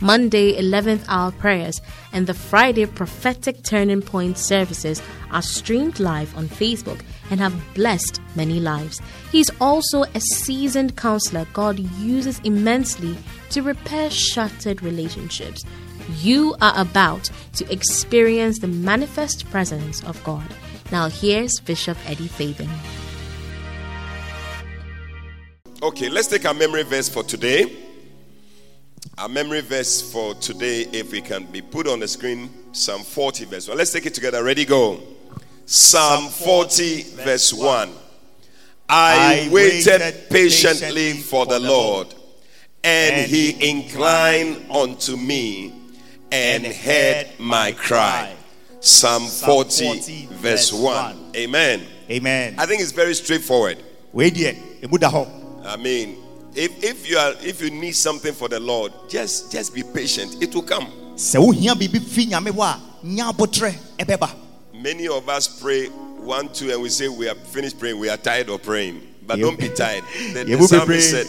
Monday 0.00 0.60
11th 0.60 1.04
hour 1.08 1.30
prayers, 1.32 1.80
and 2.12 2.26
the 2.26 2.34
Friday 2.34 2.86
prophetic 2.86 3.62
turning 3.62 4.00
point 4.00 4.38
services 4.38 5.02
are 5.30 5.42
streamed 5.42 6.00
live 6.00 6.36
on 6.36 6.48
Facebook 6.48 7.00
and 7.30 7.38
have 7.40 7.54
blessed 7.74 8.20
many 8.34 8.60
lives. 8.60 9.00
He's 9.30 9.50
also 9.60 10.02
a 10.02 10.20
seasoned 10.20 10.96
counselor 10.96 11.46
God 11.52 11.78
uses 11.78 12.40
immensely 12.40 13.16
to 13.50 13.62
repair 13.62 14.10
shattered 14.10 14.82
relationships. 14.82 15.64
You 16.18 16.56
are 16.60 16.72
about 16.76 17.30
to 17.54 17.70
experience 17.70 18.58
the 18.58 18.68
manifest 18.68 19.48
presence 19.50 20.02
of 20.04 20.22
God. 20.24 20.46
Now, 20.90 21.08
here's 21.08 21.60
Bishop 21.60 21.96
Eddie 22.06 22.26
Fabin. 22.26 22.70
Okay, 25.82 26.08
let's 26.08 26.28
take 26.28 26.44
our 26.44 26.54
memory 26.54 26.82
verse 26.82 27.08
for 27.08 27.22
today. 27.22 27.89
Our 29.20 29.28
memory 29.28 29.60
verse 29.60 30.00
for 30.00 30.32
today, 30.36 30.86
if 30.94 31.12
we 31.12 31.20
can 31.20 31.44
be 31.44 31.60
put 31.60 31.86
on 31.86 32.00
the 32.00 32.08
screen, 32.08 32.48
Psalm 32.72 33.02
40, 33.02 33.44
verse 33.44 33.68
1. 33.68 33.76
Let's 33.76 33.92
take 33.92 34.06
it 34.06 34.14
together. 34.14 34.42
Ready, 34.42 34.64
go. 34.64 34.98
Psalm 35.66 36.30
40, 36.30 37.02
verse 37.22 37.52
1. 37.52 37.90
I 38.88 39.46
waited 39.52 40.30
patiently 40.30 41.12
for 41.12 41.44
the 41.44 41.60
Lord, 41.60 42.14
and 42.82 43.30
he 43.30 43.70
inclined 43.70 44.64
unto 44.70 45.18
me 45.18 45.74
and 46.32 46.64
heard 46.64 47.26
my 47.38 47.72
cry. 47.72 48.34
Psalm 48.80 49.26
40, 49.26 50.28
verse 50.30 50.72
1. 50.72 51.32
Amen. 51.36 51.82
Amen. 52.10 52.54
I 52.56 52.64
think 52.64 52.80
it's 52.80 52.92
very 52.92 53.14
straightforward. 53.14 53.82
Wei 54.14 54.30
deɛ 54.30 54.82
emu 54.82 54.96
da 54.96 55.10
hɔ. 55.10 55.28
I 55.66 55.76
mean, 55.76 56.16
if, 56.54 56.82
if 56.82 57.08
you 57.08 57.16
are 57.18 57.32
if 57.40 57.60
you 57.62 57.70
need 57.70 57.92
something 57.92 58.32
for 58.32 58.48
the 58.48 58.60
Lord, 58.60 58.92
just 59.08 59.52
just 59.52 59.74
be 59.74 59.82
patient. 59.82 60.42
It 60.42 60.54
will 60.54 60.62
come. 60.62 60.86
Sɛ 61.16 61.38
wohia 61.38 61.74
biribi 61.74 62.00
fi 62.02 62.26
nyame 62.26 62.50
hɔ 62.50 62.62
a 62.62 63.06
nya 63.06 63.32
abotrɛ 63.32 63.74
ɛbɛba. 63.98 64.30
Many 64.74 65.08
of 65.08 65.28
us 65.28 65.46
pray 65.60 65.86
one, 65.88 66.48
two, 66.52 66.70
and 66.70 66.80
we 66.82 66.88
say 66.88 67.08
we 67.08 67.28
are 67.28 67.34
finished 67.34 67.78
praying. 67.78 67.98
We 67.98 68.08
are 68.08 68.16
tired 68.16 68.48
of 68.48 68.62
praying. 68.62 69.00
But 69.26 69.38
Yeah. 69.38 69.44
don't 69.46 69.58
be 69.58 69.68
tired. 69.68 70.04
The, 70.32 70.44
Yeah, 70.46 70.56
the 70.56 70.68
psalmist 70.68 71.10
said, 71.10 71.26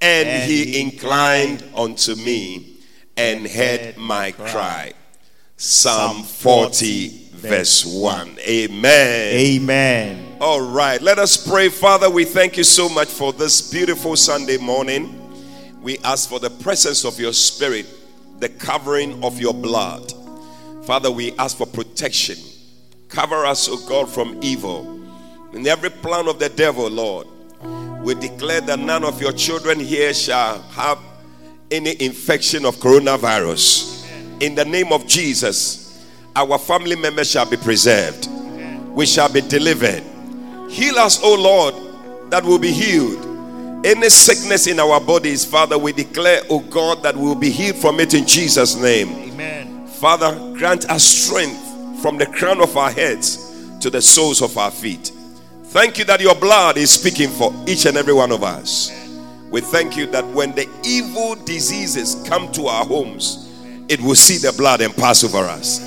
and, 0.00 0.28
and 0.28 0.50
he 0.50 0.80
inclined 0.80 1.64
unto 1.74 2.14
me 2.14 2.73
and 3.16 3.46
heard 3.46 3.96
my 3.96 4.32
cry. 4.32 4.92
Psalm 5.56 6.22
Psalm 6.22 6.24
40, 6.24 7.08
40, 7.08 7.48
verse 7.48 7.84
1. 7.84 8.38
Amen. 8.40 9.34
Amen. 9.34 10.36
All 10.40 10.60
right, 10.60 11.00
let 11.00 11.18
us 11.18 11.36
pray. 11.36 11.68
Father, 11.68 12.10
we 12.10 12.24
thank 12.24 12.56
you 12.56 12.64
so 12.64 12.88
much 12.88 13.08
for 13.08 13.32
this 13.32 13.70
beautiful 13.70 14.16
Sunday 14.16 14.56
morning. 14.56 15.20
We 15.80 15.98
ask 15.98 16.28
for 16.28 16.40
the 16.40 16.50
presence 16.50 17.04
of 17.04 17.20
your 17.20 17.32
spirit, 17.32 17.86
the 18.40 18.48
covering 18.48 19.22
of 19.22 19.40
your 19.40 19.54
blood. 19.54 20.12
Father, 20.84 21.10
we 21.10 21.32
ask 21.38 21.56
for 21.56 21.66
protection. 21.66 22.36
Cover 23.08 23.46
us, 23.46 23.68
O 23.68 23.76
God, 23.88 24.08
from 24.10 24.38
evil. 24.42 25.00
In 25.52 25.66
every 25.66 25.90
plan 25.90 26.26
of 26.26 26.40
the 26.40 26.48
devil, 26.48 26.88
Lord, 26.88 27.28
we 28.02 28.14
declare 28.14 28.60
that 28.62 28.78
none 28.80 29.04
of 29.04 29.22
your 29.22 29.32
children 29.32 29.78
here 29.78 30.12
shall 30.12 30.60
have 30.62 30.98
any 31.70 32.00
infection 32.02 32.64
of 32.64 32.76
coronavirus. 32.76 33.92
In 34.40 34.54
the 34.54 34.64
name 34.64 34.92
of 34.92 35.06
Jesus, 35.06 36.04
our 36.36 36.58
family 36.58 36.96
members 36.96 37.30
shall 37.30 37.48
be 37.48 37.56
preserved. 37.56 38.28
We 38.90 39.06
shall 39.06 39.32
be 39.32 39.40
delivered. 39.40 40.02
Heal 40.70 40.98
us, 40.98 41.22
O 41.22 41.34
Lord, 41.34 42.30
that 42.30 42.42
we 42.42 42.50
will 42.50 42.58
be 42.58 42.72
healed. 42.72 43.86
Any 43.86 44.08
sickness 44.08 44.66
in 44.66 44.80
our 44.80 45.00
bodies, 45.00 45.44
Father, 45.44 45.76
we 45.76 45.92
declare, 45.92 46.40
O 46.48 46.58
God, 46.58 47.02
that 47.02 47.16
we 47.16 47.22
will 47.22 47.34
be 47.34 47.50
healed 47.50 47.76
from 47.76 48.00
it 48.00 48.14
in 48.14 48.26
Jesus' 48.26 48.76
name. 48.76 49.10
Amen. 49.10 49.86
Father, 49.86 50.32
grant 50.56 50.88
us 50.90 51.04
strength 51.04 52.00
from 52.00 52.18
the 52.18 52.26
crown 52.26 52.60
of 52.60 52.76
our 52.76 52.90
heads 52.90 53.78
to 53.80 53.90
the 53.90 54.00
soles 54.00 54.42
of 54.42 54.56
our 54.56 54.70
feet. 54.70 55.12
Thank 55.64 55.98
you 55.98 56.04
that 56.04 56.20
your 56.20 56.34
blood 56.34 56.76
is 56.76 56.90
speaking 56.90 57.28
for 57.28 57.52
each 57.66 57.84
and 57.84 57.96
every 57.96 58.14
one 58.14 58.32
of 58.32 58.42
us. 58.42 59.03
We 59.54 59.60
thank 59.60 59.96
you 59.96 60.06
that 60.06 60.26
when 60.34 60.50
the 60.56 60.68
evil 60.82 61.36
diseases 61.36 62.16
come 62.26 62.50
to 62.54 62.66
our 62.66 62.84
homes, 62.84 63.52
it 63.88 64.00
will 64.00 64.16
see 64.16 64.36
the 64.36 64.52
blood 64.52 64.80
and 64.80 64.92
pass 64.96 65.22
over 65.22 65.38
us. 65.38 65.78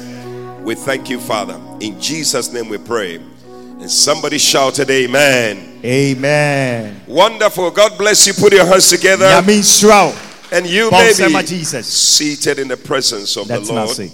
We 0.62 0.74
thank 0.74 1.10
you, 1.10 1.20
Father. 1.20 1.60
In 1.82 2.00
Jesus' 2.00 2.54
name 2.54 2.70
we 2.70 2.78
pray. 2.78 3.16
And 3.16 3.92
somebody 3.92 4.38
shouted, 4.38 4.90
Amen. 4.90 5.82
Amen. 5.84 7.02
Wonderful. 7.08 7.72
God 7.72 7.98
bless 7.98 8.26
you. 8.26 8.32
Put 8.36 8.54
your 8.54 8.66
hands 8.66 8.88
together. 8.90 9.26
And 9.26 10.66
you 10.66 10.90
may 10.90 11.14
be 11.18 11.44
Jesus. 11.44 11.88
seated 11.88 12.60
in 12.60 12.70
the 12.70 12.78
presence 12.78 13.36
of 13.36 13.50
the 13.50 13.60
Lord. 13.60 13.90
Nasi. 13.90 14.14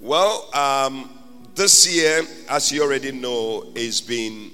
Well, 0.00 0.48
um, 0.54 1.10
this 1.56 1.92
year, 1.92 2.22
as 2.48 2.70
you 2.70 2.84
already 2.84 3.10
know, 3.10 3.72
is 3.74 4.00
being 4.00 4.52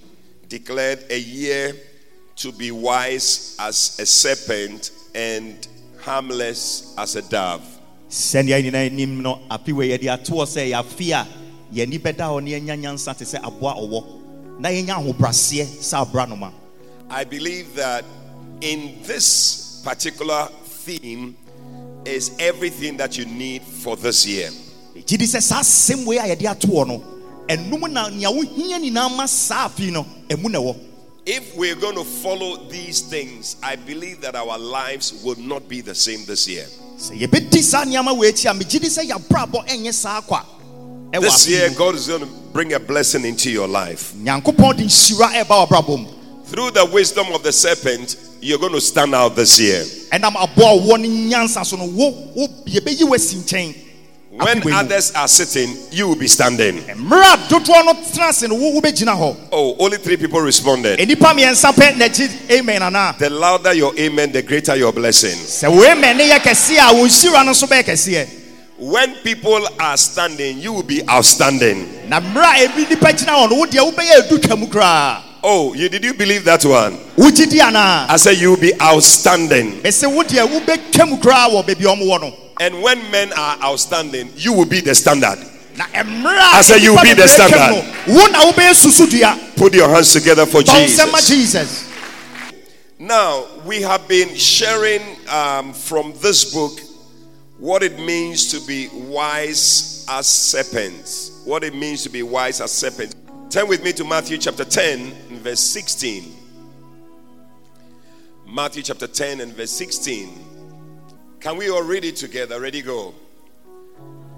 declared 0.48 1.04
a 1.10 1.18
year 1.18 1.74
to 2.38 2.53
be 2.53 2.71
wise 2.71 3.56
as 3.59 3.99
a 3.99 4.06
serpent 4.06 4.93
and 5.15 5.66
harmless 6.00 6.94
as 6.97 7.16
a 7.16 7.22
dove. 7.22 7.62
sɛnea 8.09 8.62
nyinaa 8.62 8.87
anim 8.87 9.21
no 9.22 9.41
afe 9.50 9.72
wei 9.72 9.88
yɛde 9.91 10.06
atoɔ 10.09 10.47
sɛ 10.47 10.71
yɛafe 10.72 11.10
a 11.12 11.26
yɛni 11.75 11.99
bɛda 12.00 12.25
hɔ 12.31 12.43
na 12.43 12.50
yɛnya 12.50 12.78
nyansa 12.81 13.15
te 13.16 13.25
sɛ 13.25 13.38
aboa 13.43 13.75
ɔwɔ 13.75 14.60
na 14.60 14.69
yɛnya 14.71 14.94
ahobraseɛ 14.97 15.66
sɛ 15.66 16.00
abra 16.00 16.26
noma 16.26 16.53
I 17.10 17.25
believe 17.25 17.75
that 17.75 18.04
in 18.60 18.94
this 19.03 19.82
particular 19.84 20.49
theme 20.65 21.37
is 22.06 22.31
everything 22.38 22.97
that 22.97 23.19
you 23.19 23.26
need 23.26 23.62
for 23.62 23.97
this 23.97 24.26
year. 24.26 24.50
gye 24.94 25.16
di 25.19 25.26
sɛ 25.26 25.43
saa 25.43 25.60
asɛm 25.60 26.06
wei 26.06 26.16
a 26.19 26.22
yɛde 26.34 26.47
atoɔ 26.55 26.87
no. 26.87 27.03
Ɛnom 27.49 27.91
na 27.91 28.09
nea 28.09 28.28
wohia 28.31 28.78
nyinaa 28.78 29.15
ma 29.16 29.26
saa 29.26 29.69
afe 29.69 29.91
no 29.91 30.05
ɛmu 30.28 30.50
na 30.50 30.59
ɛwɔ 30.59 30.88
If 31.30 31.54
we're 31.58 31.74
going 31.76 31.94
to 31.96 32.04
follow 32.04 32.56
these 32.70 33.02
things, 33.02 33.56
I 33.62 33.76
believe 33.76 34.22
that 34.22 34.34
our 34.34 34.58
lives 34.58 35.22
will 35.22 35.36
not 35.38 35.68
be 35.68 35.82
the 35.82 35.94
same 35.94 36.24
this 36.24 36.48
year. 36.48 36.64
sɛ 36.96 37.20
yɛbɛdi 37.20 37.62
saa 37.62 37.84
nneɛma 37.84 38.16
wei 38.16 38.32
akyi 38.32 38.50
a 38.50 38.54
megye 38.54 38.80
di 38.80 38.88
sɛ 38.88 39.10
yɛabrabɔ 39.10 39.69
ɛnyɛ 39.69 39.92
saa 39.92 40.22
kwa 40.22 40.42
ɛwɔ 41.12 41.20
This 41.20 41.46
year. 41.46 41.69
God 41.76 41.96
is 41.96 42.06
going 42.08 42.22
to 42.22 42.28
bring 42.54 42.72
a 42.72 42.80
blessing 42.80 43.26
into 43.26 43.50
your 43.50 43.69
life. 43.69 44.14
nyankopɔn 44.16 44.78
de 44.78 44.84
nhyira 44.84 45.44
ɛba 45.44 45.69
w'abrabɔ 45.69 45.98
mu 46.00 46.08
Through 46.46 46.70
the 46.70 46.86
wisdom 46.86 47.26
of 47.34 47.42
the 47.42 47.52
serpent, 47.52 48.16
you're 48.40 48.58
going 48.58 48.72
to 48.72 48.81
stand 48.81 49.14
out 49.14 49.36
this 49.36 49.60
year. 49.60 49.84
When 54.38 54.58
Afe 54.61 54.64
wei 54.67 54.73
mu. 54.73 54.79
others 54.79 55.12
are 55.17 55.26
sitting, 55.29 55.76
you 55.90 56.06
will 56.08 56.14
be 56.17 56.29
standing. 56.29 56.76
mmerɛ 56.82 57.35
a 57.35 57.37
dodoɔ 57.49 57.85
no 57.87 57.93
tena 57.94 58.29
ase 58.29 58.43
no 58.49 58.55
wo 58.55 58.81
wobɛgyina 58.81 59.17
hɔ 59.19 59.37
Oh, 59.52 59.75
only 59.81 59.96
three 59.99 60.17
people 60.17 60.40
responded. 60.40 60.99
nnipa 61.00 61.35
mmiɛnsa 61.35 61.73
pɛ 61.75 61.94
n'akyi 61.96 62.50
amen 62.58 62.82
anaa 62.82 63.19
The 63.19 63.31
louder 63.31 63.75
your 63.75 63.93
amen, 63.99 64.31
the 64.32 64.43
greater 64.43 64.76
your 64.76 64.93
blessing. 64.93 65.37
sɛ 65.38 65.69
wo 65.75 65.82
amen 65.85 66.17
ne 66.17 66.31
yɛ 66.31 66.38
kɛseɛ 66.38 66.90
a 66.90 66.94
wo 66.94 67.05
nhyira 67.06 67.44
no 67.44 67.50
nso 67.52 67.67
bɛyɛ 67.67 67.85
kɛseɛ 67.85 68.29
When 68.79 69.12
people 69.25 69.67
are 69.81 69.96
standing, 69.96 70.58
you 70.61 70.73
will 70.73 70.84
be 70.84 71.02
outstanding. 71.08 72.08
na 72.08 72.20
mmerɛ 72.20 72.64
a 72.64 72.69
ebi 72.69 72.84
nnipa 72.87 73.11
gyina 73.12 73.34
hɔ 73.34 73.50
no 73.50 73.56
wo 73.56 73.67
deɛ 73.67 73.93
wobɛyɛ 73.93 74.23
adu 74.29 74.38
twa 74.41 74.56
mu 74.56 74.67
koraa 74.69 75.23
Oh, 75.43 75.73
you 75.75 75.88
did 75.88 76.02
you 76.05 76.14
believe 76.14 76.44
that 76.44 76.64
one? 76.64 76.99
I 77.17 78.17
said 78.17 78.38
you 78.38 78.50
will 78.50 78.56
be 78.56 78.73
outstanding. 78.82 79.81
Ɛsɛ 82.58 82.81
wo 82.81 82.88
deɛ 82.88 82.99
wobɛtwa 82.99 83.00
mu 83.00 83.08
koraa 83.08 83.08
wɔ 83.08 83.08
baabi 83.08 83.08
a 83.08 83.08
ɔmo 83.08 83.08
wɔ 83.08 83.08
no 83.08 83.08
And 83.08 83.08
when 83.08 83.10
men 83.10 83.32
are 83.32 83.56
outstanding, 83.62 84.32
you 84.37 84.52
will 84.52 84.66
be 84.66 84.81
the 84.81 84.94
standard. 84.94 85.38
I 85.81 86.62
said 86.62 86.82
you 86.82 86.94
will 86.94 87.02
be 87.02 87.14
the 87.14 87.22
nnipa 87.22 87.46
bebree 87.46 87.49
twam 87.49 87.49
standard. 87.49 88.08
no, 88.08 88.14
wo 88.14 88.26
na 88.26 88.50
wobɛyɛ 88.50 88.75
susudua 88.75 89.56
Put 89.56 89.75
your 89.75 89.88
hands 89.88 90.12
together 90.12 90.46
for 90.46 90.62
bɔ 90.62 90.84
nsɛm 90.87 91.12
ma 91.12 91.19
Jesus. 91.19 91.28
jesus 91.28 91.84
Now, 93.00 93.46
we 93.64 93.81
have 93.82 94.08
been 94.08 94.34
sharing 94.34 95.00
um, 95.28 95.72
from 95.72 96.12
this 96.20 96.52
book 96.52 96.81
what 97.58 97.82
it 97.84 97.99
means 98.00 98.50
to 98.50 98.60
be 98.66 98.88
wise 98.93 100.05
as 100.08 100.26
serpents. 100.26 101.43
What 101.44 101.62
it 101.62 101.75
means 101.75 102.02
to 102.05 102.08
be 102.10 102.22
wise 102.25 102.60
as 102.60 102.72
serpents. 102.72 103.14
Turn 103.50 103.69
with 103.69 103.84
me 103.84 103.93
to 103.93 104.05
Matthew 104.05 104.37
chapter 104.38 104.64
10, 104.64 105.12
verse 105.43 105.60
16. 105.60 106.34
Matthew 108.49 108.82
chapter 108.82 109.06
10 109.06 109.40
and 109.40 109.55
verse 109.55 109.70
16. 109.70 110.28
Can 111.40 111.56
we 111.56 111.70
all 111.70 111.82
read 111.82 112.05
it 112.05 112.17
together? 112.17 112.61
Ready, 112.61 112.82
go. 112.82 113.14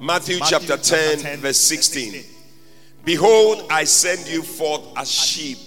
Matthew, 0.01 0.39
Matthew 0.39 0.39
chapter, 0.41 0.77
chapter 0.77 1.17
10, 1.17 1.19
10, 1.19 1.39
verse 1.39 1.41
verse 1.41 1.57
16. 1.59 2.13
16. 2.13 2.37
Behold, 3.05 3.67
I 3.71 3.85
send 3.85 4.29
you 4.29 4.43
forth 4.43 4.83
as 4.97 5.11
sheep 5.11 5.59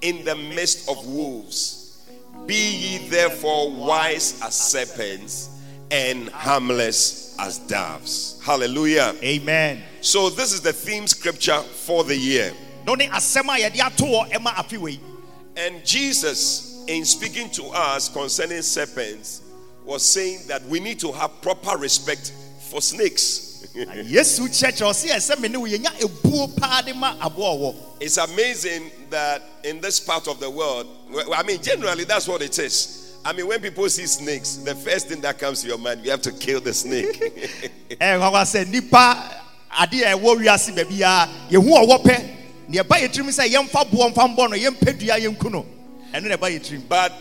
in 0.00 0.24
the 0.24 0.36
midst 0.36 0.88
of 0.88 1.04
wolves. 1.06 2.06
Be 2.46 2.54
ye 2.54 3.08
therefore 3.08 3.70
wise 3.70 4.40
as 4.42 4.54
serpents 4.54 5.60
and 5.90 6.28
harmless 6.28 7.36
as 7.38 7.58
doves. 7.58 8.40
Hallelujah. 8.44 9.14
amen 9.22 9.82
So, 10.00 10.30
this 10.30 10.52
is 10.52 10.60
the 10.60 10.72
theme 10.72 11.06
scripture 11.06 11.60
for 11.60 12.04
the 12.04 12.16
year. 12.16 12.52
no 12.86 12.94
ne 12.94 13.08
asɛm 13.08 13.48
a 13.48 13.60
yɛde 13.68 13.80
ato 13.80 14.04
hɔ 14.04 14.30
ɛma 14.30 14.54
afe 14.54 14.78
wei 14.78 15.00
And 15.56 15.84
Jesus, 15.84 16.84
in 16.86 17.04
speaking 17.04 17.50
to 17.50 17.64
us 17.66 18.08
concerning 18.08 18.62
serpents, 18.62 19.42
was 19.88 20.04
saying 20.04 20.40
that 20.48 20.62
we 20.66 20.78
need 20.80 21.00
to 21.00 21.10
have 21.12 21.40
proper 21.40 21.76
respect 21.78 22.32
for 22.70 22.82
snakes. 22.82 23.46
Na 23.74 23.94
yesu 23.94 24.44
kyerɛkyerɛ 24.48 24.90
ɔse 24.90 25.08
ɛsɛ 25.08 25.40
me 25.40 25.48
ne 25.48 25.56
wo 25.56 25.66
yɛnya 25.66 25.90
ebuo 25.98 26.54
paa 26.56 26.82
ma 26.94 27.16
ɔwɔ 27.16 27.74
It's 28.00 28.18
amazing 28.18 28.90
that 29.08 29.42
in 29.64 29.80
this 29.80 29.98
part 29.98 30.28
of 30.28 30.40
the 30.40 30.50
world, 30.50 30.86
I 31.34 31.42
mean, 31.42 31.60
generally, 31.62 32.04
that's 32.04 32.28
what 32.28 32.42
it 32.42 32.58
is. 32.58 33.16
I 33.24 33.32
mean, 33.32 33.46
when 33.46 33.60
people 33.60 33.88
see 33.88 34.06
snakes, 34.06 34.56
the 34.56 34.74
first 34.74 35.08
thing 35.08 35.20
that 35.22 35.38
comes 35.38 35.62
to 35.62 35.68
your 35.68 35.78
mind, 35.78 36.04
you 36.04 36.10
have 36.10 36.22
to 36.22 36.32
kill 36.32 36.60
the 36.60 36.74
snake. 36.74 37.20
Eh, 38.00 38.14
ɛnwanwa 38.14 38.44
sɛ 38.44 38.68
nipa 38.70 39.42
adeɛ 39.72 40.12
a 40.12 40.16
ɛwɔ 40.18 40.36
wiase 40.36 40.74
baabi 40.76 41.00
a 41.00 41.28
yɛhu 41.50 41.70
ɔwɔ 41.86 42.02
pɛ 42.04 42.30
nea 42.68 42.84
ɛba 42.84 42.96
yɛ 43.00 43.08
tirim 43.08 43.28
sɛ 43.32 43.48
yɛmfa 43.48 43.90
boɔ 43.90 44.12
mfa 44.12 44.36
mbɔ 44.36 44.50
no 44.50 44.56
yɛmpɛ 44.56 44.98
dua 44.98 45.18
yɛnku 45.18 45.50
no 45.50 45.64
ɛno 46.12 46.28
na 46.28 46.36
ɛba 46.36 46.50
yɛ 46.52 46.60
tirim 46.60 46.82
but 46.88 47.12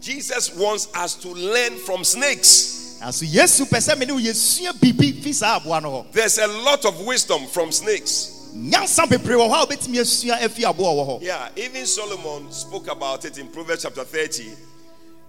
Jesus 0.00 0.54
wants 0.56 0.88
us 0.94 1.14
to 1.16 1.28
learn 1.28 1.76
from 1.78 2.04
snakes. 2.04 2.98
nanso 3.02 3.24
yesu 3.26 3.64
pɛ 3.66 3.98
me 3.98 4.06
ne 4.06 4.12
wo 4.12 4.18
yɛsua 4.18 4.72
biribi 4.72 5.22
fi 5.22 5.32
saa 5.32 5.58
aboa 5.60 5.80
no 5.82 6.06
There's 6.12 6.38
a 6.38 6.46
lot 6.46 6.84
of 6.84 7.00
wisdom 7.00 7.46
from 7.46 7.72
snakes. 7.72 8.50
nyansa 8.54 9.06
bebree 9.06 9.36
wɔ 9.36 9.50
hɔ 9.50 9.62
a 9.62 9.66
wobɛtumi 9.66 10.00
asua 10.00 10.38
afi 10.40 10.62
aboa 10.64 10.94
wɔ 10.94 11.06
hɔ 11.08 11.22
Yeah, 11.22 11.48
even 11.56 11.86
Solomon 11.86 12.50
spoke 12.52 12.88
about 12.88 13.24
it 13.24 13.38
in 13.38 13.48
Proverbs 13.48 13.82
chapter 13.82 14.04
30 14.04 14.50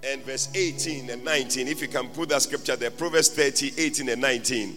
and 0.03 0.23
verse 0.23 0.47
18 0.53 1.09
and 1.09 1.23
19. 1.25 1.67
If 1.67 1.81
you 1.81 1.87
can 1.87 2.07
put 2.09 2.29
that 2.29 2.41
scripture 2.43 2.75
there, 2.75 2.91
Proverbs 2.91 3.29
30, 3.29 3.73
18 3.77 4.09
and 4.09 4.21
19. 4.21 4.75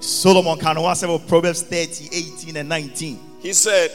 solomon 0.00 0.58
ho 0.58 0.82
asɛm 0.82 1.26
proverbs 1.28 1.62
30 1.62 2.08
18 2.12 2.56
and 2.56 2.68
19 2.68 3.18
He 3.40 3.52
said, 3.52 3.90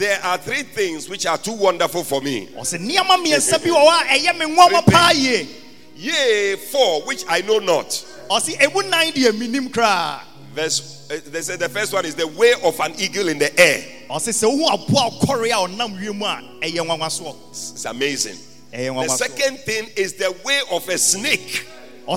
There 0.00 0.18
are 0.24 0.38
three 0.38 0.62
things 0.62 1.10
which 1.10 1.26
are 1.26 1.36
too 1.36 1.52
wonderful 1.52 2.02
for 2.04 2.22
me. 2.22 2.46
ɔsɛ 2.56 2.78
nneɛma 2.78 3.22
mmiɛnsa 3.22 3.62
bi 3.62 3.68
wɔ 3.68 3.84
hɔ 3.84 4.00
a 4.00 4.18
ɛyɛ 4.18 4.38
me 4.38 4.46
nwanwa 4.56 4.86
paa 4.90 5.10
yie 5.12 5.46
Yea, 5.94 6.56
four 6.56 7.02
which 7.02 7.22
I 7.28 7.42
know 7.42 7.58
not. 7.58 7.88
ɔse 8.30 8.56
ɛmu 8.56 8.88
nan 8.88 9.12
deɛ 9.12 9.30
menim 9.32 9.68
koraa 9.70 10.20
Verse 10.54 11.06
uh, 11.10 11.20
they 11.26 11.42
said 11.42 11.58
the 11.58 11.68
first 11.68 11.92
one 11.92 12.06
is 12.06 12.14
the 12.14 12.26
way 12.26 12.54
of 12.64 12.80
an 12.80 12.94
eagle 12.98 13.28
in 13.28 13.38
the 13.38 13.60
air. 13.60 13.84
ɔse 14.08 14.30
sɛ 14.30 14.48
wohu 14.50 14.72
aboa 14.72 15.20
ɔkɔre 15.20 15.48
a 15.48 15.68
ɔnam 15.68 16.00
wiem 16.00 16.22
a 16.22 16.42
ɛyɛ 16.66 16.78
nwanwa 16.78 17.08
soɔ 17.10 17.36
It's 17.50 17.84
amazing. 17.84 18.38
The 18.70 19.08
second 19.08 19.58
thing 19.58 19.86
is 19.96 20.14
the 20.14 20.34
way 20.46 20.60
of 20.70 20.88
a 20.88 20.96
snake 20.96 21.66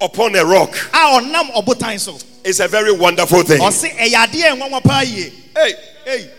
ɔse 0.00 0.32
na 0.32 0.36
aboa 0.36 0.36
a 0.36 0.36
ɔwɔ 0.36 0.36
so 0.36 0.36
na 0.36 0.36
nam 0.36 0.36
ɔntuo 0.36 0.36
upon 0.36 0.36
a 0.36 0.44
rock. 0.44 0.76
a 0.92 0.96
ɔnam 1.20 1.52
ɔbotan 1.54 2.00
so 2.00 2.18
It's 2.44 2.60
a 2.60 2.68
very 2.68 2.92
wonderful 2.92 3.42
thing. 3.42 3.60
ɔse 3.60 3.90
ɛyɛ 3.96 4.26
adeɛ 4.26 4.58
nwanwa 4.58 4.82
paa 4.82 5.00
yie 5.02 5.32
Hey, 5.56 6.30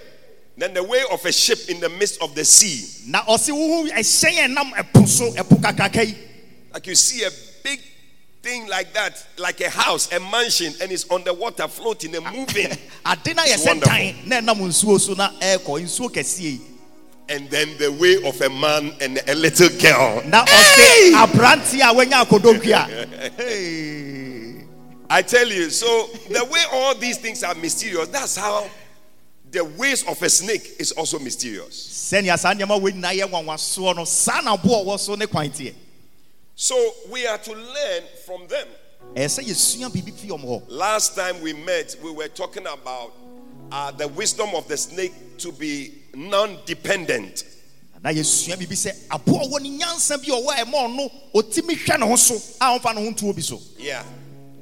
then 0.57 0.73
the 0.73 0.83
way 0.83 1.03
of 1.11 1.23
a 1.25 1.31
ship 1.31 1.59
in 1.69 1.79
the 1.79 1.89
midst 1.89 2.21
of 2.21 2.33
the 2.35 2.45
sea. 2.45 2.85
na 3.07 3.21
ɔse 3.23 3.49
wohu 3.49 3.89
ɛhyɛn 3.91 4.45
a 4.45 4.47
ɛnam 4.47 4.73
ɛpo 4.73 5.07
so 5.07 5.31
ɛpo 5.31 5.61
kakraka 5.61 6.05
yi 6.07 6.15
Like 6.73 6.87
you 6.87 6.95
see 6.95 7.23
a 7.23 7.29
big 7.63 7.81
thing 8.43 8.67
like 8.67 8.93
that, 8.93 9.25
like 9.37 9.59
a 9.61 9.69
house, 9.69 10.11
a 10.13 10.19
mansion, 10.19 10.73
and 10.81 10.91
it's 10.91 11.09
on 11.09 11.23
the 11.23 11.33
water 11.33 11.67
floating 11.67 12.15
and 12.15 12.25
moving. 12.25 12.67
ade 13.05 13.35
no 13.35 13.43
ayɛ 13.43 13.53
It's 13.55 13.65
wonderful. 13.65 13.97
And 17.29 17.49
then 17.49 17.77
the 17.77 17.91
way 17.91 18.15
of 18.25 18.39
a 18.39 18.49
man 18.49 18.93
and 19.01 19.19
a 19.27 19.35
little 19.35 19.67
girl. 19.79 20.21
na 20.25 20.45
ɔse 20.45 21.11
aberanteɛ 21.13 21.81
a 21.81 21.93
wanya 21.93 22.23
akodonkua 22.25 23.35
Hey. 23.37 24.63
I 25.09 25.21
tell 25.21 25.47
you, 25.47 25.69
so 25.69 26.07
the 26.29 26.43
way 26.45 26.63
all 26.73 26.95
these 26.95 27.17
things 27.17 27.43
are 27.43 27.55
mysterious, 27.55 28.07
that's 28.09 28.35
how 28.37 28.69
the 29.51 29.63
ways 29.63 30.05
of 30.07 30.21
a 30.21 30.29
snake 30.29 30.75
is 30.79 30.91
also 30.93 31.19
mysterious. 31.19 31.75
sɛnea 32.11 32.37
saa 32.39 32.53
nneɛma 32.53 32.81
wei 32.81 32.91
nyinaa 32.93 33.13
yɛ 33.19 33.29
nwanwasoɔ 33.29 33.95
no 33.95 34.05
saa 34.05 34.41
na 34.41 34.55
aboa 34.55 34.81
a 34.81 34.85
ɔwɔ 34.85 34.99
so 34.99 35.15
ne 35.15 35.25
kwan 35.25 35.49
teɛ 35.49 35.73
So 36.55 36.75
we 37.09 37.27
are 37.27 37.37
to 37.37 37.51
learn 37.53 38.03
from 38.25 38.47
them. 38.47 38.67
ɛyɛ 39.15 39.25
sɛ 39.25 39.43
yɛsua 39.45 39.89
biribi 39.91 40.13
fi 40.13 40.27
ɔm 40.29 40.43
hɔ 40.45 40.63
Last 40.69 41.15
time 41.15 41.41
we 41.41 41.53
met, 41.53 41.95
we 42.01 42.11
were 42.11 42.27
talking 42.29 42.65
about 42.67 43.13
uh, 43.71 43.91
the 43.91 44.07
wisdom 44.07 44.49
of 44.55 44.67
the 44.67 44.77
snake 44.77 45.13
to 45.39 45.51
be 45.51 45.93
non 46.15 46.57
dependent. 46.65 47.43
na 48.03 48.11
yɛsua 48.11 48.55
biribi 48.55 48.75
sɛ 48.75 48.91
aboa 49.09 49.57
a 49.57 49.59
ne 49.59 49.77
nyansa 49.77 50.17
bi 50.17 50.27
ɔwɔ 50.31 50.61
a 50.61 50.65
ɛma 50.65 51.11
ɔtumi 51.33 51.75
hwɛ 51.75 51.99
ne 51.99 52.05
ho 52.07 52.15
so 52.15 52.35
a 52.61 52.77
ɔmfa 52.79 52.95
ne 52.95 53.05
ho 53.05 53.11
ntuo 53.11 53.35
bi 53.35 53.41
so 53.41 53.59
Yeah. 53.77 54.03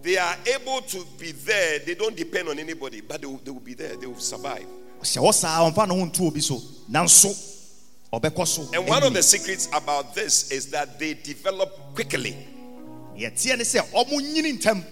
They 0.01 0.18
are 0.18 0.38
able 0.45 0.81
to 0.81 1.04
be 1.18 1.31
there. 1.31 1.80
They 1.80 1.95
don't 1.95 2.16
depend 2.16 2.48
on 2.48 2.60
anybody, 2.60 3.01
but 3.01 3.22
they 3.22 3.25
will, 3.27 3.42
they 3.44 3.50
will 3.50 3.60
be 3.60 3.74
there. 3.74 3.95
They 3.95 4.06
will 4.06 4.19
survive. 4.19 4.66
ɔhyɛ 5.01 5.18
hɔ 5.18 5.33
saa 5.33 5.69
ɔmfa 5.69 5.88
ne 5.88 6.00
ho 6.00 6.06
ntuo 6.06 6.33
bi 6.33 6.39
so 6.39 6.62
nanso 6.89 7.33
ɔbɛkɔ 8.13 8.48
so 8.48 8.69
And 8.74 8.88
one 8.88 9.04
of 9.04 9.13
the 9.13 9.24
secrets 9.24 9.68
about 9.74 10.13
this 10.16 10.51
is 10.51 10.68
that 10.68 11.00
they 11.00 11.16
develop 11.16 11.94
quickly. 11.95 12.38
yɛteɛ 13.18 13.57
ne 13.57 13.64
sɛ 13.64 13.81
ɔmo 13.92 14.14
nyini 14.21 14.59
ntɛm 14.59 14.83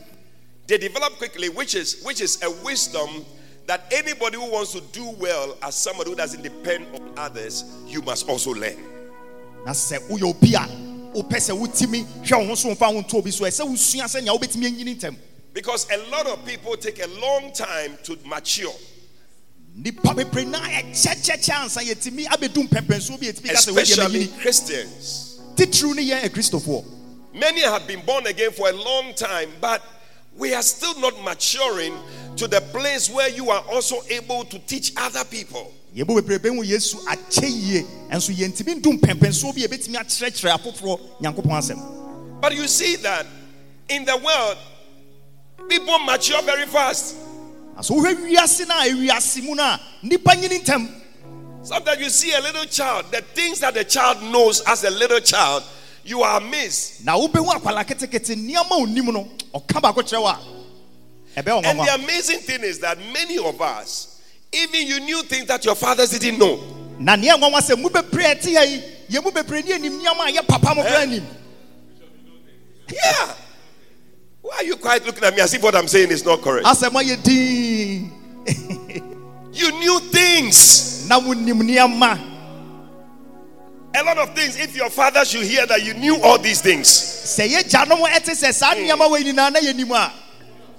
They 0.66 0.78
develop 0.78 1.18
quickly, 1.18 1.50
which 1.50 1.76
is 1.76 2.02
which 2.04 2.22
is 2.22 2.42
a 2.42 2.50
wisdom 2.64 3.26
that 3.68 3.86
anybody 3.92 4.38
who 4.38 4.52
wants 4.52 4.74
to 4.74 4.82
do 4.92 5.10
well 5.20 5.58
as 5.62 5.76
somebody 5.76 6.10
who 6.10 6.16
doesn't 6.16 6.42
depend 6.42 6.86
on 6.96 7.14
others, 7.18 7.64
you 7.88 8.02
must 8.02 8.28
also 8.28 8.54
learn. 8.54 8.78
na 9.66 9.72
sɛ 9.72 10.00
woyɛ 10.10 10.24
obi 10.30 10.54
a 10.56 10.68
wopɛ 11.14 11.38
sɛ 11.40 11.58
wotumi 11.58 12.06
hwɛ 12.24 12.40
wo 12.40 12.48
ho 12.48 12.56
so 12.56 12.70
mfa 12.70 12.86
ho 12.92 13.02
ntuo 13.02 13.24
bi 13.24 13.30
so. 13.30 13.46
Ɛsɛ 13.46 13.66
wosua 13.66 14.06
sɛnea 14.06 14.38
wobɛtumi 14.38 14.66
anyini 14.68 14.96
ntɛm. 15.00 15.16
Because 15.54 15.88
a 15.92 15.98
lot 16.10 16.26
of 16.28 16.44
people 16.46 16.76
take 16.76 17.00
a 17.04 17.08
long 17.08 17.52
time 17.54 17.98
to 18.04 18.18
mature, 18.26 18.74
especially 23.52 24.28
Christians. 24.42 25.40
titiriw 25.56 25.96
ne 25.96 26.10
yɛn 26.10 26.24
akristofoɔ. 26.24 26.84
Many 27.36 27.62
have 27.62 27.88
been 27.88 28.02
born 28.06 28.28
again 28.28 28.52
for 28.52 28.70
a 28.70 28.74
long 28.74 29.14
time, 29.14 29.50
but 29.62 29.82
we 30.36 30.54
are 30.54 30.64
still 30.64 31.00
not 31.00 31.22
maturing 31.24 31.94
to 32.36 32.48
the 32.48 32.62
place 32.72 33.10
where 33.10 33.30
you 33.30 33.50
are 33.50 33.64
also 33.72 33.98
able 34.10 34.44
to 34.46 34.60
teach 34.60 34.94
other 34.98 35.24
people. 35.26 35.72
yɛbɔ 35.96 36.22
bebree 36.22 36.40
bɛhu 36.40 36.66
yesu 36.66 36.96
akyɛ 37.06 37.50
yie 37.50 37.86
ɛnso 38.12 38.34
yɛntumi 38.34 38.76
ndu 38.82 39.00
mpɛmpɛnsuo 39.00 39.54
bi 39.56 39.62
a 39.62 39.68
yɛbɛtumi 39.68 39.96
akyerɛkyerɛ 39.96 40.58
afoforɔ 40.58 41.00
nyankopɔn 41.22 41.58
asɛm 41.60 42.42
But 42.42 42.56
you 42.56 42.68
see 42.68 42.96
that 42.98 43.26
in 43.90 44.04
the 44.06 44.18
world, 44.18 44.58
people 45.70 45.98
mature 46.00 46.42
very 46.42 46.66
fast. 46.66 47.16
na 47.76 47.82
sɛ 47.82 47.92
wohwɛ 47.96 48.16
wiase 48.32 48.68
no 48.68 48.76
a 48.76 48.86
ewiase 48.90 49.44
mu 49.44 49.56
no 49.56 49.64
a 49.64 49.80
nnipa 50.04 50.36
nyini 50.36 50.64
ntɛm 50.64 50.90
Sometimes 51.64 52.02
you 52.02 52.10
see 52.10 52.34
a 52.34 52.42
little 52.42 52.66
child, 52.66 53.06
the 53.10 53.22
things 53.22 53.60
that 53.60 53.74
the 53.74 53.86
child 53.86 54.22
knows 54.24 54.60
as 54.68 54.84
a 54.84 54.90
little 54.90 55.22
child, 55.22 55.64
you 56.04 56.22
are 56.22 56.38
amazed. 56.42 57.06
And 61.36 61.80
the 61.80 62.00
amazing 62.04 62.40
thing 62.40 62.62
is 62.62 62.80
that 62.80 62.98
many 63.12 63.38
of 63.38 63.62
us, 63.62 64.22
even 64.52 64.86
you 64.88 65.00
knew 65.00 65.24
things 65.24 65.48
that 65.48 65.66
your 65.66 65.76
fathers 65.76 66.12
didn't 66.18 66.38
know. 66.40 66.60
na 67.00 67.16
neɛ 67.16 67.34
nwanwa 67.40 67.60
sɛ 67.60 67.76
mu 67.78 67.90
bebree 67.90 68.24
ɛte 68.24 68.54
ha 68.56 68.62
yi 68.62 68.82
yɛ 69.10 69.24
mu 69.24 69.32
bebree 69.32 69.64
ne 69.66 69.74
anim 69.74 70.00
nneɛma 70.00 70.30
a 70.30 70.32
yɛ 70.34 70.48
papa 70.48 70.76
mo 70.76 70.84
kora 70.84 71.00
anim 71.02 71.26
Yeah. 72.92 73.34
Why 74.42 74.58
are 74.58 74.64
you 74.64 74.76
quite 74.76 75.04
looking 75.06 75.24
at 75.24 75.34
me 75.36 75.42
as 75.42 75.54
if 75.54 75.64
what 75.64 75.74
I'm 75.76 75.88
saying 75.88 76.12
is 76.12 76.24
not 76.24 76.42
correct? 76.42 76.66
asɛm 76.68 76.92
ayɛ 76.92 77.24
din 77.24 78.12
You 79.54 79.72
knew 79.80 80.00
things. 80.12 81.08
na 81.08 81.20
wonim 81.20 81.62
nneɛma 81.64 82.30
A 83.96 84.04
lot 84.04 84.18
of 84.18 84.36
things, 84.36 84.56
if 84.58 84.76
your 84.76 84.90
father 84.90 85.24
should 85.26 85.44
hear 85.46 85.66
that 85.68 85.84
you 85.84 85.94
knew 85.96 86.18
all 86.22 86.38
these 86.38 86.62
things, 86.62 86.88
sɛ 86.88 87.48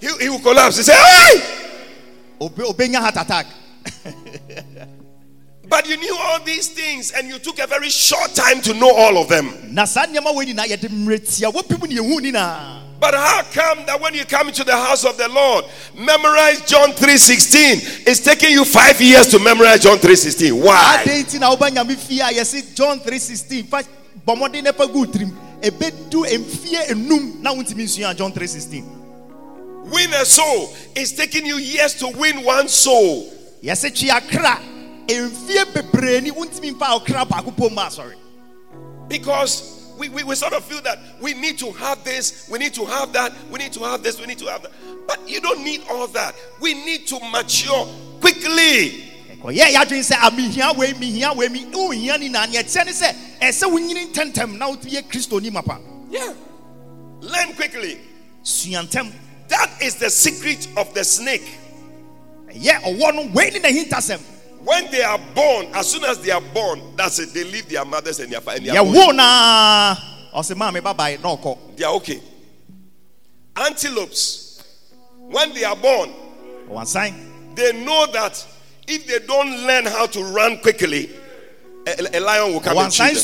he, 0.01 0.09
he 0.21 0.29
will 0.29 0.41
collapse. 0.41 0.77
He 0.77 0.83
say, 0.83 0.95
Hey! 0.95 1.61
obe 2.41 2.63
obenya 2.65 3.01
heart 3.01 3.17
attack 3.17 3.47
But 5.67 5.89
you 5.89 5.97
knew 5.97 6.17
all 6.21 6.41
these 6.45 6.69
things 6.69 7.13
and 7.13 7.27
you 7.29 7.39
took 7.39 7.59
a 7.59 7.67
very 7.67 7.89
short 7.89 8.35
time 8.35 8.61
to 8.63 8.75
know 8.75 8.91
all 8.95 9.17
of 9.19 9.29
them. 9.29 9.51
na 9.75 9.85
saa 9.85 10.07
nneɛma 10.07 10.31
wɔ 10.35 10.45
nyinaa 10.47 10.67
yɛde 10.69 10.89
mmerɛ 10.89 11.37
tia 11.37 11.51
wɔpem 11.51 11.89
ne 11.89 11.97
yɛhu 11.97 12.21
nyinaa 12.21 12.81
But 13.01 13.15
how 13.15 13.43
come 13.53 13.85
that 13.87 14.01
when 14.01 14.15
you 14.15 14.25
come 14.25 14.49
into 14.49 14.63
the 14.65 14.73
house 14.77 15.05
of 15.05 15.19
the 15.19 15.29
Lord, 15.29 15.65
memorize 15.95 16.61
John 16.63 16.93
3:16? 16.93 18.07
It's 18.07 18.21
taking 18.21 18.53
you 18.53 18.65
five 18.65 19.01
years 19.01 19.27
to 19.29 19.39
memorize 19.39 19.81
John 19.81 19.99
3:16. 19.99 20.53
Why? 20.63 21.03
adɛn 21.05 21.25
nti 21.25 21.41
na 21.41 21.51
woba 21.55 21.71
nyame 21.71 21.97
fie 21.97 22.21
a 22.21 22.27
yɛse 22.31 22.75
john 22.75 23.01
316 23.01 23.65
fa 23.65 23.83
bɔ 24.27 24.37
mmɔden 24.37 24.65
na 24.65 24.73
fa 24.73 24.87
gu 24.87 25.07
tirim 25.07 25.33
ɛbɛdu 25.61 27.43
na 27.43 27.53
wontumi 27.53 27.85
nsua 27.85 28.15
john 28.17 28.33
316 28.33 29.04
Win 29.85 30.13
a 30.15 30.25
soul. 30.25 30.75
It's 30.97 31.13
taking 31.13 31.45
you 31.47 31.57
years 31.57 31.95
to 31.95 32.09
win 32.09 32.43
one 32.45 32.69
soul. 32.69 33.31
yɛse 33.63 33.91
twe 33.91 34.11
akra 34.11 34.59
mfie 35.07 35.65
bebree 35.73 36.21
ni 36.23 36.31
wontumi 36.31 36.73
mfa 36.73 37.01
ɔkra 37.01 37.27
baako 37.29 37.57
pom 37.57 37.75
ma 37.75 37.89
asɔre 37.89 38.15
Because 39.09 39.93
we, 39.99 40.09
we, 40.09 40.23
we 40.25 40.35
sort 40.35 40.53
of 40.55 40.65
feel 40.65 40.81
that 40.83 40.99
we 41.21 41.35
need 41.35 41.59
to 41.59 41.71
have 41.73 42.03
this, 42.05 42.49
we 42.51 42.59
need 42.59 42.75
to 42.75 42.85
have 42.85 43.13
that, 43.13 43.33
we 43.51 43.59
need 43.59 43.73
to 43.75 43.81
have 43.81 44.03
this, 44.03 44.19
we 44.19 44.27
need 44.27 44.39
to 44.39 44.47
have 44.47 44.63
that. 44.63 44.73
But 45.07 45.29
you 45.29 45.41
don't 45.41 45.63
need 45.63 45.83
all 45.91 46.07
that. 46.09 46.35
We 46.61 46.75
need 46.75 47.07
to 47.09 47.21
mature 47.31 47.87
quickly. 48.21 49.13
ɔyɛ 49.43 49.75
yɛadwene 49.75 50.01
sɛ 50.03 50.17
amehia 50.17 50.75
wei 50.77 50.93
mehia 50.95 51.37
wei 51.37 51.49
mi 51.49 51.65
wohia 51.67 52.19
ni 52.19 52.31
naa 52.31 52.47
neɛ 52.47 52.65
ɛkyɛ 52.65 52.87
ne 52.87 52.93
sɛ 52.93 53.15
ɛsɛ 53.41 53.65
wonyini 53.71 54.13
ntɛmtɛm 54.13 54.57
na 54.57 54.69
wotumi 54.71 54.93
yɛ 54.93 55.03
kristoni 55.09 55.53
mapa 55.53 55.79
Yeah. 56.11 56.33
Learn 57.21 57.53
quickly. 57.55 58.01
sua 58.43 58.83
ntɛm 58.83 59.13
That 59.49 59.71
is 59.83 59.97
the 59.97 60.11
secret 60.11 60.69
of 60.77 60.93
the 60.95 61.05
snake. 61.05 61.59
ɛyɛ 62.49 62.83
ɔwɔ 62.83 63.15
no 63.15 63.23
wei 63.33 63.51
ne 63.51 63.61
n'ahintasɛm 63.61 64.21
When 64.65 64.91
they 64.91 65.03
are 65.03 65.19
born, 65.35 65.67
as 65.75 65.91
soon 65.91 66.05
as 66.05 66.19
they 66.21 66.31
are 66.31 66.41
born, 66.41 66.81
that's 66.97 67.19
it. 67.19 67.35
They 67.35 67.45
leave 67.45 67.69
their 67.69 67.85
mothers 67.85 68.19
and 68.21 68.33
their 68.33 68.41
fathers. 68.41 68.63
yɛwo 68.63 69.15
naa 69.15 69.95
ɔse 70.35 70.55
maame 70.57 70.81
babae 70.81 71.23
na 71.23 71.37
ɔkɔ 71.37 71.77
They 71.77 71.85
are 71.85 71.95
okay. 71.95 72.21
Antelopes, 73.57 74.63
when 75.19 75.53
they 75.55 75.65
are 75.65 75.77
born, 75.77 76.11
ɔwansan 76.71 77.15
they 77.55 77.73
know 77.85 78.07
that 78.13 78.45
if 78.89 79.07
they 79.07 79.19
don't 79.27 79.67
learn 79.67 79.85
how 79.87 80.07
to 80.07 80.23
run 80.25 80.59
quickly, 80.59 81.11
a, 81.87 82.19
a 82.19 82.21
lion 82.21 82.53
will 82.53 82.61
come 82.61 82.79
and 82.79 82.93
chew 82.93 83.05
them. 83.05 83.15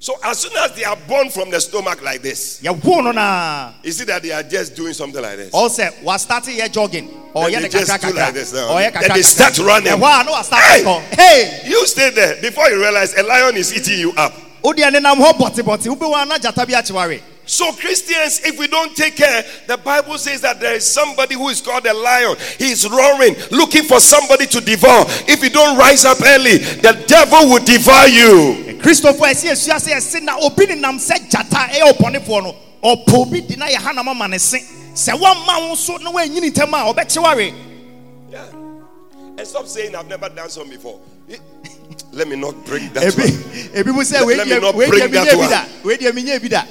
Esua 0.00 0.16
sɛ 0.16 0.16
ei 0.16 0.16
mahu 0.16 0.16
me 0.16 0.16
mmirika 0.16 0.16
tu 0.16 0.16
ntu 0.16 0.16
no 0.16 0.16
ntɛmtɛm 0.16 0.16
so 0.16 0.16
a 0.16 0.16
sebɔ 0.16 0.16
bi 0.16 0.16
bɛkye 0.16 0.16
mare 0.16 0.16
So 0.16 0.18
as 0.24 0.38
soon 0.38 0.56
as 0.56 0.72
they 0.72 0.84
are 0.84 0.96
born 1.08 1.30
from 1.30 1.50
the 1.50 1.60
stomach 1.60 2.02
like 2.02 2.22
this, 2.22 2.60
yɛwo 2.62 3.04
no 3.04 3.12
naa 3.12 3.72
you 3.82 3.92
see 3.92 4.04
that 4.04 4.22
they 4.22 4.32
are 4.32 4.42
just 4.42 4.74
doing 4.74 4.94
something 4.94 5.22
like 5.22 5.36
this. 5.36 5.50
ɔsɛ 5.52 6.02
wastarte 6.02 6.56
yɛ 6.56 6.70
jogging 6.72 7.08
ɔyɛ 7.34 7.52
Then 7.52 7.62
ne 7.62 7.68
they 7.68 7.78
just 7.78 8.00
do 8.02 8.12
like 8.12 8.34
this 8.34 8.52
now. 8.52 8.74
Then 8.78 9.12
they 9.14 9.22
start 9.22 9.58
running. 9.58 9.92
ɛhɔ 9.92 10.20
a 10.20 10.24
na 10.24 10.32
wastarte 10.32 11.04
Hey! 11.14 11.44
hey 11.44 11.68
You 11.68 11.86
stay 11.86 12.10
there 12.10 12.36
before 12.40 12.68
you 12.70 12.80
realize 12.80 13.14
a 13.16 13.22
lion 13.22 13.56
is 13.56 13.72
eating 13.74 14.00
you 14.00 14.12
up. 14.16 14.32
wodeɛ 14.62 14.90
nenam 14.90 15.16
hɔ 15.16 15.32
bɔtebɔte 15.38 15.86
wobɛwa 15.96 16.26
na 16.28 16.38
gyata 16.38 16.66
bi 16.66 16.72
akyeware 16.74 17.20
So, 17.50 17.72
Christians, 17.72 18.40
if 18.44 18.56
we 18.60 18.68
don't 18.68 18.94
take 18.96 19.16
care, 19.16 19.44
the 19.66 19.76
Bible 19.76 20.18
says 20.18 20.40
that 20.42 20.60
there 20.60 20.74
is 20.74 20.86
somebody 20.86 21.34
who 21.34 21.48
is 21.48 21.60
called 21.60 21.84
a 21.84 21.92
lion. 21.92 22.36
He 22.58 22.70
is 22.70 22.88
roaring, 22.88 23.34
looking 23.50 23.82
for 23.82 23.98
somebody 23.98 24.46
to 24.46 24.60
devour. 24.60 25.04
If 25.26 25.42
you 25.42 25.50
don't 25.50 25.76
rise 25.76 26.04
up 26.04 26.18
early, 26.24 26.58
the 26.58 27.02
devil 27.08 27.50
will 27.50 27.64
devour 27.64 28.06
you. 28.06 28.69
Kristofo 28.82 29.24
a 29.24 29.30
ɛsi 29.34 29.50
asua 29.50 29.76
sɛ 29.76 29.96
ɛse 29.96 30.22
na 30.22 30.36
obi 30.38 30.66
nenam 30.66 30.98
sɛ 30.98 31.28
gyata 31.30 31.68
ɛyɛ 31.70 31.92
ɔbɔnefoɔ 31.96 32.42
no 32.42 32.56
ɔpɔ 32.82 33.14
obi 33.14 33.40
di 33.42 33.56
na 33.56 33.66
yɛ 33.66 33.76
hanam 33.76 34.08
ama 34.08 34.28
ne 34.28 34.38
se 34.38 34.58
sɛ 34.94 35.12
woamma 35.18 35.68
wo 35.68 35.74
so 35.74 35.96
na 35.98 36.10
woanyini 36.10 36.50
ntɛm 36.50 36.68
a 36.74 36.92
ɔbɛkyeware 36.94 37.54
Yeah. 38.30 38.44
And 39.38 39.46
stop 39.48 39.66
saying, 39.66 39.96
I've 39.96 40.06
never 40.06 40.28
done 40.28 40.48
some 40.50 40.68
before. 40.68 41.00
Let 42.12 42.28
me 42.28 42.36
not 42.36 42.64
bring 42.64 42.92
that 42.92 43.04
one. 43.16 43.26
ebi 43.74 43.86
mu 43.94 44.02
sɛ 44.02 44.24
wei 44.24 44.36
deɛ 44.36 44.74
wei 44.74 44.88
deɛ 44.88 44.98
that 45.00 45.10
menyɛ 45.10 45.38
bi 45.38 45.48
da 45.48 45.64
wei 45.82 45.96
deɛ 45.96 46.12
menyɛ 46.12 46.40
bi 46.42 46.48
da 46.48 46.62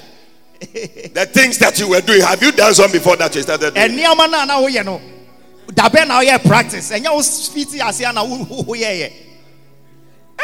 The 1.13 1.25
things 1.27 1.57
that 1.59 1.79
you 1.79 1.89
were 1.89 2.01
doing, 2.01 2.21
have 2.21 2.41
you 2.43 2.51
done 2.51 2.73
some 2.73 2.91
before 2.91 3.15
that 3.17 3.33
you 3.35 3.41
started 3.41 3.73
doing? 3.73 3.91
ɛnneɛma 3.91 4.29
no 4.31 4.41
a 4.41 4.45
na 4.45 4.59
woyɛ 4.61 4.85
no 4.85 5.01
dabɛ 5.71 6.07
na 6.07 6.19
woyɛ 6.21 6.43
practice 6.45 6.89
ɛnyɛ 6.91 7.13
wo 7.13 7.21
fiti 7.21 7.79
aseɛ 7.79 8.13
na 8.13 8.23
wo- 8.23 8.43
wo- 8.49 8.63
woyɛyɛ 8.63 9.11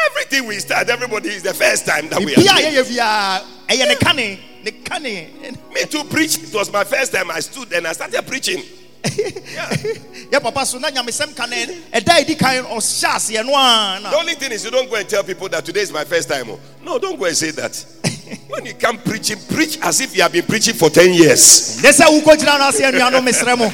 Everything 0.07 0.47
we 0.47 0.59
start, 0.59 0.89
everybody 0.89 1.29
is 1.29 1.43
the 1.43 1.53
first 1.53 1.85
time 1.85 2.09
that 2.09 2.19
we 2.19 2.33
are 2.33 2.37
biribi 2.37 2.57
a 2.57 2.61
doing. 2.61 2.73
yɛyɛ 2.73 2.83
biara 2.89 3.43
ɛyɛ 3.69 3.87
ne 3.87 3.95
kane 3.95 4.39
ne 4.63 4.71
kane 4.71 5.57
Me 5.73 5.83
to 5.85 6.03
preach, 6.05 6.37
it 6.39 6.53
was 6.53 6.71
my 6.71 6.83
first 6.83 7.13
time 7.13 7.31
I 7.31 7.39
stood 7.39 7.71
and 7.73 7.87
I 7.87 7.93
started 7.93 8.25
preaching. 8.27 8.61
yɛ 9.05 10.41
papa 10.41 10.65
so 10.65 10.79
na 10.79 10.89
nyamesɛm 10.89 11.35
ka 11.35 11.43
a 11.45 12.01
ɛdi 12.01 12.37
kan 12.37 12.63
ɔhyɛ 12.65 13.05
aseɛ 13.15 14.01
The 14.09 14.17
only 14.17 14.33
thing 14.35 14.51
is 14.51 14.65
you 14.65 14.71
don't 14.71 14.89
go 14.89 14.95
and 14.95 15.07
tell 15.07 15.23
people 15.23 15.47
that 15.49 15.63
today 15.63 15.81
is 15.81 15.91
my 15.93 16.03
first 16.03 16.27
time. 16.29 16.49
oh. 16.49 16.59
No, 16.83 16.99
don't 16.99 17.17
go 17.17 17.25
and 17.25 17.37
say 17.37 17.51
that. 17.51 17.85
when 18.49 18.65
you 18.65 18.73
come 18.73 18.97
preaching, 18.97 19.37
preach 19.53 19.77
as 19.81 20.01
if 20.01 20.15
you 20.15 20.23
have 20.23 20.31
been 20.33 20.45
preaching 20.45 20.73
for 20.73 20.89
10 20.89 21.13
years. 21.13 21.81
ne 21.81 21.89
sɛ 21.89 22.05
wokɔgyina 22.21 22.57
no 22.59 22.69
aseɛ 22.71 22.91
anuanom 22.91 23.25
mesrɛ 23.25 23.57
mo 23.57 23.65
oh. 23.65 23.73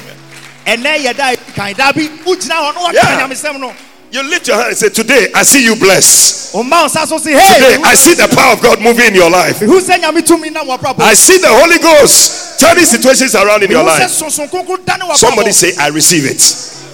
ɛnɛ 0.66 0.98
yɛ 0.98 1.16
da 1.16 1.30
a 1.30 1.36
ɛdi 1.36 1.54
kan 1.54 1.72
daa 1.74 1.92
bi 1.92 2.02
wogyina 2.24 2.54
hɔ 2.54 2.74
na 2.74 2.82
waka 2.82 2.94
Yeah. 2.94 3.74
You 4.12 4.22
lift 4.28 4.46
your 4.46 4.56
hand 4.56 4.68
and 4.68 4.76
say, 4.76 4.90
Today 4.90 5.28
I 5.34 5.42
see 5.42 5.64
you 5.64 5.74
blessed. 5.74 6.54
ɔma 6.54 6.82
wo 6.82 6.88
sa 6.88 7.06
so 7.06 7.16
se 7.16 7.32
Today 7.32 7.78
I 7.82 7.94
see 7.94 8.12
the 8.14 8.28
power 8.36 8.52
of 8.52 8.60
God 8.62 8.78
moving 8.82 9.06
in 9.06 9.14
your 9.14 9.30
life. 9.30 9.60
mehu 9.60 9.80
sɛ 9.80 9.98
nyame 10.00 10.20
tumi 10.20 10.52
nam 10.52 10.66
wɔbrabɔ 10.68 11.00
I 11.00 11.14
see 11.14 11.38
the 11.38 11.48
Holy 11.48 11.78
Ghost 11.78 12.60
turning 12.60 12.84
situations 12.84 13.34
around 13.34 13.62
in 13.62 13.70
your 13.70 13.82
life. 13.82 14.02
sonson 14.10 14.48
kronkron 14.50 14.84
dane 14.84 15.00
wɔbrabɔ 15.00 15.14
Somebody 15.16 15.52
say, 15.52 15.72
I 15.76 15.88
receive 15.88 16.26
it. 16.26 16.42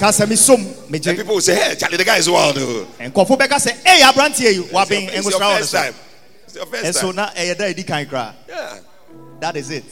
And 0.00 1.16
people 1.18 1.34
will 1.34 1.40
say, 1.40 1.56
Hey, 1.56 1.74
Charlie, 1.74 1.96
the 1.96 2.04
guy 2.04 2.18
is 2.18 2.30
wild. 2.30 2.56
oh." 2.58 2.86
nkɔfo 3.00 3.36
bɛka 3.36 3.58
sɛ 3.58 3.74
ei 3.84 4.00
aberanteɛ 4.02 4.40
yi 4.40 4.46
It's 4.46 4.56
your, 4.56 4.64
waben 4.72 5.02
it's 5.08 5.14
your 5.14 5.22
nkosra 5.24 5.40
wɔ 5.40 5.50
ne 5.54 5.58
first 5.58 5.72
time. 5.74 5.94
It's 6.46 6.54
your 6.54 6.66
first 6.66 7.00
time. 7.00 7.16
na 7.16 7.30
eh, 7.34 7.52
ɛyɛ 7.52 7.58
da 7.58 7.64
a 7.64 7.74
ɛdi 7.74 7.84
kan 7.86 8.06
koraa 8.06 8.32
Yeah. 8.48 8.78
that 9.40 9.56
is 9.56 9.70
it 9.70 9.84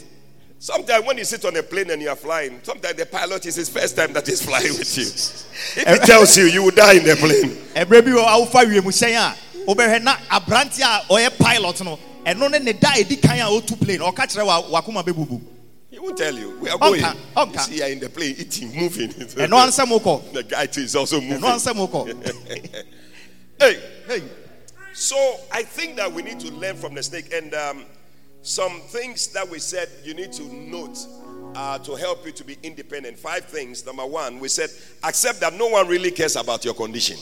Sometimes 0.58 1.04
when 1.06 1.18
you 1.18 1.24
sit 1.24 1.44
on 1.44 1.54
a 1.56 1.62
plane 1.62 1.90
and 1.90 2.00
you 2.00 2.08
are 2.08 2.16
flying, 2.16 2.60
sometimes 2.62 2.96
the 2.96 3.04
pilot 3.06 3.44
is 3.46 3.56
his 3.56 3.68
first 3.68 3.94
time 3.94 4.12
that 4.14 4.26
he's 4.26 4.42
flying 4.42 4.72
with 4.72 4.96
you. 4.96 5.04
If 5.04 6.00
he 6.00 6.06
tells 6.06 6.36
you, 6.36 6.44
you 6.46 6.62
will 6.62 6.70
die 6.70 6.94
in 6.94 7.04
the 7.04 7.14
plane. 7.16 7.50
ɛberɛ 7.74 8.04
bi 8.04 8.10
wɔ 8.10 8.24
a 8.24 8.46
wofa 8.46 8.64
wiemhyɛn 8.64 9.14
a 9.14 9.36
wobɛhwɛ 9.66 10.02
na 10.02 10.16
aberante 10.30 10.80
a 10.80 11.04
ɔyɛ 11.12 11.38
pilot 11.38 11.84
no 11.84 11.98
ɛno 12.24 12.50
ne 12.50 12.58
ne 12.58 12.72
da 12.72 12.88
ɛdi 12.88 13.20
kan 13.22 13.38
a 13.38 13.44
ɔtu 13.44 13.78
plane 13.80 14.00
ɔka 14.00 14.26
kyerɛ 14.26 14.46
wa 14.46 14.62
wakoma 14.80 15.04
bɛbubu 15.04 15.40
He 15.90 15.98
won't 16.00 16.16
tell 16.18 16.36
you. 16.36 16.58
We 16.58 16.68
are 16.68 16.78
going. 16.78 17.00
onka. 17.02 17.52
You 17.54 17.58
see, 17.60 17.76
you 17.76 17.82
are 17.84 17.88
in 17.88 18.00
the 18.00 18.08
plane, 18.10 18.34
eating, 18.38 18.74
moving. 18.76 19.08
ɛno 19.12 19.50
ansɛm 19.66 19.98
wokɔ 19.98 20.32
The 20.32 20.42
guy 20.42 20.66
too 20.66 20.80
is 20.82 20.96
also 20.96 21.20
moving. 21.20 21.38
ɛno 21.40 21.54
ansɛm 21.54 21.88
wokɔ 21.88 22.84
Hey, 23.60 23.80
Hey, 24.08 24.22
so 24.94 25.16
I 25.52 25.62
think 25.62 25.96
that 25.96 26.10
we 26.12 26.22
need 26.22 26.40
to 26.40 26.50
learn 26.50 26.76
from 26.76 26.94
the 26.94 27.02
snake 27.02 27.32
and 27.32 27.54
um, 27.54 27.84
some 28.46 28.80
things 28.82 29.26
that 29.28 29.48
we 29.48 29.58
said 29.58 29.88
you 30.04 30.14
need 30.14 30.32
to 30.32 30.42
note 30.44 30.98
uh, 31.56 31.78
to 31.78 31.94
help 31.96 32.24
you 32.24 32.32
to 32.32 32.44
be 32.44 32.56
independent. 32.62 33.18
Five 33.18 33.44
things. 33.46 33.84
Number 33.84 34.06
one, 34.06 34.38
we 34.38 34.48
said 34.48 34.70
accept 35.02 35.40
that 35.40 35.54
no 35.54 35.66
one 35.68 35.88
really 35.88 36.10
cares 36.10 36.36
about 36.36 36.64
your 36.64 36.74
condition. 36.74 37.16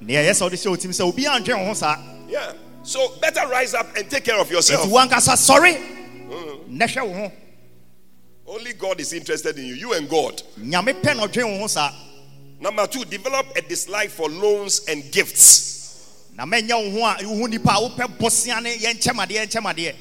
nea 0.00 0.22
ɛyɛ 0.22 0.30
sɛ 0.30 0.42
wode 0.42 0.52
hyɛ 0.52 0.70
wotim 0.76 0.90
sɛ 0.92 1.12
obiaa 1.12 1.40
ndwe 1.40 1.58
wo 1.58 1.64
ho 1.66 1.74
saa 1.74 1.96
Yeah. 2.28 2.52
So 2.82 3.16
better 3.20 3.46
rise 3.48 3.74
up 3.74 3.96
and 3.96 4.08
take 4.10 4.24
care 4.24 4.38
of 4.38 4.50
yourself. 4.50 4.86
wankasa 4.88 5.34
sɔre 5.36 6.68
na 6.68 6.84
hwɛ 6.86 7.06
wo 7.08 7.14
ho 7.14 7.32
Only 8.46 8.72
God 8.74 9.00
is 9.00 9.12
interested 9.12 9.58
in 9.58 9.66
you, 9.66 9.74
you 9.74 9.92
and 9.94 10.08
God. 10.08 10.42
nyame 10.58 10.92
pɛ 11.00 11.16
na 11.16 11.26
ɔdwe 11.26 11.44
wo 11.44 11.58
ho 11.60 11.66
saa 11.66 11.92
Number 12.60 12.86
two, 12.88 13.04
develop 13.04 13.46
a 13.56 13.60
dislike 13.62 14.10
for 14.10 14.28
loans 14.28 14.80
and 14.88 15.10
gifts. 15.12 15.77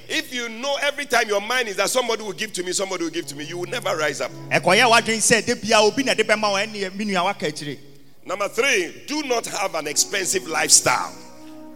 If 0.08 0.32
you 0.34 0.50
know 0.50 0.78
every 0.84 1.06
time 1.08 1.28
your 1.28 1.42
mind 1.42 1.68
is 1.68 1.76
that 1.78 1.90
somebody 1.90 2.22
will 2.22 2.34
give 2.34 2.54
to 2.54 2.64
me, 2.64 2.74
somebody 2.74 3.06
will 3.06 3.12
give 3.12 3.26
to 3.28 3.36
me, 3.36 3.44
you 3.46 3.58
will 3.58 3.66
never 3.70 3.98
rise 3.98 4.22
up. 4.22 4.32
ɛkɔyɛ 4.52 4.84
w'adwene 4.88 5.18
sɛ 5.18 5.44
de 5.46 5.56
bia 5.56 5.80
obi 5.80 6.04
na 6.04 6.14
de 6.14 6.24
bɛma 6.24 6.42
wo 6.52 6.58
ɛne 6.58 6.94
me 6.96 7.06
nua 7.06 7.24
waka 7.24 7.48
akyire 7.48 7.78
Number 8.26 8.50
three, 8.50 9.04
do 9.08 9.24
not 9.24 9.46
have 9.48 9.74
an 9.76 9.88
expensive 9.88 10.48
lifestyle. 10.48 11.12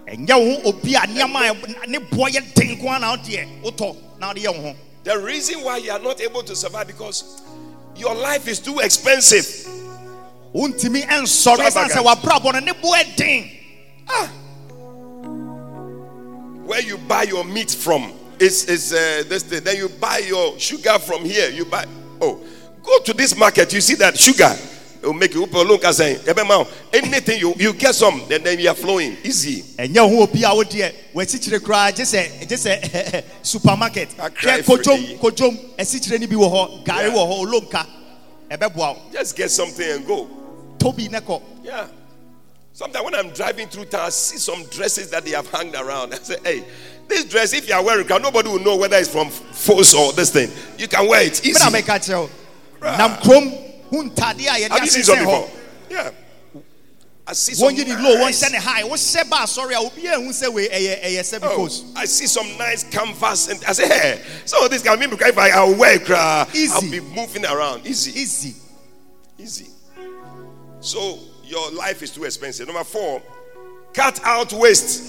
ɛnyɛ 0.08 0.30
wo 0.38 0.62
ho 0.62 0.70
obi 0.70 0.94
a 0.94 1.00
nneɛma 1.00 1.50
a 1.50 1.54
ɛ- 1.56 1.88
ne 1.88 1.98
boɔ 1.98 2.30
yɛ 2.30 2.54
den 2.54 2.78
ko 2.80 2.90
a 2.90 3.00
na 3.00 3.16
wodeɛ 3.18 3.62
wotɔ 3.64 3.98
na 4.20 4.28
wode 4.28 4.38
yɛ 4.38 4.56
wo 4.56 4.62
ho 4.62 4.76
The 5.04 5.18
reason 5.18 5.64
why 5.64 5.78
you 5.78 5.92
are 5.92 5.98
not 6.00 6.22
able 6.22 6.44
to 6.44 6.56
survive 6.56 6.86
because 6.86 7.42
your 7.96 8.14
life 8.14 8.48
is 8.48 8.60
too 8.60 8.78
expensive. 8.80 9.48
wontumi 10.54 11.04
Where 16.66 16.82
you 16.82 16.98
buy 16.98 17.24
your 17.24 17.44
meat 17.44 17.72
from 17.72 18.14
is 18.40 18.66
is 18.70 18.94
uh, 18.94 19.24
this 19.28 19.44
thing. 19.44 19.64
Then 19.64 19.78
you 19.78 19.90
buy 19.90 20.20
your 20.20 20.58
sugar 20.60 20.98
from 21.00 21.26
here. 21.26 21.50
You 21.50 21.66
buy 21.66 21.86
oh, 22.22 22.40
go 22.84 23.00
to 23.00 23.14
this 23.14 23.36
market. 23.38 23.74
You 23.74 23.82
see 23.82 23.96
that 23.96 24.18
sugar. 24.18 24.54
It 25.04 25.08
will 25.08 25.14
make 25.14 25.34
you 25.34 25.46
look 25.48 25.84
and 25.84 25.96
say, 25.96 26.16
"Ebema, 26.26 26.68
anything 26.94 27.40
you, 27.40 27.56
you 27.58 27.74
get 27.74 27.96
some, 27.96 28.22
then, 28.30 28.44
then 28.44 28.60
you 28.60 28.70
are 28.70 28.76
flowing. 28.76 29.18
Easy. 29.24 29.64
ɛnyɛ 29.76 29.98
ho 29.98 30.22
obi 30.22 30.44
a 30.44 30.50
wodeɛ 30.50 30.94
wɔasikyire 31.16 31.60
koraa 31.60 31.92
gye 31.96 32.04
sɛ 32.04 32.48
gye 32.48 32.56
sɛ 32.56 33.24
supermarket 33.42 34.10
Akra 34.20 34.60
hwɛ 34.60 34.64
kodwom 34.64 34.98
efiri- 35.00 35.20
kodwom 35.20 35.58
asikyire 35.80 36.20
no 36.20 36.28
bi 36.28 36.36
wɔ 36.36 36.52
hɔ 36.52 36.86
gare 36.86 37.08
Yeah. 37.08 37.14
wɔ 37.16 37.28
hɔ 37.28 37.46
olonka 37.48 37.86
ɛbɛboa 38.52 38.76
wo 38.76 38.98
Just 39.12 39.36
get 39.36 39.50
something 39.50 39.90
and 39.90 40.06
go. 40.06 40.30
tobi 40.78 41.10
ne 41.10 41.20
kɔ 41.20 41.42
Yeah. 41.64 41.88
Sometimes 42.74 43.04
when 43.06 43.16
I'm 43.16 43.30
driving 43.32 43.68
through 43.68 43.86
town, 43.86 44.02
I 44.02 44.10
see 44.10 44.38
some 44.38 44.64
dresses 44.66 45.10
that 45.12 45.24
they 45.26 45.32
have 45.32 45.48
hung 45.50 45.76
around. 45.76 46.14
I 46.14 46.18
say, 46.18 46.38
hey, 46.44 46.64
this 47.08 47.26
dress, 47.26 47.54
if 47.54 47.68
you 47.68 47.74
are 47.76 47.84
wearing 47.84 48.06
it, 48.10 48.22
nobody 48.22 48.50
will 48.50 48.60
know 48.60 48.78
whether 48.78 48.96
it's 48.98 49.10
from 49.10 49.30
Force 49.30 49.94
or 49.94 50.14
this 50.14 50.32
thing. 50.32 50.50
You 50.78 50.88
can 50.88 51.08
wear 51.08 51.22
it 51.24 51.46
easy. 51.46 51.54
mena 51.64 51.78
meka 51.78 52.00
kyerɛ 52.00 52.22
wo 52.24 52.30
Right. 52.80 52.98
nam 52.98 53.12
kurom 53.18 53.52
ho 53.90 54.04
ntade 54.10 54.40
a 54.48 54.62
yɛde 54.62 54.70
Have 54.70 54.84
you 54.84 54.90
seen 54.90 55.04
some 55.04 55.20
before? 55.20 55.50
Yeah. 55.90 56.12
I 57.28 57.34
see 57.34 57.54
some. 57.54 57.70
wɔnyi 57.70 57.86
ne 57.86 57.94
low 58.02 58.16
nice- 58.18 58.42
wɔnhyɛ 58.42 58.52
ne 58.54 58.58
high 58.58 58.84
wohyɛ 58.84 59.30
ba 59.30 59.36
asɔre 59.38 59.72
a 59.74 59.90
obiaa 59.90 60.16
hu 60.16 60.30
sɛ 60.32 60.52
wei 60.52 60.68
ɛyɛ 60.70 61.04
ɛyɛ 61.04 61.20
sɛ 61.20 61.40
Oh, 61.44 61.70
I 61.96 62.06
see 62.06 62.26
some 62.28 62.58
nice 62.58 62.84
canvas, 62.86 63.50
and 63.50 63.64
I 63.66 63.74
say, 63.74 63.88
hey, 63.88 64.22
some 64.46 64.64
of 64.64 64.72
this 64.72 64.82
can 64.82 64.98
mean 64.98 65.12
if 65.14 65.38
I, 65.38 65.50
I 65.50 65.64
wear 65.70 65.96
it, 66.02 66.10
I'll 66.10 66.82
be 66.90 67.00
moving 67.02 67.46
around. 67.46 67.86
Easy. 67.86 68.12
easy 68.20 68.56
Easy. 69.38 69.68
So 70.80 71.20
your 71.52 71.70
life 71.72 72.02
is 72.02 72.12
too 72.12 72.24
expensive. 72.24 72.66
Number 72.68 72.84
four, 72.84 73.22
cut 73.94 74.20
out 74.24 74.54
waste. 74.54 75.04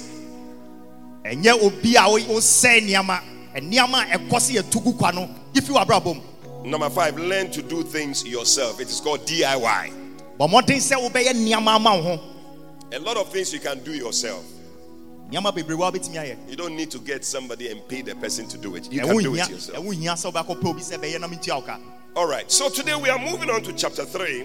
ɛnyɛ 1.25 1.63
obi 1.63 1.95
a 1.97 2.03
wo- 2.09 2.19
wosɛe 2.19 2.81
nneɛma 2.83 3.21
nneɛma 3.57 4.13
a 4.15 4.19
ɛkɔ 4.19 4.41
se 4.41 4.55
yɛtu 4.55 4.83
gu 4.85 4.93
kwa 4.95 5.13
no 5.13 5.31
yifi 5.55 5.71
w'abrabɔ 5.73 6.17
mu 6.17 6.69
Number 6.69 6.91
five, 6.91 7.19
learn 7.19 7.51
to 7.51 7.61
do 7.63 7.83
things 7.83 8.25
yourself. 8.25 8.81
It 8.81 8.89
is 8.89 9.01
called 9.01 9.25
DIY. 9.27 9.93
bɔ 10.39 10.51
mmɔden 10.51 10.79
sɛ 10.79 10.97
wobɛyɛ 11.11 11.33
nneɛma 11.35 11.77
ama 11.77 11.95
wo 11.97 12.03
ho 12.03 12.21
A 12.93 12.99
lot 12.99 13.17
of 13.17 13.31
things 13.33 13.53
you 13.53 13.61
can 13.61 13.79
do 13.85 13.93
yourself. 13.93 14.43
nneɛma 15.31 15.55
bebree 15.55 15.77
wa 15.77 15.93
wobɛtumi 15.93 16.15
ayɛ 16.17 16.51
You 16.51 16.57
don't 16.57 16.75
need 16.77 16.91
to 16.91 16.99
get 16.99 17.25
somebody 17.25 17.71
and 17.71 17.87
pay 17.89 18.03
the 18.03 18.17
person 18.17 18.49
to 18.49 18.59
do 18.59 18.75
it. 18.75 18.91
You 18.93 19.01
can 19.01 19.17
do 19.19 19.35
it 19.37 19.49
yourself. 19.49 19.79
ɛwo 19.79 19.95
hia 19.95 20.13
sɛ 20.15 20.33
wobɛkɔpɛ 20.33 20.67
obi 20.67 20.81
sɛ 20.83 20.99
bɛyɛ 20.99 21.21
na 21.21 21.29
mentua 21.29 21.55
wo 21.57 21.63
ka 21.63 21.79
All 22.17 22.27
right. 22.27 22.51
So 22.51 22.69
today 22.69 22.95
we 22.97 23.09
are 23.09 23.19
moving 23.19 23.49
on 23.49 23.63
to 23.63 23.73
chapter 23.73 24.05
three. 24.05 24.45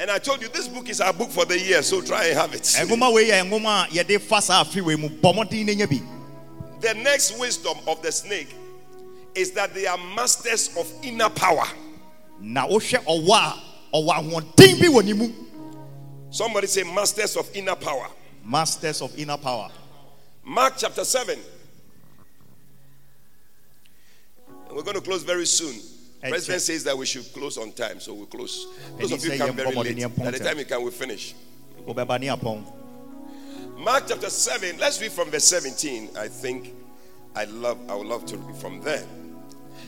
And 0.00 0.10
I 0.10 0.18
told 0.18 0.40
you 0.40 0.48
this 0.48 0.66
book 0.66 0.88
is 0.88 1.02
our 1.02 1.12
book 1.12 1.28
for 1.28 1.44
the 1.44 1.60
year, 1.60 1.82
so 1.82 2.00
try 2.00 2.24
and 2.28 2.38
have 2.38 2.54
it. 2.54 2.62
nwoma 2.62 3.12
wei 3.12 3.26
yɛ 3.28 3.42
nwoma 3.46 3.84
a 3.84 3.88
yɛde 3.88 4.18
fa 4.18 4.40
saa 4.40 4.64
afe 4.64 4.80
wei 4.82 4.96
mu 4.96 5.10
bɔ 5.10 5.34
mmɔden 5.34 5.66
na 5.66 5.72
nya 5.74 5.86
bi 5.86 6.00
The 6.80 6.94
next 6.94 7.38
wisdom 7.38 7.76
of 7.86 8.00
the 8.00 8.10
snake 8.10 8.48
is 9.34 9.52
that 9.52 9.74
they 9.74 9.86
are 9.86 9.98
masters 9.98 10.74
of 10.78 10.90
inner 11.02 11.28
power. 11.28 11.66
na 12.40 12.66
wohwɛ 12.66 13.04
ɔwɔ 13.04 13.28
a 13.28 13.62
ɔwɔ 13.94 14.08
ahoɔden 14.32 14.80
bi 14.80 14.86
wɔ 14.86 15.04
ne 15.04 15.12
mu 15.12 15.32
Somebody 16.30 16.66
say 16.66 16.82
masters 16.82 17.36
of 17.36 17.54
inner 17.54 17.76
power. 17.76 18.08
masters 18.42 19.02
of 19.02 19.14
inner 19.18 19.36
power 19.36 19.68
Mark 20.42 20.74
chapter 20.78 21.04
7. 21.04 21.38
And 24.66 24.76
we're 24.76 24.82
going 24.82 24.94
to 24.96 25.02
close 25.02 25.22
very 25.24 25.44
soon. 25.44 25.74
President 26.20 26.60
says 26.62 26.84
that 26.84 26.96
we 26.96 27.06
should 27.06 27.32
close 27.32 27.56
on 27.56 27.72
time, 27.72 27.98
so 27.98 28.12
we'll 28.12 28.26
close. 28.26 28.66
Those 28.98 29.12
of 29.12 29.24
you 29.24 29.38
come 29.38 29.56
very 29.56 29.74
late. 29.74 30.16
By 30.18 30.30
the 30.30 30.38
time 30.38 30.58
you 30.58 30.64
can, 30.66 30.82
we 30.82 30.90
finish. 30.90 31.34
wobɛba 31.86 32.20
ne 32.20 32.26
apɔn 32.28 32.64
Mark 33.78 34.04
chapter 34.08 34.28
7. 34.28 34.76
Let's 34.78 35.00
read 35.00 35.10
from 35.10 35.30
verse 35.30 35.44
17. 35.44 36.10
I 36.18 36.28
think 36.28 36.74
I 37.34 37.44
love 37.44 37.78
I 37.88 37.94
would 37.94 38.06
love 38.06 38.26
to 38.26 38.36
read 38.36 38.56
from 38.56 38.82
there. 38.82 39.04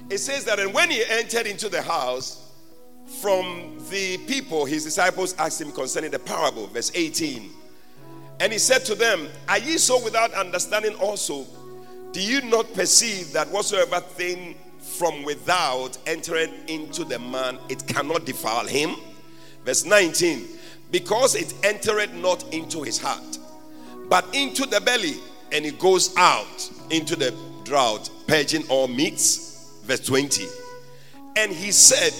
It 0.08 0.18
says 0.18 0.44
that 0.46 0.58
and 0.58 0.72
when 0.72 0.90
he 0.90 1.04
entered 1.04 1.46
into 1.46 1.68
the 1.68 1.82
house, 1.82 2.42
from 3.20 3.78
the 3.90 4.16
people, 4.26 4.64
his 4.64 4.84
disciples 4.84 5.34
asked 5.38 5.60
him 5.60 5.72
concerning 5.72 6.10
the 6.10 6.18
parable, 6.18 6.66
verse 6.68 6.90
18. 6.94 7.50
And 8.40 8.52
he 8.52 8.58
said 8.58 8.84
to 8.86 8.94
them, 8.94 9.28
Are 9.48 9.58
ye 9.58 9.76
so 9.78 10.02
without 10.02 10.32
understanding 10.32 10.94
also? 10.94 11.46
Do 12.12 12.20
you 12.20 12.42
not 12.42 12.72
perceive 12.74 13.32
that 13.32 13.48
whatsoever 13.50 14.00
thing 14.00 14.54
from 14.82 15.22
without 15.22 15.96
entering 16.06 16.52
into 16.68 17.04
the 17.04 17.18
man, 17.18 17.58
it 17.68 17.86
cannot 17.86 18.24
defile 18.24 18.66
him? 18.66 18.96
Verse 19.64 19.84
19. 19.84 20.46
Because 20.90 21.34
it 21.34 21.54
entereth 21.64 22.12
not 22.14 22.44
into 22.52 22.82
his 22.82 22.98
heart, 22.98 23.38
but 24.08 24.26
into 24.34 24.66
the 24.66 24.80
belly, 24.80 25.16
and 25.52 25.64
it 25.64 25.78
goes 25.78 26.14
out 26.16 26.70
into 26.90 27.16
the 27.16 27.34
drought, 27.64 28.10
purging 28.26 28.66
all 28.68 28.88
meats. 28.88 29.80
Verse 29.84 30.00
20. 30.00 30.46
And 31.36 31.50
he 31.52 31.70
said, 31.72 32.12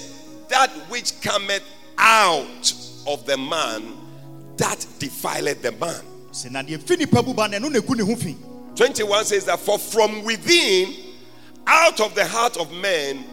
That 0.49 0.71
which 0.89 1.21
cometh 1.21 1.65
out 1.99 2.73
of 3.07 3.27
the 3.27 3.37
man, 3.37 3.99
that 4.57 4.87
defileth 4.99 5.63
the 5.63 5.73
man. 5.73 6.03
sɛ 6.33 6.51
na 6.51 6.63
deɛ 6.63 6.81
fi 6.81 6.97
nipa 6.97 7.23
bu 7.23 7.35
ba 7.35 7.49
no 7.49 7.59
ɛno 7.59 7.71
na 7.71 7.79
ɛgu 7.81 7.97
ne 7.97 8.05
ho 8.05 8.17
fi 8.17 8.37
21 8.75 9.25
says 9.27 9.45
that, 9.45 9.61
For 9.61 9.79
from 9.79 10.25
within, 10.25 10.95
out 11.67 12.01
of 12.01 12.15
the 12.15 12.27
heart 12.27 12.57
of 12.57 12.73
man, 12.73 13.25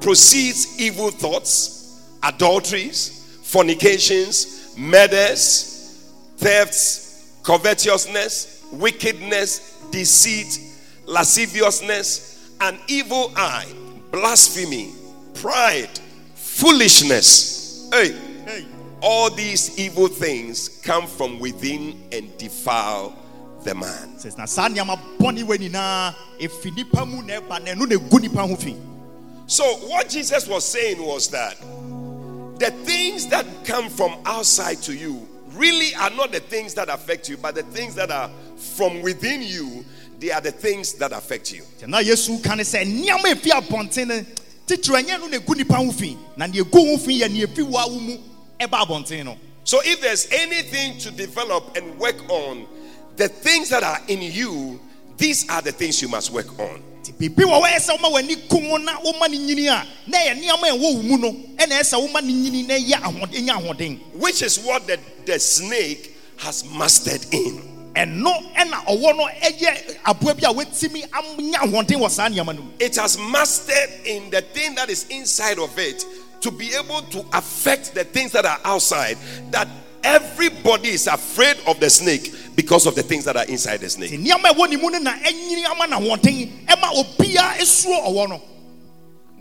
proceeds 0.00 0.80
evil 0.80 1.10
thoughts, 1.10 2.18
adulteries, 2.22 3.38
fornications, 3.42 4.76
murders, 4.76 6.10
thefts, 6.36 7.38
covetousness, 7.42 8.66
wickedness, 8.72 9.78
deceit, 9.90 10.58
lasciviousness, 11.06 12.50
an 12.60 12.78
evil 12.88 13.32
eye, 13.36 13.66
blasphemy, 14.10 14.92
pride, 15.34 15.90
foolishness. 16.34 17.88
Hey, 17.92 18.12
hey. 18.44 18.66
all 19.00 19.30
these 19.30 19.78
evil 19.78 20.08
things 20.08 20.80
come 20.82 21.06
from 21.06 21.38
within 21.38 22.00
and 22.12 22.36
defile 22.38 23.16
the 23.64 23.74
man. 23.74 24.14
sɛ 24.18 24.36
na 24.38 24.44
saa 24.46 24.68
nneɛma 24.68 24.98
bɔne 25.18 25.42
wɔ 25.44 25.58
nyinaa 25.58 26.14
ɛfi 26.40 26.74
nipa 26.76 27.04
mu 27.04 27.22
na 27.22 27.40
ɛba 27.40 27.64
na 27.64 27.72
ɛno 27.72 27.88
na 27.88 27.96
ɛgu 27.96 28.20
nipa 28.20 28.46
ho 28.46 28.56
fi 28.56 28.76
So, 29.46 29.64
what 29.88 30.08
Jesus 30.08 30.46
was 30.46 30.64
saying 30.64 31.02
was 31.04 31.28
that 31.28 31.58
the 32.58 32.70
things 32.84 33.26
that 33.28 33.44
come 33.64 33.90
from 33.90 34.16
outside 34.24 34.80
to 34.82 34.94
you 34.94 35.28
really 35.52 35.94
are 35.96 36.10
not 36.10 36.32
the 36.32 36.40
things 36.40 36.72
that 36.74 36.88
affect 36.88 37.28
you, 37.28 37.36
but 37.36 37.54
the 37.54 37.62
things 37.62 37.94
that 37.96 38.10
are 38.10 38.30
from 38.56 39.02
within 39.02 39.42
you, 39.42 39.84
they 40.18 40.30
are 40.30 40.40
the 40.40 40.50
things 40.50 40.94
that 40.94 41.12
affect 41.12 41.52
you. 41.52 41.62
Na 41.86 41.98
yesu 41.98 42.42
ka 42.42 42.52
sɛ 42.52 42.84
nneɛma 42.86 43.32
a 43.32 43.60
abɔnten 43.60 44.06
no 44.08 44.24
titiri 44.66 45.02
ɛnyɛ 45.04 45.20
no 45.20 45.26
na 45.26 45.36
ɛgu 45.38 45.56
nipa 45.56 45.74
ho 45.74 45.90
fi 45.92 46.16
na 46.36 46.46
deɛ 46.46 46.62
ɛgu 46.62 46.90
ho 46.92 46.96
fi 46.96 47.20
yɛ 47.20 47.28
neɛ 47.28 47.46
ɛfi 47.46 47.62
wa 47.68 47.86
wo 47.86 47.98
mu 47.98 48.16
ɛba 48.58 48.86
abɔnten 48.86 49.24
no 49.26 49.36
So, 49.64 49.80
if 49.82 50.00
there's 50.02 50.28
anything 50.30 50.98
to 50.98 51.10
develop 51.10 51.74
and 51.76 51.98
work 51.98 52.16
on, 52.28 52.66
the 53.16 53.28
things 53.28 53.68
that 53.70 53.82
are 53.82 53.98
in 54.08 54.22
you, 54.22 54.80
these 55.16 55.48
are 55.48 55.62
the 55.62 55.72
things 55.72 56.00
you 56.02 56.08
must 56.08 56.30
work 56.32 56.58
on. 56.58 56.82
nti 57.04 57.12
biribi 57.12 57.44
wɔ 57.44 57.60
hɔ 57.60 57.68
ɛsɛ 57.76 57.98
woma 57.98 58.10
w'ani 58.12 58.48
kum 58.48 58.84
na 58.84 58.98
woma 59.00 59.28
no 59.28 59.36
nyini 59.38 59.66
a 59.68 59.86
na 60.06 60.18
ɛyɛ 60.18 60.40
nneɛma 60.40 60.68
a 60.70 60.72
ɛwɔ 60.72 60.80
wo 60.80 61.02
mu 61.02 61.18
no 61.18 61.30
ɛna 61.56 61.80
ɛsɛ 61.80 62.00
woma 62.00 62.22
no 62.22 62.32
nyini 62.32 62.66
na 62.66 62.74
ɛyɛ 62.74 63.02
ahoɔden 63.02 63.46
ɛnya 63.46 63.50
ahoɔden 63.60 64.00
Which 64.14 64.42
is 64.42 64.58
what 64.60 64.86
the, 64.86 64.98
the 65.26 65.38
snake 65.38 66.16
has 66.38 66.64
mastered 66.64 67.24
in. 67.32 67.60
ɛno 67.94 68.54
ɛna 68.54 68.84
ɔwɔ 68.86 69.16
no 69.16 69.28
ɛyɛ 69.42 69.96
aboa 70.06 70.34
bi 70.34 70.48
a 70.48 70.52
watumi 70.54 71.04
anya 71.12 71.58
ahoɔden 71.58 71.98
wɔ 72.00 72.10
saa 72.10 72.28
nneɛma 72.28 72.56
no 72.56 72.64
It 72.80 72.96
has 72.96 73.18
mastered 73.18 73.90
in 74.06 74.30
the 74.30 74.40
thing 74.40 74.74
that 74.76 74.88
is 74.88 75.04
inside 75.10 75.58
of 75.58 75.78
it 75.78 76.04
to 76.40 76.50
be 76.50 76.74
able 76.74 77.00
to 77.02 77.24
affect 77.32 77.94
the 77.94 78.04
things 78.04 78.32
that 78.32 78.44
are 78.44 78.60
outside. 78.64 79.16
That 79.50 79.66
everybody 80.04 80.90
is 80.90 81.06
afraid 81.06 81.56
of 81.66 81.80
the 81.80 81.90
snake 81.90 82.32
because 82.54 82.86
of 82.86 82.94
the 82.94 83.02
things 83.02 83.24
that 83.24 83.36
are 83.36 83.44
inside 83.46 83.78
the 83.80 83.90
snake. 83.90 84.10
nneɛma 84.12 84.50
a 84.50 84.54
ɛwɔ 84.54 84.70
ne 84.70 84.76
mu 84.76 84.90
no 84.90 84.98
na 84.98 85.12
ɛnyini 85.14 85.64
ama 85.70 85.86
no 85.86 85.98
ahoɔden 86.00 86.66
ɛma 86.66 86.92
obiara 86.94 87.56
ɛsuro 87.58 88.06
ɔwɔ 88.06 88.28
no 88.28 88.42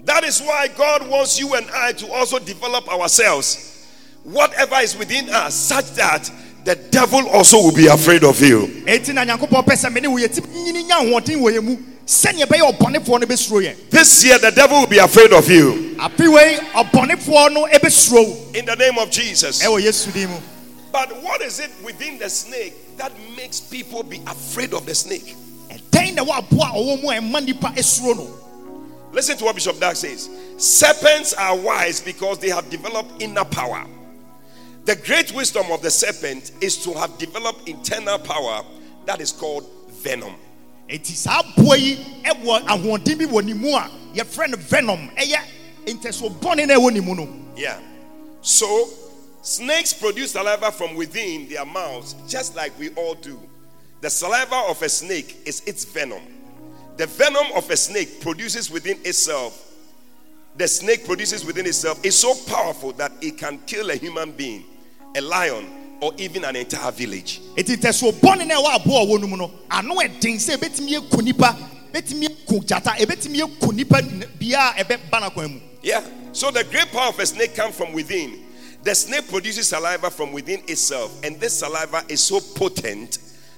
That 0.06 0.24
is 0.26 0.42
why 0.42 0.68
God 0.68 1.08
wants 1.08 1.40
you 1.40 1.54
and 1.56 1.66
I 1.74 1.94
to 1.94 2.12
also 2.12 2.38
develop 2.38 2.90
ourselves, 2.92 3.88
whatever 4.24 4.76
is 4.78 4.98
within 4.98 5.30
us, 5.30 5.56
such 5.56 5.92
that 5.92 6.30
the 6.66 6.76
devil 6.76 7.26
also 7.30 7.58
will 7.58 7.76
be 7.76 7.88
afraid 7.88 8.24
of 8.24 8.40
you. 8.42 8.68
eti 8.86 9.14
na 9.14 9.24
nyankopɔn 9.26 9.64
pɛ 9.66 9.76
sɛ 9.76 9.94
mene 9.94 10.08
wo 10.12 10.18
yɛtumi 10.18 10.48
nyini 10.66 10.84
nya 10.90 11.00
ahoɔden 11.04 11.38
wɔ 11.40 11.54
yɛn 11.58 11.64
mu 11.64 11.78
sɛneɛ 12.06 12.46
ɛbɛyɛ 12.46 12.78
ɔbɔnefoɔ 12.78 13.20
no 13.22 13.26
bɛsuro 13.28 13.62
yɛn 13.64 13.76
This 13.90 14.24
year, 14.26 14.38
the 14.40 14.52
devil 14.52 14.80
will 14.82 14.88
be 14.88 14.98
afraid 14.98 15.32
of 15.34 15.50
you 15.50 15.96
afe 16.00 16.32
wei 16.34 16.58
ɔbɔnefoɔ 16.74 17.54
no 17.54 17.68
ɛbɛsuro 17.68 18.28
wo 18.28 18.38
in 18.54 18.66
the 18.66 18.76
name 18.76 18.98
of 18.98 19.10
Jesus. 19.10 19.62
Ɛwɔ 20.94 21.02
yesu 21.02 21.08
din 21.10 21.12
mu 21.12 21.18
But 21.18 21.24
what 21.24 21.42
is 21.42 21.60
it 21.60 21.72
within 21.84 22.20
the 22.20 22.30
snake 22.30 22.74
that 22.98 23.12
makes 23.36 23.60
people 23.60 24.04
be 24.04 24.22
afraid 24.28 24.74
of 24.74 24.86
the 24.86 24.96
snake? 24.96 25.36
ɛdɛn 25.70 26.16
na 26.16 26.24
wɔaboa 26.24 26.74
ɔwɔ 26.74 27.02
mu 27.02 27.10
a 27.10 27.14
ɛma 27.16 27.46
nnipa 27.48 27.76
ɛsuro 27.76 28.40
Listen 29.12 29.38
to 29.38 29.46
what 29.46 29.54
Bishop 29.54 29.80
Dag 29.80 29.96
says. 29.96 30.28
Serpents 30.58 31.34
are 31.36 31.56
wise 31.56 32.02
because 32.02 32.40
they 32.40 32.50
have 32.50 32.68
developed 32.72 33.22
inner 33.22 33.46
power. 33.46 33.86
The 34.86 34.96
great 34.96 35.32
wisdom 35.34 35.72
of 35.72 35.84
the 35.84 35.92
serpent 35.92 36.52
is 36.62 36.84
to 36.84 36.94
have 36.94 37.16
developed 37.20 37.70
internal 37.70 38.18
power 38.18 38.64
that 39.06 39.22
is 39.22 39.32
called 39.32 39.70
venom. 40.02 40.36
enti 40.90 41.14
saa 41.16 41.42
aboa 41.44 41.78
yi 41.78 41.96
ɛwɔ 42.24 42.66
ahoɔden 42.66 43.18
bi 43.20 43.26
wɔ 43.26 43.46
ne 43.46 43.54
mu 43.54 43.70
a 43.70 43.90
yɛfrɛ 44.14 44.50
no 44.50 44.58
venom 44.58 45.10
ɛyɛ 45.16 45.40
ntɛso 45.86 46.30
bɔne 46.40 46.68
na 46.68 46.74
ɛwɔ 46.76 46.92
ne 46.94 47.00
mu 47.00 47.16
no 47.16 47.30
Yeah. 47.56 47.80
So, 48.42 48.90
snakes 49.44 49.94
produce 49.94 50.32
saliva 50.32 50.72
from 50.72 50.96
within 50.96 51.48
their 51.48 51.66
mouths, 51.66 52.16
just 52.28 52.56
like 52.56 52.78
we 52.80 52.90
all 52.96 53.14
do. 53.14 53.40
The 54.02 54.10
saliva 54.10 54.64
of 54.70 54.82
a 54.82 54.90
snake 54.90 55.38
is 55.46 55.62
its 55.68 55.86
venom. 55.86 56.22
The 56.98 57.06
venom 57.06 57.46
of 57.56 57.70
a 57.70 57.78
snake 57.78 58.22
produces 58.22 58.72
within 58.72 58.98
itself, 59.06 59.72
the 60.56 60.68
snake 60.68 61.06
produces 61.06 61.46
within 61.46 61.66
itself 61.66 62.04
is 62.06 62.18
so 62.18 62.34
powerful 62.48 62.92
that 62.94 63.12
it 63.22 63.38
can 63.38 63.60
kill 63.66 63.90
a 63.90 63.96
human 63.96 64.32
being, 64.32 64.64
a 65.16 65.22
lion, 65.22 65.98
or 66.02 66.12
even 66.18 66.44
an 66.44 66.56
entire 66.56 66.92
village. 66.92 67.40
eti 67.56 67.76
ntɛso 67.78 68.12
bɔne 68.12 68.46
na 68.46 68.56
ɛwɔ 68.56 68.76
aboɔ 68.76 69.02
a 69.02 69.06
ɔwɔ 69.06 69.22
no 69.22 69.28
mu 69.28 69.38
no 69.38 69.52
ano 69.72 69.96
ɛden 69.96 70.36
sɛ 70.36 70.58
ebetumi 70.58 70.98
eku 71.00 71.22
nipa 71.24 71.56
ebetumi 71.94 72.28
eku 72.28 72.60
gyata 72.66 72.92
ebetumi 72.98 73.40
eh, 73.40 73.46
eku 73.48 73.72
nipa 73.74 74.02
bia 74.38 74.74
a 74.78 74.84
ɛbɛba 74.84 75.22
n'akwan 75.22 75.50
mu 75.54 75.60
Yeah. 75.82 76.02
So 76.32 76.50
the 76.50 76.64
great 76.64 76.92
power 76.92 77.10
of 77.10 77.20
a 77.20 77.26
snake 77.26 77.56
comes 77.56 77.76
from 77.76 77.92
within. 77.94 78.43
The 78.84 78.94
snake 78.94 79.30
produces 79.30 79.70
saliva 79.70 80.10
from 80.10 80.34
within 80.34 80.62
itself, 80.68 81.24
and 81.24 81.40
this 81.40 81.58
saliva 81.60 82.04
is 82.10 82.22
so 82.22 82.40
potent 82.42 83.18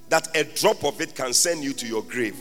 that 0.10 0.28
a 0.38 0.44
drop 0.44 0.84
of 0.84 1.02
it 1.02 1.16
can 1.16 1.34
send 1.34 1.64
you 1.64 1.74
to 1.74 1.88
your 1.88 2.04
grave. 2.04 2.38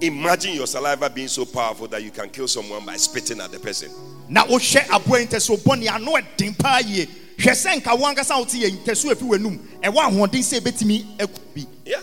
Imagine 0.00 0.54
your 0.54 0.66
saliva 0.66 1.10
being 1.10 1.28
so 1.28 1.44
powerful 1.44 1.86
that 1.88 2.02
you 2.02 2.10
can 2.10 2.30
kill 2.30 2.48
someone 2.48 2.84
by 2.86 2.96
spitting 2.96 3.40
at 3.40 3.50
the 3.52 3.58
person. 3.58 3.90
na 4.28 4.44
wohwɛ 4.46 4.80
aboɔ 4.88 5.20
yi 5.20 5.26
ntɛso 5.26 5.56
bɔne 5.58 5.88
ano 5.94 6.12
ɛden 6.12 6.58
paa 6.58 6.78
yie 6.80 7.06
hwɛ 7.38 7.52
sɛ 7.52 7.76
nka 7.80 7.96
wɔn 7.96 8.14
ankasa 8.14 8.38
wote 8.38 8.48
yɛ 8.58 8.70
ntɛso 8.82 9.12
efi 9.14 9.22
w'anum 9.22 9.58
ɛwɔ 9.82 9.96
ahoɔden 10.10 10.42
sɛ 10.42 10.60
ebetumi 10.60 11.16
eku 11.18 11.40
bi 11.54 11.66
Yeah. 11.84 12.00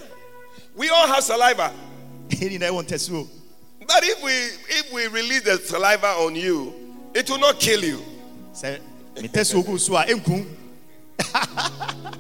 We 0.76 0.90
all 0.90 1.08
have 1.08 1.24
saliva. 1.24 1.74
ɛni 2.30 2.60
na 2.60 2.68
ɛwɔ 2.68 2.84
ntɛso 2.88 3.28
But 3.88 4.04
if 4.04 4.24
we 4.24 4.32
if 4.32 4.94
we 4.94 5.08
release 5.08 5.42
the 5.42 5.58
saliva 5.58 6.08
on 6.26 6.36
you, 6.36 6.74
it 7.14 7.30
will 7.30 7.40
not 7.40 7.60
kill 7.60 7.84
you. 7.84 8.02
sɛ 8.54 8.80
ne 9.22 9.28
ntɛso 9.28 9.64
gu 9.66 9.78
so 9.78 9.96
a 9.96 10.06
enkum 10.06 10.46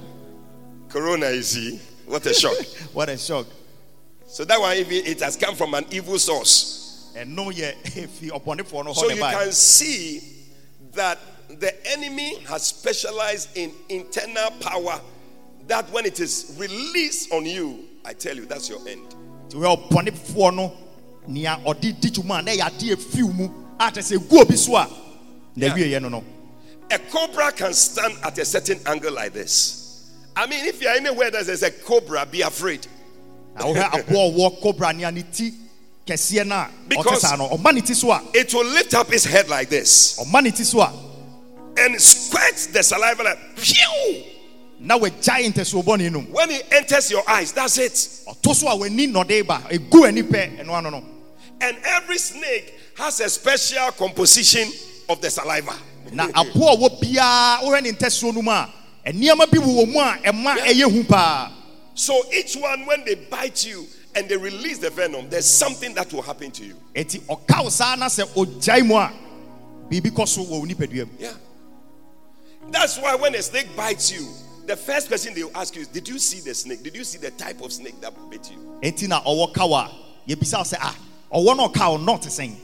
Corona, 0.89 1.31
you 1.31 1.41
see. 1.41 1.79
What 2.05 2.23
a 2.27 2.33
shock. 2.35 2.55
what 2.93 3.09
a 3.09 3.17
shock 3.17 3.47
so 4.33 4.43
that 4.45 4.59
one, 4.59 4.75
if 4.77 4.91
it 4.91 5.07
it 5.07 5.19
has 5.21 5.35
come 5.37 5.53
from 5.53 5.75
an 5.75 5.85
evil 5.91 6.17
source. 6.17 7.11
ɛno 7.15 7.53
yɛ 7.53 7.75
efi 7.83 8.31
ɔbɔnefoɔ 8.31 8.85
no 8.85 8.93
So 8.93 9.03
hɔ 9.03 9.09
you 9.09 9.15
ne 9.15 9.21
ba 9.21 9.31
can 9.31 9.51
see 9.51 10.21
that 10.93 11.19
the 11.59 11.91
enemy 11.91 12.39
has 12.45 12.63
specialized 12.63 13.55
in 13.55 13.71
internal 13.89 14.49
power 14.59 14.99
that 15.67 15.87
when 15.91 16.07
it 16.07 16.19
is 16.19 16.55
released 16.57 17.31
on 17.31 17.45
you, 17.45 17.85
I 18.03 18.13
tell 18.13 18.35
you, 18.35 18.47
that's 18.47 18.67
your 18.69 18.79
end. 18.89 19.07
ti 19.49 19.57
wɛ 19.57 19.87
ɔbɔnefoɔ 19.87 20.55
no 20.55 20.73
nea 21.27 21.59
ɔde 21.63 21.99
di 22.01 22.09
dwuma 22.09 22.39
a 22.39 22.41
na 22.41 22.51
yɛ 22.53 22.65
ade 22.67 22.97
efiw 22.97 23.35
mu 23.35 23.45
a 23.79 23.91
kyerɛ 23.91 24.01
sɛ 24.01 24.17
egu 24.17 24.41
obi 24.41 24.55
so 24.57 24.75
a 24.77 24.89
na 25.55 25.75
Yeah. 25.75 26.21
Ewie 26.89 26.99
yɛ 26.99 27.11
no 27.13 27.25
no 27.25 27.27
A 27.27 27.27
cobra 27.27 27.51
can 27.51 27.73
stand 27.73 28.15
at 28.23 28.37
a 28.37 28.45
certain 28.45 28.79
angle 28.85 29.13
like 29.13 29.33
this. 29.33 29.79
I 30.35 30.47
mean, 30.47 30.65
if 30.65 30.81
you're 30.81 30.91
anywhere 30.91 31.29
that 31.31 31.45
there's 31.45 31.63
a 31.63 31.71
cobra, 31.71 32.25
be 32.25 32.41
afraid. 32.41 32.87
na 33.55 33.65
wohɛ 33.65 33.89
aboɔ 33.91 34.35
ɔwɔ 34.35 34.61
kobra 34.61 34.95
nea 34.95 35.11
ne 35.11 35.23
ti 35.31 35.53
kɛseɛ 36.07 36.45
no 36.47 36.55
a 36.55 36.69
ɔte 36.85 36.89
Because- 36.89 37.21
saa 37.21 37.35
no 37.35 37.49
ɔma 37.49 37.73
ne 37.73 37.81
ti 37.81 37.93
so 37.93 38.11
a 38.11 38.21
It 38.33 38.51
will 38.53 38.65
lift 38.65 38.93
up 38.95 39.13
its 39.13 39.25
head 39.25 39.47
like 39.47 39.69
this 39.69 40.17
ɔma 40.19 40.41
ne 40.43 40.49
ti 40.51 40.63
so 40.63 40.81
a 40.81 40.91
and 41.77 41.99
squirt 42.01 42.55
the 42.73 42.79
saliva 42.83 43.23
like, 43.23 43.39
wagyae 43.55 45.53
ntɛso 45.53 45.83
bɔne 45.83 46.11
nom 46.11 46.25
When 46.31 46.49
it 46.51 46.65
enters 46.71 47.11
your 47.11 47.23
eyes, 47.29 47.51
that's 47.51 47.77
it. 47.77 47.93
ɔto 47.93 48.63
a 48.63 48.75
w'ani 48.75 49.07
nnɔde 49.13 49.45
ba 49.45 49.61
egu 49.69 50.07
ani 50.07 50.23
pɛ 50.23 50.59
ɛno 50.65 50.69
ano 50.75 50.89
no 50.89 51.03
And 51.61 51.77
every 51.85 52.17
snake 52.17 52.73
has 52.97 53.19
a 53.21 53.29
special 53.29 53.91
composition 53.91 54.67
of 55.07 55.21
the 55.21 55.29
saliva. 55.29 55.73
Na 56.11 56.27
aboɔ 56.27 56.73
a 56.73 56.77
ɔwɔ 56.77 56.99
biara 57.01 57.61
wohɛ 57.63 57.83
ne 57.83 57.91
ntɛsoɔ 57.91 58.33
no 58.35 58.41
mu 58.41 58.51
a 58.51 58.69
nneɛma 59.05 59.49
bi 59.51 59.57
wɔ 59.59 59.85
wɔ 59.85 59.91
mu 59.91 59.99
a 59.99 60.17
ɛma 60.23 60.57
ɛyɛ 60.59 60.91
hu 60.91 61.03
paa 61.03 61.51
So 61.95 62.19
each 62.33 62.55
one, 62.55 62.85
when 62.87 63.05
they 63.05 63.13
bite 63.15 63.65
you 63.67 63.85
and 64.15 64.27
they 64.27 64.35
release 64.35 64.79
the 64.79 64.89
venom, 64.89 65.29
there's 65.29 65.45
something 65.45 65.93
that 65.93 66.11
will 66.11 66.23
happen 66.23 66.49
to 66.51 66.65
you. 66.65 66.75
eti 66.95 67.19
ɔka 67.21 67.63
wo 67.63 67.69
saa 67.69 67.95
na 67.95 68.07
sɛ 68.07 68.25
ɔgyae 68.33 68.85
mu 68.85 68.95
a 68.95 69.11
biribi 69.89 70.09
kɔ 70.11 70.27
so 70.27 70.41
wɔ 70.43 70.65
nipadua 70.67 71.05
mu 71.05 71.11
Yeah. 71.19 71.33
That's 72.71 72.97
why 72.97 73.13
when 73.15 73.35
a 73.35 73.41
snake 73.43 73.75
bites 73.75 74.11
you, 74.11 74.27
the 74.65 74.75
first 74.77 75.07
question 75.09 75.33
they 75.33 75.43
will 75.43 75.51
ask 75.55 75.75
you 75.75 75.81
is, 75.81 75.87
Did 75.89 76.07
you 76.07 76.17
see 76.17 76.39
the 76.39 76.55
snake? 76.55 76.81
Did 76.81 76.95
you 76.95 77.03
see 77.03 77.17
the 77.17 77.31
type 77.31 77.61
of 77.61 77.71
snake 77.73 77.99
that 78.01 78.13
bit 78.31 78.49
you? 78.51 78.57
eti 78.81 79.07
na 79.07 79.21
ɔwɔ 79.21 79.53
kaw 79.53 79.73
a 79.73 79.91
yɛbisa 80.27 80.57
wo 80.57 80.63
sɛ 80.63 80.77
ah 80.81 80.95
ɔwɔ 81.31 81.57
no 81.57 81.67
ɔka 81.67 81.91
wo 81.91 81.97
nɔɔte 81.97 82.27
sɛn 82.27 82.55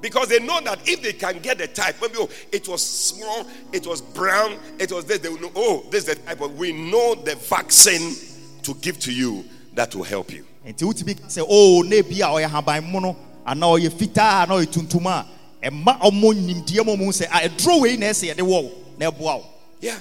Because 0.00 0.28
they 0.28 0.38
know 0.38 0.60
that 0.62 0.88
if 0.88 1.02
they 1.02 1.12
can 1.12 1.38
get 1.40 1.58
the 1.58 1.66
type, 1.68 1.96
maybe 2.00 2.14
oh, 2.18 2.28
it 2.50 2.66
was 2.68 2.82
small, 2.84 3.46
it 3.72 3.86
was 3.86 4.00
brown, 4.00 4.58
it 4.78 4.90
was 4.90 5.04
this, 5.04 5.18
they 5.18 5.28
will 5.28 5.40
know, 5.40 5.52
oh, 5.54 5.86
this 5.90 6.08
is 6.08 6.14
the 6.16 6.22
type 6.22 6.40
of 6.40 6.58
we 6.58 6.72
know 6.72 7.14
the 7.14 7.34
vaccine 7.36 8.14
to 8.62 8.74
give 8.74 8.98
to 9.00 9.12
you 9.12 9.44
that 9.74 9.94
will 9.94 10.04
help 10.04 10.32
you. 10.32 10.46
nti 10.66 10.84
wotumi 10.84 11.14
ka 11.16 11.26
sɛ 11.26 11.44
o 11.48 11.82
na 11.82 11.96
ebi 11.96 12.20
a 12.20 12.28
ɔyɛ 12.28 12.48
haban 12.50 12.84
mono 12.84 13.16
anaa 13.46 13.78
ɔyɛ 13.78 13.90
fitaa 13.90 14.44
anaa 14.44 14.60
ɔyɛ 14.60 14.66
tuntum 14.66 15.06
a 15.06 15.26
ɛma 15.62 15.98
ɔmo 16.00 16.34
nimdeɛ 16.34 16.84
hu 16.98 17.10
sɛ 17.10 17.24
a 17.32 17.48
ɛduro 17.48 17.80
wei 17.80 17.96
na 17.96 18.06
ɛsɛ 18.06 18.34
yɛde 18.34 18.42
wɔ 18.44 18.70
na 18.98 19.10
ɛboa 19.10 19.36
wo 19.40 19.44
Yeah. 19.80 19.98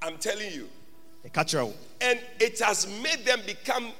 I'm 0.00 0.16
telling 0.18 0.52
you. 0.52 0.68
ɛka 1.28 1.44
kyerɛ 1.44 1.64
wo 1.66 1.74
And 2.00 2.20
it 2.40 2.58
has 2.60 2.86
made 3.02 3.24
them 3.24 3.40
become 3.46 3.92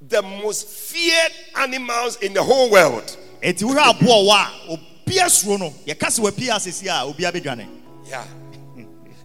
the 0.00 0.22
most 0.22 0.66
feared 0.68 1.32
animals 1.56 2.16
in 2.16 2.32
the 2.32 2.42
whole 2.42 2.70
world. 2.70 3.16
Eti 3.42 3.64
wohwɛ 3.64 3.82
aboɔ 3.94 4.26
wɔ 4.28 4.34
a 4.34 4.72
obi 4.72 5.18
asuro 5.18 5.58
no 5.58 5.70
yɛka 5.86 6.08
sɛ 6.08 6.20
wapie 6.20 6.48
asesi 6.48 6.86
a 6.88 7.04
obi 7.04 7.24
abɛdwane 7.24 7.66
Yeah. 8.08 8.24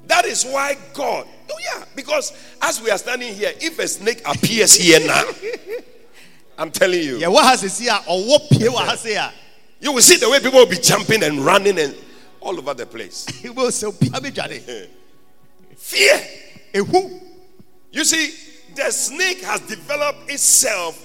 That 0.08 0.26
is 0.26 0.44
why 0.44 0.76
God. 0.94 1.26
Oh, 1.50 1.58
yeah. 1.60 1.86
Because 1.96 2.34
as 2.62 2.82
we 2.82 2.92
are 2.92 2.98
standing 2.98 3.34
here, 3.34 3.54
if 3.62 3.80
a 3.80 3.88
snake 3.88 4.22
appears 4.26 4.74
here 4.74 5.00
now, 5.08 5.24
I'm 6.58 6.70
telling 6.72 7.02
you, 7.02 7.18
yɛwɔ 7.20 7.38
ha 7.38 7.56
sesi 7.56 7.88
a 7.88 8.02
ɔwɔ 8.04 8.50
pie 8.50 8.68
wɔ 8.68 8.86
ha 8.86 8.96
se 8.96 9.16
a 9.16 9.32
you 9.80 9.92
will 9.92 10.02
see 10.02 10.16
the 10.18 10.30
way 10.30 10.40
people 10.40 10.60
will 10.60 10.66
be 10.66 10.78
jumping 10.78 11.24
and 11.24 11.40
running 11.40 11.78
and 11.80 11.96
all 12.40 12.58
over 12.58 12.74
the 12.74 12.86
place. 12.86 13.26
wo 13.56 13.66
obi 13.66 14.10
abɛdwane 14.10 14.88
Fear. 15.78 16.22
You 17.92 18.04
see, 18.06 18.34
the 18.76 18.90
snake 18.92 19.42
has 19.44 19.60
developed 19.62 20.32
itself 20.32 21.03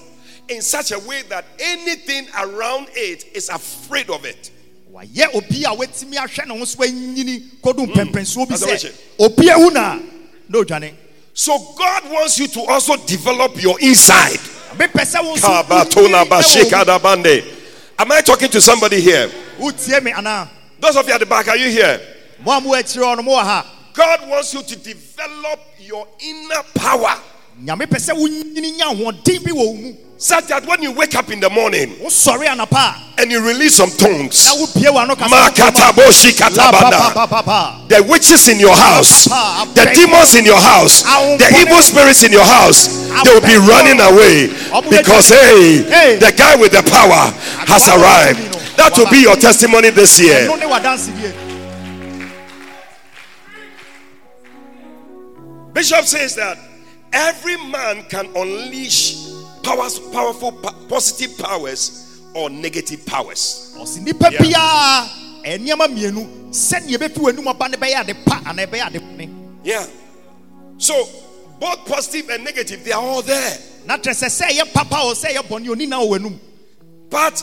in 0.49 0.63
such 0.63 0.93
a 0.93 0.99
way 1.01 1.23
that 1.29 1.45
anything 1.59 2.27
around 2.39 2.89
it 2.93 3.25
is 3.35 3.49
afraid 3.49 4.11
of 4.11 4.25
it. 4.25 4.51
wayɛ 4.93 5.35
obi 5.35 5.65
a 5.65 5.69
watumi 5.69 6.15
ahwɛ 6.17 6.47
ne 6.47 6.59
ho 6.59 6.65
so 6.65 6.79
anyini 6.83 7.41
kɔdu 7.63 7.87
mpɛmpɛnsoɔ 7.93 8.37
mm. 8.37 8.49
bi 8.49 8.55
Pastor 8.55 8.67
sɛ 8.67 8.73
Richard. 8.73 8.95
obi 9.19 9.47
ehu 9.47 9.73
na 9.73 9.95
na 10.49 10.59
odwane 10.59 10.95
So 11.35 11.57
God 11.77 12.11
wants 12.11 12.39
you 12.39 12.49
to 12.49 12.63
also 12.63 12.97
develop 12.97 13.63
your 13.63 13.79
inside. 13.81 14.39
mepɛ 14.77 15.05
sɛ 15.05 15.25
wo 15.25 15.35
nso 15.37 15.47
Kabatona 15.65 16.25
wonyini 16.25 16.25
ɛwɔ 16.25 16.31
wo 16.31 16.37
bashikadabande. 16.37 17.55
Am 17.99 18.13
I 18.13 18.21
talking 18.21 18.49
to 18.51 18.61
somebody 18.61 19.01
here? 19.01 19.31
mu. 19.59 19.71
wotie 19.71 20.03
me 20.03 20.13
anaa 20.13 20.49
Those 20.81 20.97
of 20.97 21.07
you 21.09 21.13
at 21.15 21.19
the 21.21 21.27
back, 21.27 21.49
are 21.49 21.57
you 21.57 21.69
here? 21.71 22.01
mo 22.45 22.57
a 22.57 22.61
mowɔ 22.61 22.81
akyirɛ 22.83 23.03
hɔ 23.05 23.17
no 23.19 23.23
mowɔ 23.23 23.43
ha 23.43 23.75
God 23.93 24.29
wants 24.29 24.55
you 24.55 24.63
to 24.63 24.77
develop 24.77 25.61
your 25.81 26.07
inner 26.21 26.63
power 26.75 27.15
nyame 27.63 27.87
pɛ 27.87 27.99
sɛ 27.99 28.13
wonyini 28.15 28.73
nya 28.77 28.87
ahoɔden 28.93 29.43
bi 29.45 29.51
wɔ 29.53 29.67
wo 29.67 29.73
mu. 29.75 29.93
Such 30.21 30.49
that 30.49 30.67
when 30.67 30.83
you 30.83 30.91
wake 30.91 31.15
up 31.15 31.31
in 31.31 31.39
the 31.39 31.49
morning 31.49 31.95
and 31.95 33.31
you 33.31 33.39
release 33.47 33.77
some 33.77 33.91
tongues, 33.91 34.51
the 34.51 34.67
witches 38.09 38.49
in 38.49 38.59
your 38.59 38.75
house, 38.75 39.27
the 39.27 39.93
demons 39.95 40.35
in 40.35 40.45
your 40.45 40.59
house, 40.59 41.03
the 41.05 41.63
evil 41.63 41.81
spirits 41.81 42.25
in 42.25 42.33
your 42.33 42.43
house, 42.45 42.89
they 43.23 43.31
will 43.31 43.47
be 43.47 43.55
running 43.63 44.01
away 44.11 44.49
because 44.91 45.29
hey, 45.29 46.17
the 46.19 46.35
guy 46.37 46.57
with 46.57 46.73
the 46.73 46.83
power 46.91 47.31
has 47.71 47.87
arrived. 47.87 48.59
That 48.77 48.99
will 48.99 49.09
be 49.11 49.23
your 49.23 49.37
testimony 49.37 49.91
this 49.91 50.19
year. 50.19 50.49
ɛno 50.49 50.59
ne 50.59 50.67
wadansedie 50.67 51.33
Bishop 55.73 56.05
says 56.07 56.35
that 56.35 56.59
every 57.13 57.57
man 57.57 58.05
can 58.09 58.27
unleash 58.37 59.29
powers, 59.63 59.99
powerful, 59.99 60.53
positive 60.89 61.37
powers 61.39 62.23
or 62.35 62.51
negative 62.51 63.05
powers. 63.07 63.75
Yeah. 63.77 64.13
biara 64.15 65.09
ɛyɛ 65.45 65.59
nneɛma 65.59 65.87
mmienu 65.89 66.51
sɛnea 66.51 66.97
ɛbɛfi 66.99 67.19
w'anum 67.19 67.47
aba 67.49 67.69
ne 67.69 67.77
bɛyɛ 67.77 68.01
ade 68.01 68.15
pa 68.25 68.41
anaa 68.45 68.67
ɛbɛyɛ 68.67 68.87
ade 68.87 69.01
bɔne 69.01 69.35
Yeah. 69.65 69.87
So 70.79 70.95
both 71.61 71.85
positive 71.87 72.31
and 72.31 72.45
negative, 72.45 72.85
they 72.85 72.93
are 72.93 73.03
all 73.03 73.23
there. 73.23 73.59
na 73.87 73.97
kyerɛ 73.99 74.29
sɛ 74.29 74.51
sɛ 74.51 74.73
papa 74.73 74.97
o 75.01 75.13
sɛ 75.15 75.35
ɛyɛ 75.35 75.43
bɔne 75.49 75.69
oni 75.71 75.87
na 75.87 76.01
wɔ 76.01 76.19
w'anum 76.19 76.39
But 77.11 77.43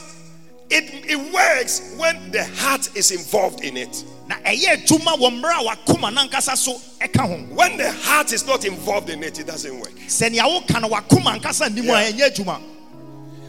it, 0.70 0.84
it 1.10 1.34
works 1.34 1.96
when 1.98 2.32
the 2.32 2.46
heart 2.46 2.96
is 2.96 3.12
involved 3.12 3.64
in 3.64 3.78
it. 3.78 4.04
Na 4.28 4.36
ɛyɛ 4.40 4.84
adwuma 4.86 5.18
wɔ 5.18 5.42
mmerɛ 5.42 5.54
a 5.62 5.76
wakoma 5.76 6.12
nankasa 6.16 6.56
so 6.58 6.74
ɛka 7.00 7.28
ho 7.28 7.54
When 7.56 7.78
the 7.78 7.92
heart 7.92 8.32
is 8.34 8.46
not 8.46 8.66
involved 8.66 9.10
in 9.10 9.24
it, 9.24 9.40
it 9.40 9.48
doesn't 9.48 9.80
work. 9.80 9.94
sɛnea 10.08 10.42
woka 10.42 10.82
no 10.82 10.90
wakoma 10.90 11.40
ankasa 11.40 11.70
nnim 11.70 11.90
a 11.90 12.12
Yeah. 12.12 12.60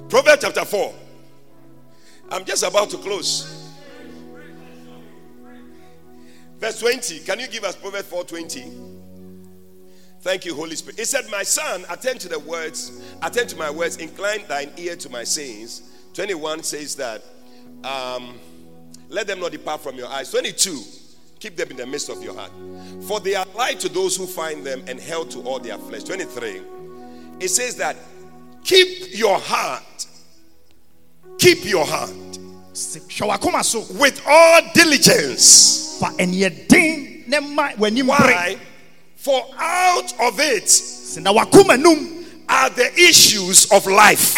Proverbs 0.09 0.43
chapter 0.43 0.65
4. 0.65 0.95
I'm 2.31 2.45
just 2.45 2.63
about 2.63 2.91
to 2.91 2.99
close. 2.99 3.53
Verse 6.59 6.79
20. 6.81 7.21
Can 7.21 7.41
you 7.41 7.49
give 7.49 7.65
us 7.65 7.77
Proverbs 7.77 8.09
4:20? 8.09 8.93
Thank 10.23 10.45
you, 10.45 10.55
Holy 10.55 10.75
Spirit. 10.75 10.99
It 10.99 11.07
said, 11.07 11.25
My 11.31 11.43
son, 11.45 11.85
attend 11.89 12.21
to 12.21 12.29
the 12.29 12.39
words, 12.39 13.01
attend 13.23 13.49
to 13.51 13.57
my 13.57 13.71
words, 13.71 13.97
incline 13.99 14.45
thine 14.49 14.73
ear 14.77 14.97
to 14.97 15.09
my 15.11 15.23
sayings. 15.23 15.83
21 16.15 16.63
says 16.65 16.97
that, 16.97 17.23
um, 17.85 18.41
let 19.09 19.27
them 19.27 19.41
not 19.41 19.53
depart 19.53 19.83
from 19.83 19.97
your 19.97 20.09
eyes. 20.09 20.31
22, 20.31 20.81
keep 21.39 21.57
them 21.57 21.71
in 21.71 21.77
the 21.77 21.87
midst 21.87 22.09
of 22.09 22.23
your 22.23 22.35
heart. 22.35 22.53
For 23.07 23.21
they 23.21 23.35
are 23.35 23.47
light 23.55 23.81
to 23.81 23.89
those 23.89 24.17
who 24.17 24.27
find 24.27 24.65
them 24.65 24.83
and 24.87 24.99
hell 25.01 25.25
to 25.27 25.41
all 25.43 25.59
their 25.59 25.79
flesh. 25.79 26.05
23, 26.05 26.61
it 27.41 27.49
says 27.49 27.77
that, 27.77 27.97
keep 28.65 29.17
your 29.17 29.39
heart, 29.39 30.07
keep 31.39 31.65
your 31.65 31.85
heart 31.87 32.11
hwɛ 32.77 33.39
wakoma 33.39 33.65
so 33.65 33.81
with 33.99 34.21
all 34.27 34.61
diligence. 34.75 35.99
fa 35.99 36.07
ɛneɛ 36.19 36.69
den 36.69 37.25
ne 37.27 37.41
ma 37.41 37.71
w'anim 37.73 38.07
bere 38.07 38.35
Why? 38.35 38.59
For 39.17 39.47
out 39.59 40.13
of 40.21 40.39
it 40.41 40.65
sɛ 40.65 41.23
na 41.23 41.33
wakoma 41.33 41.81
num 41.81 42.25
are 42.49 42.71
the 42.71 42.93
issues 43.01 43.67
of 43.73 43.87
life. 43.87 44.37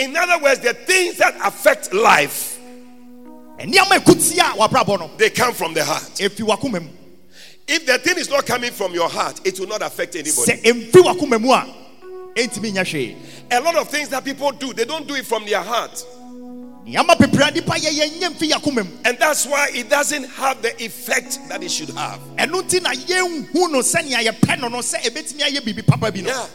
Ɛna 0.00 0.06
abrabɔ 0.06 0.06
mu 0.06 0.06
nsɛm 0.06 0.06
nyinaa 0.06 0.06
fi 0.06 0.06
ba 0.06 0.06
In 0.06 0.16
other 0.16 0.38
words, 0.42 0.60
the 0.60 0.74
things 0.74 1.16
that 1.18 1.34
affect 1.44 1.92
life, 1.92 2.58
nneɛma 3.58 3.98
ɛkutia 3.98 4.54
a 4.54 4.56
wabrabɔ 4.56 4.98
no 5.00 5.10
they 5.16 5.30
come 5.30 5.52
from 5.54 5.74
the 5.74 5.84
heart. 5.84 6.02
ɛfi 6.16 6.40
wakoma 6.46 6.82
mu 6.82 6.88
If 7.68 7.86
the 7.86 7.98
thing 7.98 8.18
is 8.18 8.28
not 8.28 8.46
coming 8.46 8.72
from 8.72 8.94
your 8.94 9.08
heart, 9.08 9.40
it 9.44 9.58
will 9.60 9.68
not 9.68 9.82
affect 9.82 10.16
anybody. 10.16 10.52
sɛ 10.52 10.62
ɛmfi 10.62 11.02
wakoma 11.04 11.40
mu 11.40 11.52
a 11.52 11.66
ɛntumi 12.34 12.72
nya 12.72 12.84
hwee 12.84 13.16
A 13.52 13.60
lot 13.60 13.76
of 13.76 13.88
things 13.88 14.08
that 14.10 14.24
people 14.24 14.50
do, 14.52 14.72
they 14.72 14.84
don't 14.84 15.06
do 15.06 15.14
it 15.14 15.26
from 15.26 15.44
their 15.44 15.62
heart. 15.62 16.04
nneɛma 16.86 17.16
bebree 17.18 17.48
a 17.48 17.50
nipa 17.52 17.72
yɛyɛ 17.72 18.18
nyɛ 18.18 18.28
mfi 18.34 18.50
yakoma 18.50 18.84
mu 18.84 18.90
And 19.04 19.18
that's 19.18 19.46
why 19.46 19.68
it 19.74 19.88
doesn't 19.90 20.24
have 20.24 20.62
the 20.62 20.82
effect 20.82 21.38
that 21.48 21.62
it 21.62 21.70
should 21.70 21.90
have. 21.90 22.18
ɛno 22.36 22.62
nti 22.62 22.82
na 22.82 22.90
yɛnhu 22.90 23.52
no 23.70 23.80
sɛnea 23.80 24.24
yɛpɛ 24.24 24.60
no 24.60 24.68
no 24.68 24.78
sɛ 24.78 25.00
ɛbɛtumi 25.02 25.40
ayɛ 25.42 25.60
biribi 25.60 25.86
papa 25.86 26.10
bi 26.10 26.20
no 26.22 26.28
Yeah. 26.30 26.46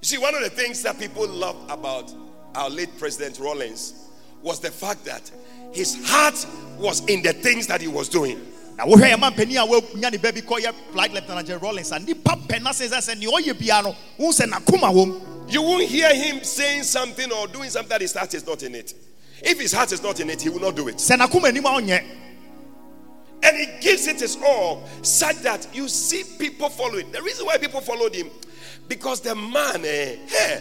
You 0.00 0.06
see, 0.06 0.18
one 0.18 0.32
of 0.32 0.42
the 0.42 0.50
things 0.50 0.80
that 0.84 0.96
people 0.96 1.26
love 1.26 1.56
about 1.68 2.12
our 2.54 2.70
late 2.70 2.96
President 2.98 3.38
Rawlings 3.38 3.94
was 4.42 4.60
the 4.60 4.70
fact 4.70 5.04
that 5.04 5.30
his 5.72 6.08
heart 6.08 6.46
was 6.78 7.04
in 7.06 7.22
the 7.22 7.32
things 7.32 7.66
that 7.66 7.80
he 7.80 7.88
was 7.88 8.08
doing. 8.08 8.40
na 8.76 8.84
wohwɛ 8.84 9.10
yɛ 9.10 9.18
ma 9.18 9.30
mpanin 9.30 9.56
a 9.62 9.66
woanya 9.66 10.10
ne 10.12 10.18
ba 10.18 10.32
bi 10.32 10.40
kɔyɛ 10.40 10.72
flight 10.92 11.12
lieutenant 11.12 11.46
general 11.46 11.70
rawlings 11.72 11.90
a 11.90 11.98
nipa 11.98 12.30
pɛ 12.48 12.62
na 12.62 12.70
sɛ 12.70 12.86
sɛ 12.88 13.20
neɛ 13.20 13.26
ɔyɛ 13.26 13.52
biara 13.58 13.82
no 13.84 13.96
wohu 14.18 14.30
sɛ 14.32 14.46
nakoma 14.48 14.92
wɔ 14.92 15.20
You 15.50 15.62
won't 15.62 15.84
hear 15.88 16.14
him 16.14 16.44
saying 16.44 16.82
something 16.84 17.32
or 17.32 17.48
doing 17.48 17.70
something 17.70 17.88
that 17.88 18.02
his 18.02 18.12
heart 18.12 18.34
is 18.34 18.46
not 18.46 18.62
in 18.62 18.74
it. 18.74 18.92
If 19.42 19.58
his 19.58 19.72
heart 19.72 19.90
is 19.92 20.02
not 20.02 20.20
in 20.20 20.28
it, 20.28 20.42
he 20.42 20.50
will 20.50 20.60
not 20.60 20.76
do 20.76 20.86
it. 20.88 20.96
sɛ 20.96 21.18
nakoma 21.18 21.48
anim 21.48 21.64
a 21.66 21.68
ɔnyɛ 21.70 22.04
And 23.42 23.56
he 23.56 23.66
gives 23.80 24.06
it 24.06 24.20
his 24.20 24.36
all, 24.44 24.84
such 25.02 25.36
that 25.38 25.66
you 25.72 25.88
see 25.88 26.24
people 26.38 26.68
following. 26.68 27.10
The 27.12 27.22
reason 27.22 27.46
why 27.46 27.56
people 27.56 27.80
followed 27.80 28.14
him, 28.14 28.30
because 28.88 29.20
the 29.20 29.34
man, 29.34 29.84
eh, 29.84 30.16
eh, 30.36 30.60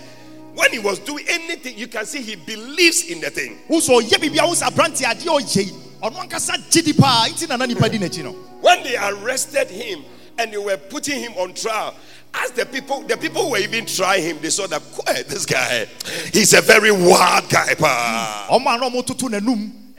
when 0.57 0.71
he 0.71 0.79
was 0.79 0.97
doing 0.99 1.23
anything, 1.29 1.77
you 1.77 1.87
can 1.87 2.03
see 2.05 2.19
he 2.21 2.35
believes 2.35 3.09
in 3.09 3.21
the 3.21 3.29
thing. 3.29 3.59
wo 3.69 3.79
sɛ 3.79 4.01
ɔyɛ 4.01 4.17
biribi 4.19 4.39
a 4.43 4.47
wo 4.47 4.53
sɛ 4.53 4.69
aberante 4.71 5.03
adeɛ 5.03 5.27
a 5.27 5.41
ɔyɛ 5.41 5.65
yi 5.65 5.71
ɔno 6.01 6.27
ankasa 6.27 6.57
gye 6.71 6.81
di 6.81 6.93
paa 6.93 7.27
nti 7.29 7.47
nana 7.47 7.67
nipa 7.67 7.87
di 7.87 7.99
n'akyi 7.99 8.23
no 8.23 8.31
When 8.61 8.81
they 8.83 8.97
arrested 8.97 9.69
him 9.69 10.03
and 10.39 10.51
they 10.51 10.57
were 10.57 10.77
putting 10.77 11.19
him 11.19 11.33
on 11.37 11.53
trial, 11.53 11.93
as 12.33 12.51
the 12.51 12.65
people, 12.65 13.01
the 13.03 13.17
people 13.17 13.43
who 13.43 13.51
were 13.51 13.57
even 13.59 13.85
trying 13.85 14.23
him, 14.23 14.37
they 14.41 14.49
saw 14.49 14.65
that 14.67 14.81
"Quiet, 14.93 15.27
this 15.27 15.45
guy, 15.45 15.87
he's 16.33 16.53
a 16.53 16.61
very 16.61 16.91
wild 16.91 17.49
guy. 17.49 17.75
pa." 17.75 18.47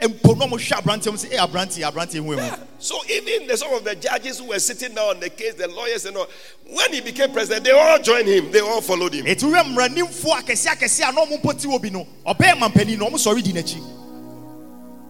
Ɔmo 0.01 0.07
a 0.07 0.07
na 0.07 0.15
ɔmo 0.15 0.19
toto 0.19 0.19
n'anum 0.19 0.19
mpo 0.19 0.37
na 0.37 0.45
ɔmo 0.45 0.57
hwɛ 0.57 0.81
aberante 0.81 1.11
mu 1.11 1.17
sɛ 1.17 1.29
ɛ 1.29 1.33
eh, 1.33 1.37
aberante 1.37 1.81
aberante 1.83 2.13
hu 2.19 2.33
emu 2.33 2.55
So 2.79 2.99
even 3.09 3.47
the, 3.47 3.57
some 3.57 3.73
of 3.73 3.83
the 3.83 3.95
judges 3.95 4.39
who 4.39 4.45
were 4.47 4.59
sitting 4.59 4.95
down 4.95 5.09
on 5.15 5.19
the 5.19 5.29
case, 5.29 5.55
the 5.55 5.67
lawyers 5.67 6.05
and 6.05 6.15
all, 6.17 6.27
when 6.71 6.93
he 6.93 7.01
became 7.01 7.31
president, 7.31 7.65
they 7.65 7.71
all 7.71 7.99
joined 7.99 8.27
him. 8.27 8.51
They 8.51 8.61
all 8.61 8.81
followed 8.81 9.13
him. 9.13 9.25
eti 9.25 9.45
wura 9.45 9.63
mmaranimfoɔ 9.63 10.43
akɛse 10.43 10.67
akɛse 10.67 11.09
a 11.09 11.11
na 11.11 11.25
ɔmo 11.25 11.41
mpo 11.41 11.59
ti 11.59 11.67
wɔ 11.67 11.81
bi 11.81 11.89
no 11.89 12.07
ɔbɛyɛ 12.25 12.57
mampanin 12.59 12.97
no 12.97 13.07
ɔmo 13.09 13.15
sɔre 13.15 13.43
di 13.43 13.53
n'akyi 13.53 13.95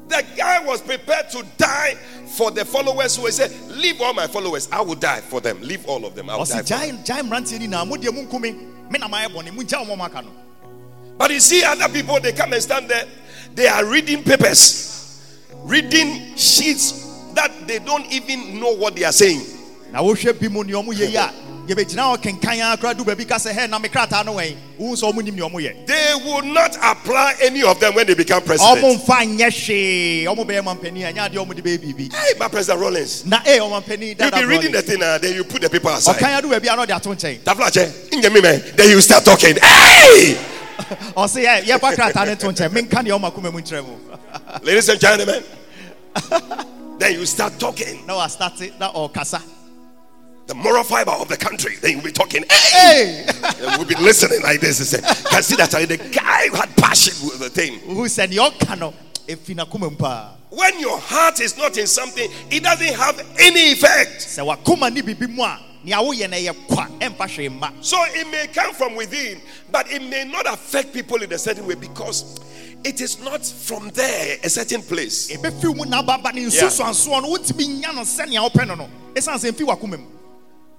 The 0.09 0.25
guy 0.35 0.65
was 0.65 0.81
prepared 0.81 1.29
to 1.29 1.45
die 1.55 1.95
for 2.35 2.49
the 2.49 2.65
followers 2.65 3.15
who 3.15 3.29
said, 3.29 3.51
Leave 3.69 4.01
all 4.01 4.11
my 4.15 4.25
followers. 4.25 4.67
I 4.71 4.81
will 4.81 4.95
die 4.95 5.21
for 5.21 5.39
them. 5.39 5.61
Leave 5.61 5.85
all 5.85 6.03
of 6.03 6.15
them. 6.15 6.31
I 6.31 6.35
will 6.35 6.45
die. 6.45 6.63
For 6.63 6.63
them. 6.63 6.97
gyae 6.97 7.05
gyae 7.05 7.21
mmeranteɛ 7.21 7.59
ni 7.59 7.67
na 7.67 7.85
mo 7.85 7.95
deɛ 7.95 8.11
mo 8.11 8.23
nkumi 8.23 8.89
me 8.89 8.97
na 8.97 9.07
mayɛ 9.07 9.27
bɔne 9.27 9.53
mo 9.53 9.61
gya 9.61 9.85
ɔmo 9.85 9.95
ɔmo 9.95 10.05
aka 10.05 10.23
no 10.23 10.31
But 11.19 11.31
you 11.31 11.41
see, 11.41 11.61
other 11.65 11.89
people, 11.89 12.17
they 12.21 12.31
come 12.31 12.53
and 12.53 12.63
stand 12.63 12.89
there. 12.89 13.03
They 13.55 13.67
are 13.67 13.85
reading 13.85 14.23
papers, 14.23 15.21
reading 15.63 16.35
sheets 16.35 17.31
that 17.33 17.51
they 17.67 17.79
don't 17.79 18.05
even 18.11 18.59
know 18.59 18.71
what 18.75 18.95
they 18.95 19.03
are 19.03 19.11
saying. 19.11 19.41
na 19.91 20.01
wohwɛ 20.01 20.39
bi 20.39 20.47
mu 20.47 20.63
nea 20.63 20.75
ɔmo 20.75 20.93
yɛ 20.93 21.09
yi 21.09 21.15
a 21.15 21.33
yɛbɛgyina 21.67 22.03
hɔ 22.15 22.17
kenkan 22.21 22.61
a 22.83 22.93
du 22.93 23.03
baabi 23.03 23.27
ka 23.27 23.35
sɛ 23.35 23.51
hɛ 23.51 23.69
na 23.69 23.79
me 23.79 23.89
krataa 23.89 24.23
no 24.23 24.35
wɛn 24.35 24.55
wohu 24.79 24.93
sɛ 24.95 25.11
ɔmo 25.11 25.23
nim 25.23 25.35
nea 25.35 25.45
ɔmo 25.49 25.55
yɛ 25.59 25.85
They 25.87 26.13
will 26.23 26.43
not 26.43 26.77
apply 26.81 27.35
any 27.41 27.63
of 27.63 27.79
them 27.79 27.95
when 27.95 28.05
they 28.05 28.13
become 28.13 28.43
ɔmo 28.43 28.45
president. 28.45 29.01
mfa 29.01 29.37
nyɛ 29.37 29.49
hwee 29.49 30.23
ɔmo 30.25 30.45
bɛyɛ 30.45 30.63
mampanin 30.63 31.11
ɛnyɛ 31.11 31.29
adeɛ 31.31 31.37
ɔmo 31.45 31.55
de 31.55 31.61
bɛyɛ 31.61 31.77
biribi 31.79 32.13
Hey, 32.13 32.33
my 32.39 32.47
President 32.49 32.79
Rawlings, 32.81 33.25
na 33.25 33.39
ee 33.47 33.57
ɔmampanin 33.57 34.07
you'll 34.07 34.15
dada 34.15 34.37
be 34.37 34.45
reading 34.45 34.71
the 34.71 34.81
thing, 34.83 35.01
uh, 35.01 35.17
then 35.17 35.33
you 35.33 35.43
put 35.43 35.61
the 35.61 35.69
paper 35.69 35.89
aside. 35.89 36.15
ɔkan 36.17 36.39
adu 36.41 36.49
baabi 36.51 36.71
a 36.71 36.75
na 36.75 36.85
ɔde 36.85 36.95
ato 36.95 37.09
nkyɛn 37.15 37.39
Taflache, 37.39 38.09
inye 38.11 38.29
mime, 38.31 38.61
then 38.75 38.89
you 38.91 39.01
start 39.01 39.25
talking. 39.25 39.55
Hey! 39.61 40.37
Ɔse 41.15 41.43
yɛ 41.43 41.63
yɛfa 41.63 41.95
krataa 41.95 42.25
no 42.27 42.35
to 42.35 42.47
nkyɛn 42.47 42.69
menka 42.71 43.03
deɛ 43.03 43.19
ɔma 43.19 43.33
koma 43.33 43.51
mu 43.51 43.59
nkyerɛ 43.61 43.85
mu 43.85 43.95
Ladies 44.63 44.89
and 44.89 44.99
gentlemen, 44.99 45.43
then 46.97 47.13
you 47.13 47.25
start 47.25 47.59
talking. 47.59 48.05
na 48.05 48.15
wastate 48.15 48.71
or 48.95 49.09
ɔkasa 49.09 49.41
The 50.47 50.55
moral 50.55 50.83
fiber 50.83 51.11
of 51.11 51.27
the 51.27 51.37
country, 51.37 51.75
then 51.81 51.91
you'll 51.91 52.01
be 52.01 52.11
talking. 52.11 52.43
Hey! 52.49 53.23
And 53.43 53.77
we'll 53.77 53.85
be 53.85 53.93
listening 53.95 54.41
like 54.41 54.59
this. 54.59 54.77
say, 54.89 54.99
Can 55.29 55.43
see 55.43 55.55
that 55.55 55.69
the 55.69 55.97
guy 55.97 56.47
who 56.47 56.55
had 56.55 56.75
passion 56.75 57.13
with 57.27 57.39
the 57.39 57.49
thing. 57.49 57.79
Who 57.81 58.07
said 58.07 58.31
neɛ 58.31 58.51
ɔka 58.51 58.79
no 58.79 58.93
ɛfi 59.27 59.55
nakoma 59.55 59.91
mu 59.91 59.95
paa 59.95 60.31
When 60.49 60.79
your 60.79 60.97
heart 60.99 61.39
is 61.39 61.55
not 61.57 61.77
in 61.77 61.85
something, 61.85 62.29
it 62.49 62.63
doesn't 62.63 62.95
have 62.95 63.19
any 63.39 63.73
effect. 63.73 64.21
Sɛ 65.85 65.91
wakoma 65.91 66.29
ne 66.29 66.29
biribi 66.29 66.29
mu 66.29 66.29
a 66.29 66.29
nea 66.29 66.29
woyɛ 66.29 66.29
no 66.29 66.37
ɛyɛ 66.37 66.67
kwa 66.67 66.87
ɛmfa 66.99 67.27
hwee 67.27 67.49
mma 67.49 67.71
So 67.83 67.97
it 68.09 68.27
may 68.31 68.47
come 68.47 68.73
from 68.73 68.95
within, 68.95 69.41
but 69.71 69.91
it 69.91 70.01
may 70.01 70.25
not 70.25 70.45
affect 70.51 70.93
people 70.93 71.21
in 71.21 71.31
a 71.31 71.37
certain 71.37 71.65
way 71.67 71.75
because 71.75 72.39
it 72.83 73.01
is 73.01 73.19
not 73.19 73.45
from 73.45 73.89
there, 73.89 74.37
a 74.43 74.49
certain 74.49 74.81
place. 74.81 75.29
ɛbɛfiw 75.31 75.75
mu 75.75 75.85
na 75.85 75.99
ababa 75.99 76.31
ne 76.33 76.41
Yeah. 76.41 76.49
nsusuansoɔ 76.49 77.21
no 77.21 77.29
wotumi 77.37 77.81
nya 77.81 77.93
no 77.93 78.01
sɛnea 78.01 78.49
wopɛ 78.49 78.67
no 78.67 78.75
no 78.75 78.89
ɛsiane 79.13 79.37
sɛ 79.39 79.51
mfi 79.51 79.65
wakoma 79.65 79.97
mu 79.99 80.05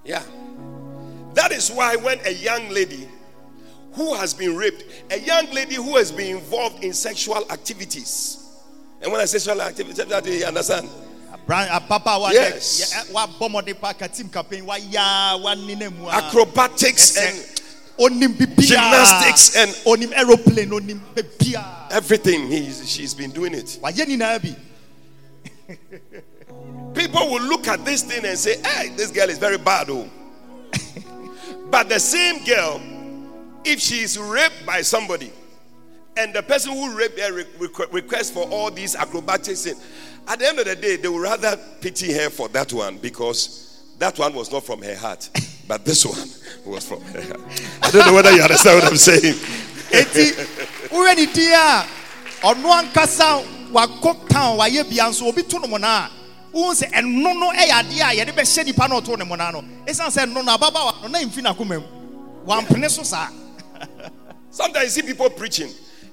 Yeah. 0.04 0.22
That 1.34 1.52
is 1.52 1.70
why 1.70 1.94
when 1.96 2.18
a 2.24 2.30
young 2.32 2.70
lady 2.70 3.06
who 3.92 4.14
has 4.14 4.32
been 4.34 4.56
raped, 4.56 4.84
a 5.10 5.18
young 5.18 5.50
lady 5.52 5.74
who 5.74 5.96
has 5.96 6.10
been 6.10 6.36
involved 6.36 6.82
in 6.82 6.92
sexual 6.92 7.44
activities, 7.50 8.38
and 9.02 9.12
when 9.12 9.20
I 9.20 9.24
say 9.26 9.38
sexual 9.38 9.60
activities, 9.62 10.04
that 10.06 10.26
you 10.26 10.44
understand? 10.44 10.88
Ababaawa 11.54 12.28
uh, 12.28 12.32
Yes. 12.32 12.80
dɛ 12.80 12.84
yɛ- 12.84 12.96
eh, 12.96 13.12
wabɔ 13.12 13.50
mmɔden 13.50 13.80
pa 13.80 13.92
ka 13.92 14.06
tim 14.08 14.28
campaign 14.28 14.64
waya 14.66 15.36
wanena 15.38 15.90
mu 15.96 16.06
a 16.08 16.12
Acrobatics 16.12 17.16
and 17.16 17.36
Gymnastics 17.98 19.56
and- 19.56 19.70
onim 19.86 20.12
aeroplane 20.12 20.70
onim 20.70 21.00
everything. 21.92 22.46
He's, 22.50 22.88
she's 22.88 23.14
been 23.14 23.30
doing 23.30 23.54
it. 23.54 23.78
wayɛ 23.82 24.06
nyinaa 24.06 24.42
bi 24.42 25.76
People 26.94 27.30
will 27.30 27.42
look 27.42 27.68
at 27.68 27.84
this 27.84 28.02
thing 28.02 28.24
and 28.24 28.36
say, 28.36 28.60
hey, 28.60 28.88
this 28.96 29.10
girl 29.12 29.28
is 29.30 29.38
very 29.38 29.58
bad. 29.58 29.88
Oh. 29.90 30.08
but 31.70 31.88
the 31.88 32.00
same 32.00 32.44
girl, 32.44 32.80
if 33.64 33.78
she 33.80 34.00
is 34.00 34.18
raped 34.18 34.66
by 34.66 34.82
somebody, 34.82 35.30
and 36.16 36.34
the 36.34 36.42
person 36.42 36.72
who 36.72 36.96
raped 36.96 37.18
her 37.20 37.32
requests 37.92 38.30
for 38.32 38.42
all 38.48 38.70
these 38.72 38.96
acrobatics, 38.96 39.66
and 39.66 39.76
at 40.28 40.38
the 40.38 40.46
end 40.48 40.58
of 40.58 40.64
the 40.66 40.76
day, 40.76 40.96
they 40.96 41.08
would 41.08 41.22
rather 41.22 41.56
pity 41.80 42.12
her 42.12 42.30
for 42.30 42.48
that 42.48 42.72
one 42.72 42.98
because 42.98 43.82
that 43.98 44.18
one 44.18 44.34
was 44.34 44.50
not 44.52 44.64
from 44.64 44.82
her 44.82 44.96
heart, 44.96 45.28
but 45.68 45.84
this 45.84 46.04
one 46.04 46.28
was 46.64 46.86
from 46.86 47.00
her 47.02 47.20
heart. 47.22 47.40
I 47.82 47.90
don't 47.90 48.06
know 48.06 48.14
whether 48.14 48.32
you 48.32 48.42
understand 48.42 48.80
what 48.82 48.90
I'm 48.90 48.96
saying. 48.96 49.34
eti 49.90 50.30
wohwɛ 50.90 51.16
ne 51.16 51.26
din 51.26 51.52
a 51.52 51.84
ɔno 52.42 52.70
ankasa 52.80 53.42
wakɔ 53.72 54.28
town 54.28 54.56
wayɛ 54.58 54.88
bia 54.88 55.04
nso 55.10 55.26
obi 55.26 55.42
to 55.42 55.58
no 55.58 55.66
mo 55.66 55.78
na 55.78 56.06
a 56.06 56.10
wohu 56.54 56.72
sɛ 56.72 56.92
ɛno 56.92 57.34
no 57.34 57.50
ɛyɛ 57.50 57.70
adeɛ 57.82 58.00
a 58.00 58.14
yɛde 58.24 58.32
bɛhyɛ 58.32 58.64
nipa 58.66 58.86
no. 58.88 59.00
Ɔto 59.00 59.18
ne 59.18 59.24
mo 59.24 59.34
na 59.34 59.50
no 59.50 59.62
ɛsiane 59.84 60.10
sɛ 60.14 60.26
ɛno 60.26 60.44
no 60.44 60.56
ababaawa 60.56 61.02
no 61.02 61.08
na 61.08 61.18
mfi 61.18 61.42
nakoma 61.42 61.80
mu 61.80 61.86
wampene 62.46 62.88
so 62.88 63.02
saa 63.02 63.28
Sometimes 64.50 64.96
you 64.96 65.02
see 65.02 65.08
people 65.08 65.30
preaching, 65.30 65.70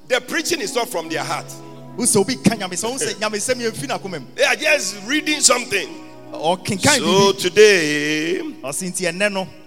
the 0.08 0.22
preaching 0.22 0.62
is 0.62 0.74
not 0.76 0.88
from 0.90 1.10
their 1.10 1.24
heart, 1.24 1.52
wo 1.98 2.06
sɛ 2.06 2.18
obi 2.22 2.36
ka 2.36 2.56
nyamesɛm 2.56 2.92
wo 2.92 2.98
sɛ 2.98 3.14
nyamesɛm 3.16 3.60
yɛmfi 3.62 3.88
nakoma 3.88 4.20
mu 4.22 4.28
they 4.36 4.44
are 4.44 4.56
just 4.56 4.96
reading 5.06 5.42
something. 5.42 6.04
So 6.30 7.32
today, 7.32 8.36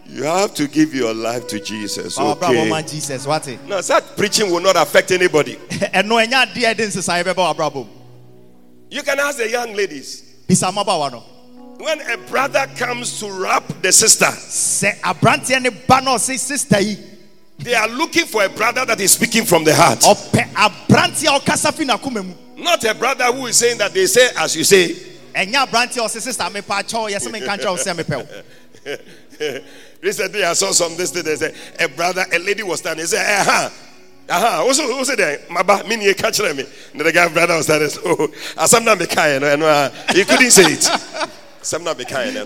you 0.07 0.23
have 0.25 0.55
to 0.55 0.69
give 0.69 0.95
your 0.95 1.15
life 1.15 1.47
to 1.49 1.59
Jesus. 1.59 2.19
Okay. 2.19 2.83
jesus 2.87 3.27
wate 3.27 3.59
Now, 3.67 3.81
that 3.81 4.15
preaching 4.17 4.51
will 4.51 4.61
not 4.61 4.77
affect 4.77 5.11
anybody. 5.11 5.57
ɛno 5.71 6.23
ɛnyɛ 6.25 6.47
adeɛ 6.47 6.71
a 6.71 6.75
ɛde 6.75 6.87
nsesaeɛ 6.87 7.25
bɛba 7.25 7.55
wabrabɔ 7.57 7.75
mu 7.75 7.87
You 8.91 9.03
can 9.03 9.19
ask 9.21 9.39
the 9.39 9.49
young 9.51 9.75
ladies. 9.75 10.23
no 10.49 11.23
When 11.79 12.01
a 12.03 12.17
brother 12.29 12.67
comes 12.77 13.19
to 13.21 13.31
rap 13.33 13.65
the 13.83 13.91
sister, 13.93 14.31
they 17.63 17.75
are 17.75 17.89
looking 17.89 18.27
for 18.27 18.45
a 18.45 18.49
brother 18.49 18.85
that 18.85 19.01
is 19.01 19.13
speaking 19.13 19.45
from 19.45 19.65
the 19.65 19.75
heart. 19.75 20.01
ɔpɛ 20.01 20.53
a 20.57 21.41
ɔkasa 21.41 21.73
fi 21.75 21.85
n'akoma 21.85 22.25
mu 22.25 22.35
Not 22.57 22.85
a 22.85 22.95
brother 22.95 23.25
who 23.27 23.47
is 23.47 23.57
saying 23.57 23.79
that 23.79 23.93
they 23.95 24.07
say 24.07 24.29
as 24.39 24.57
you 24.57 24.65
say. 24.65 24.95
ɛnyɛ 25.35 25.67
aberanteɛ 25.67 25.99
a 25.99 26.01
ɔse 26.09 26.21
sista 26.21 26.51
mepa 26.51 26.83
akyɛw 26.83 27.11
yɛsɛ 27.11 27.31
menka 27.31 27.59
nkyerɛ 27.59 27.71
wo 27.71 27.77
sɛ 27.77 27.95
mepɛ 28.05 28.17
wo 28.17 29.59
Recently, 30.03 30.43
I 30.45 30.53
saw 30.55 30.71
some 30.73 30.97
this 30.97 31.11
thing. 31.11 31.25
They 31.25 31.37
said 31.37 31.55
a 31.79 31.89
brother, 31.89 32.25
a 32.33 32.39
lady 32.39 32.63
was 32.63 32.81
standing. 32.81 33.03
He 33.03 33.07
said, 33.07 33.25
eh, 33.25 33.41
"Aha, 33.41 33.73
aha." 34.31 34.63
Also, 34.63 34.83
who 34.87 35.05
said 35.05 35.19
that? 35.19 35.49
Maba, 35.49 35.87
me 35.87 36.03
you 36.05 36.15
catch 36.15 36.41
me. 36.41 36.49
And 36.93 37.01
the 37.01 37.13
guy 37.13 37.29
brother 37.29 37.57
was 37.57 37.67
standing. 37.67 37.91
So, 37.91 38.31
some 38.67 38.85
not 38.85 38.99
be 38.99 39.07
kind, 39.07 39.45
and 39.45 39.63
uh, 39.63 39.91
he 40.15 40.25
couldn't 40.25 40.51
say 40.53 40.73
it. 40.73 40.89
Some 41.63 41.85
not 41.85 41.99
be 41.99 42.07
kind, 42.07 42.37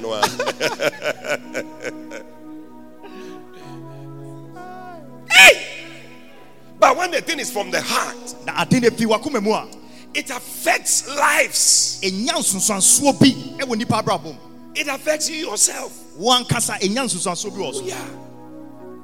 But 6.79 6.97
when 6.97 7.11
the 7.12 7.20
thing 7.23 7.38
is 7.40 7.51
from 7.51 7.70
the 7.70 7.81
heart, 7.81 8.35
na 8.44 8.61
ade 8.62 8.83
no 8.83 8.90
fi 8.90 9.05
wakoma 9.07 9.42
mu 9.42 9.53
a 9.53 9.68
it 10.14 10.31
affects 10.31 11.09
lives. 11.09 12.01
ɛnya 12.03 12.31
nsunsuansoɔ 12.31 13.18
bi 13.20 13.31
ɛwɔ 13.64 13.79
nipa 13.79 14.03
abrabɔ 14.03 14.37
It 14.77 14.88
affects 14.88 15.29
you 15.31 15.37
yourself. 15.37 15.92
wo 16.16 16.31
ankasa 16.38 16.79
ɛnya 16.81 17.05
nsunsuansoɔ 17.05 17.51
bi 17.51 17.57
wɔ 17.59 17.87
Yeah. 17.87 18.05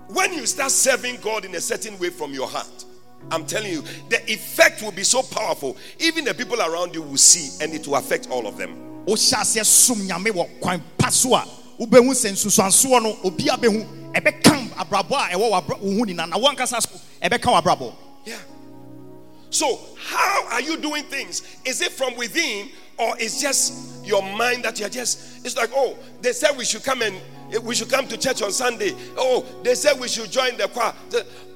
When 0.09 0.33
you 0.35 0.45
start 0.47 0.73
serving 0.73 1.19
God 1.23 1.45
in 1.45 1.55
a 1.55 1.61
certain 1.61 1.99
way 1.99 2.11
from 2.11 2.35
your 2.35 2.49
heart, 2.49 2.85
I'm 3.31 3.47
telling 3.47 3.71
you, 3.71 3.85
the 4.09 4.21
effect 4.33 4.83
will 4.83 4.91
be 4.91 5.05
so 5.05 5.23
powerful. 5.23 5.77
Even 6.01 6.25
the 6.25 6.35
people 6.35 6.61
around 6.61 6.95
you 6.95 7.03
will 7.03 7.17
see, 7.17 7.63
and 7.63 7.73
it 7.73 7.87
will 7.87 7.95
affect 7.97 8.29
all 8.29 8.47
of 8.49 8.57
them. 8.57 9.05
Ɛbɛka 14.13 14.71
abrabɔ 14.77 15.17
a 15.17 15.35
ɛwɔ 15.35 15.81
wo 15.81 16.05
na 16.05 16.37
wo 16.37 16.49
ankasa 16.49 16.81
so 16.81 17.01
ɛbɛka 17.23 17.63
w'abrabɔ 17.63 17.95
Yeah. 18.25 18.37
So, 19.51 19.81
how 19.99 20.47
are 20.53 20.61
you 20.61 20.77
doing 20.77 21.03
things? 21.05 21.43
Is 21.65 21.81
it 21.81 21.91
from 21.91 22.17
within, 22.17 22.71
or 22.99 23.19
is 23.19 23.41
just 23.41 24.05
your 24.05 24.23
mind 24.23 24.65
that 24.65 24.79
you're 24.79 24.89
just? 24.89 25.45
It's 25.45 25.57
like, 25.57 25.71
oh, 25.75 25.99
they 26.21 26.33
said 26.33 26.57
we 26.57 26.65
should 26.65 26.85
come 26.85 27.03
and 27.03 27.17
eh, 27.53 27.59
we 27.59 27.75
should 27.75 27.91
come 27.91 28.07
to 28.09 28.17
church 28.17 28.43
on 28.43 28.53
Sunday. 28.53 28.95
Oh, 29.17 29.45
they 29.65 29.75
said 29.75 29.99
we 29.99 30.07
should 30.07 30.31
join 30.31 30.57
the 30.57 30.69
choir. 30.69 30.95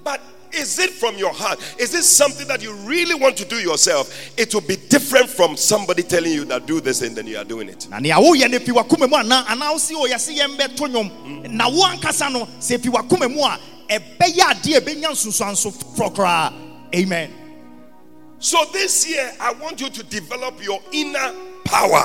But 0.03 0.21
is 0.53 0.79
it 0.79 0.91
from 0.91 1.17
your 1.17 1.33
heart? 1.33 1.59
Is 1.79 1.91
this 1.93 2.09
something 2.09 2.47
that 2.49 2.63
you 2.63 2.73
really 2.87 3.15
want 3.15 3.37
to 3.39 3.45
do 3.45 3.57
yourself? 3.57 4.15
It 4.39 4.55
will 4.55 4.61
be 4.63 4.77
different 4.77 5.29
from 5.29 5.57
somebody 5.57 6.03
telling 6.03 6.33
you 6.33 6.45
that 6.47 6.67
do 6.67 6.81
this 6.81 7.03
and 7.03 7.17
then 7.17 7.27
you 7.27 7.37
are 7.39 7.45
doing 7.45 7.69
it. 7.69 7.89
na 7.91 7.99
nea 7.99 8.15
mm. 8.15 8.25
woyɛ 8.25 8.51
no 8.51 8.59
fi 8.59 8.73
wakoma 8.73 9.09
mu 9.09 9.17
anaa 9.17 9.45
anaa 9.47 9.71
wo 9.93 10.05
o 10.05 10.09
yɛse 10.09 10.37
yɛn 10.37 10.57
bɛto 10.57 11.51
na 11.51 11.69
wo 11.69 11.83
ankasa 11.87 12.33
no 12.33 12.47
sɛ 12.61 12.81
fi 12.83 12.89
wakoma 12.89 13.29
mu 13.33 13.43
a 13.43 13.59
ɛbɛyɛ 13.89 14.41
adeɛ 14.41 14.77
a 14.77 14.81
ɛbɛnya 14.81 15.11
nsusuanso 15.11 15.73
foforɔ 15.97 16.53
amen 16.95 17.31
So 18.45 18.63
this 18.75 19.09
year, 19.09 19.33
I 19.41 19.55
want 19.55 19.81
you 19.81 19.89
to 19.89 20.03
develop 20.03 20.63
your 20.63 20.79
inner 20.93 21.33
power. 21.65 22.05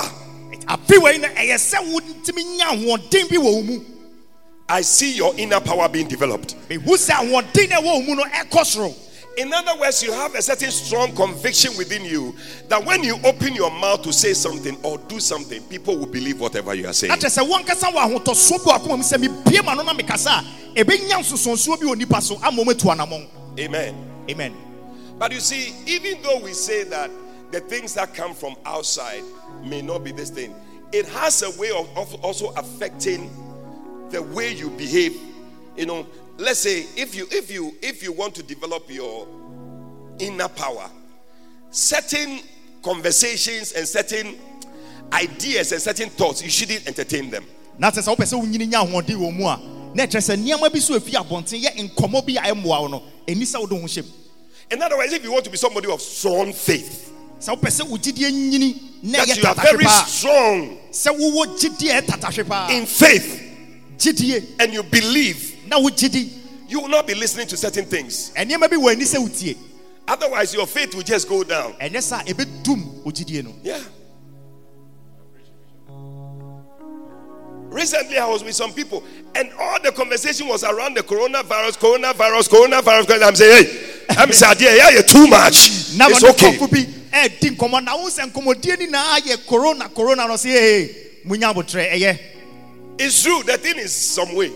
I 4.71 4.81
see 4.81 5.15
your 5.15 5.33
inner 5.37 5.59
power 5.59 5.89
being 5.89 6.07
developed. 6.07 6.55
mehu 6.69 6.95
sɛ 6.95 7.11
ahoɔden 7.15 7.69
no 7.69 7.81
ɛwɔ 7.81 7.83
wo 7.83 8.01
mu 8.01 8.15
no 8.15 8.23
ɛkɔ 8.23 8.63
soro 8.65 8.95
In 9.37 9.53
other 9.53 9.79
words, 9.79 10.03
you 10.03 10.11
have 10.11 10.35
a 10.35 10.41
certain 10.41 10.69
strong 10.69 11.15
conviction 11.15 11.71
within 11.77 12.03
you 12.03 12.35
that 12.67 12.83
when 12.83 13.03
you 13.03 13.17
open 13.23 13.53
your 13.55 13.71
mouth 13.71 14.01
to 14.01 14.11
say 14.11 14.33
something 14.33 14.75
or 14.83 14.97
do 15.07 15.17
something, 15.21 15.61
people 15.63 15.97
will 15.97 16.07
believe 16.07 16.39
whatever 16.41 16.73
you 16.73 16.85
are 16.87 16.93
saying. 16.93 17.09
na 17.09 17.15
kyerɛ 17.15 17.41
sɛ 17.41 17.49
woankasa 17.49 17.91
wɔ 17.93 18.17
ahotɔsoɔ 18.19 18.65
bi 18.65 18.71
wɔ 18.71 18.77
akoma 18.79 18.97
mu 18.97 19.03
sɛ 19.03 19.17
mebie 19.17 19.63
ma 19.63 19.73
no 19.75 19.83
na 19.83 19.93
mekasa 19.93 20.43
a 20.75 20.83
ɛbɛnya 20.83 21.19
nsosonsoɔ 21.19 21.79
bi 21.79 21.85
wɔ 21.85 21.97
nipa 21.97 22.21
so 22.21 22.37
ama 22.43 22.63
ɔmatu 22.63 22.95
anammɔn 22.95 23.27
Amen. 23.59 23.95
amen 24.29 24.53
But 25.17 25.31
you 25.33 25.39
see, 25.39 25.73
even 25.85 26.21
though 26.21 26.39
we 26.39 26.53
say 26.53 26.83
that 26.85 27.09
the 27.51 27.59
things 27.61 27.93
that 27.95 28.13
come 28.13 28.33
from 28.33 28.55
outside 28.65 29.23
may 29.63 29.81
not 29.81 30.03
be 30.03 30.11
this 30.11 30.29
thing, 30.29 30.53
it 30.91 31.05
has 31.07 31.41
a 31.43 31.51
way 31.59 31.71
of 31.71 31.87
also 32.23 32.49
affecting 32.57 33.29
the 34.11 34.21
way 34.21 34.53
you 34.53 34.69
behave. 34.71 35.15
You 35.75 35.85
know, 35.85 36.07
let's 36.37 36.59
say 36.59 36.85
if 36.95 37.15
you 37.15 37.27
if 37.31 37.51
you 37.51 37.75
if 37.81 38.03
you 38.03 38.11
want 38.11 38.35
to 38.35 38.43
develop 38.43 38.89
your 38.89 39.27
inner 40.19 40.47
power, 40.49 40.89
certain 41.71 42.39
conversations 42.83 43.73
and 43.73 43.87
certain 43.87 44.37
ideas 45.13 45.71
and 45.71 45.81
certain 45.81 46.09
thoughts, 46.09 46.41
you 46.43 46.49
shouldn't 46.49 46.87
entertain 46.87 47.29
them. 47.29 47.45
na 47.79 47.89
kyerɛ 47.91 48.03
sɛ 48.03 48.15
wopɛ 48.15 48.25
sɛ 48.27 48.35
wonyini 48.35 48.67
nya 48.67 48.83
ahoɔden 48.83 49.15
wɔ 49.15 49.33
mu 49.33 49.45
a 49.47 49.55
na 49.95 50.03
ɛkyerɛ 50.03 50.19
sɛ 50.19 50.35
nneɛma 50.35 50.71
bi 50.73 50.79
so 50.79 50.99
ɛfi 50.99 51.13
abɔnten 51.15 51.63
yɛ 51.63 51.71
nkɔmmɔ 51.95 52.25
bi 52.25 52.33
a 52.35 52.53
ɛmmoa 52.53 52.81
wo 52.81 52.87
no 52.87 53.03
ɛni 53.25 53.43
sɛ 53.47 53.57
wode 53.61 53.69
ho 53.71 53.87
hyɛm 53.87 54.05
In 54.71 54.81
other 54.83 54.97
words, 54.97 55.13
if 55.13 55.23
you 55.23 55.31
want 55.31 55.45
to 55.45 55.49
be 55.49 55.57
somebody 55.57 55.89
of 55.89 55.99
strong 56.01 56.51
faith, 56.53 57.11
sɛ 57.39 57.55
wopɛ 57.57 57.69
sɛ 57.71 57.89
wo 57.89 57.97
gyidie 57.97 58.29
nyini 58.31 58.81
na 59.03 59.19
that 59.23 59.29
ɛyɛ 59.29 59.37
you 59.41 59.47
are 59.47 59.55
tatahwe 59.55 59.71
very 59.71 59.85
paa 59.85 60.03
strong 60.05 60.77
sɛ 60.91 61.17
wowɔ 61.17 61.57
gyidie 61.57 61.89
a 61.97 62.01
ɛyɛ 62.01 62.05
tatahwe 62.05 62.47
paa 62.49 62.67
in 62.69 62.85
faith 62.85 63.48
and 64.59 64.73
you 64.73 64.83
believe 64.83 65.57
na 65.67 65.77
wo 65.79 65.89
gyidi 65.89 66.29
you 66.67 66.79
will 66.81 66.87
not 66.89 67.07
be 67.07 67.15
listening 67.15 67.47
to 67.47 67.57
certain 67.57 67.85
things. 67.85 68.31
ɛnneɛma 68.35 68.69
bi 68.69 68.75
wɔ 68.77 68.91
ani 68.91 69.03
sɛ 69.03 69.17
wotie 69.17 69.57
Otherwise, 70.07 70.55
your 70.55 70.65
faith 70.65 70.95
will 70.95 71.03
just 71.03 71.27
go 71.29 71.43
down. 71.43 71.73
ɛnyɛ 71.73 71.97
sɛ 71.97 72.21
a 72.29 72.33
ɛbɛdum 72.33 73.03
wo 73.03 73.11
gyidie 73.11 73.43
no 73.43 73.53
Yeah. 73.63 73.79
Recently, 77.71 78.17
I 78.17 78.25
was 78.25 78.43
with 78.43 78.55
some 78.55 78.73
people, 78.73 79.03
and 79.35 79.51
all 79.59 79.79
the 79.83 79.91
conversation 79.91 80.47
was 80.47 80.63
around 80.63 80.95
the 80.97 81.03
coronavirus, 81.03 81.77
coronavirus, 81.77 82.49
coronavirus. 82.49 83.21
I'm 83.27 83.35
saying, 83.35 83.65
hey, 83.65 84.15
I'm 84.17 84.31
saying, 84.33 84.55
yeah, 84.59 84.73
yeah, 84.75 84.89
you're 84.89 85.03
too 85.03 85.27
much. 85.27 85.69
It's 85.69 86.23
okay. 86.23 86.57
nkɔfo 86.57 86.71
bi 86.71 86.85
ɛdi 87.11 87.55
nkɔmmɔ 87.55 87.83
na 87.83 87.95
wo 87.95 88.09
sɛ 88.09 88.31
nkɔmmɔdie 88.31 88.79
ni 88.79 88.87
naa 88.87 89.19
yɛ 89.19 89.45
corona 89.45 89.87
corona 89.89 90.23
It's 93.01 93.23
true. 93.23 93.41
The 93.43 93.57
thing 93.57 93.77
is 93.77 93.95
some 93.95 94.35
way. 94.35 94.51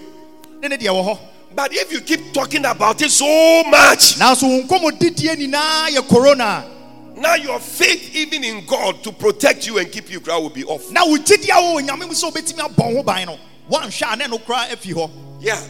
ne 0.62 0.68
ne 0.68 0.78
deɛ 0.78 1.18
But 1.56 1.72
if 1.74 1.92
you 1.94 2.02
keep 2.02 2.34
talking 2.34 2.66
about 2.66 3.02
it 3.02 3.10
so 3.12 3.64
much, 3.64 4.16
nanso 4.20 4.44
wo 4.44 4.62
nkɔmmɔdidie 4.68 5.36
nyinaa 5.38 5.90
yɛ 5.90 6.08
corona 6.08 6.70
now 7.16 7.36
your 7.36 7.60
faith, 7.60 8.16
even 8.16 8.44
in 8.44 8.66
God, 8.66 9.04
to 9.04 9.12
protect 9.12 9.68
you 9.68 9.78
and 9.78 9.90
keep 9.92 10.10
you, 10.12 10.20
crowd 10.20 10.42
will 10.42 10.50
be 10.50 10.64
off. 10.66 10.92
na 10.92 11.06
wo 11.06 11.16
gyidi 11.18 11.46
a 11.50 11.54
wɔwɔ 11.62 11.88
nyame 11.88 12.08
mu 12.08 12.14
sɛ 12.14 12.32
wobɛtumi 12.32 12.60
abɔ 12.70 12.96
ho 12.96 13.04
ban 13.04 13.26
no 13.28 13.38
woanhwɛ 13.70 14.14
a 14.14 14.16
ne 14.18 14.28
no 14.28 14.38
koraa 14.40 14.68
afi 14.72 14.94
hɔ 14.94 15.10
Yeah. 15.40 15.62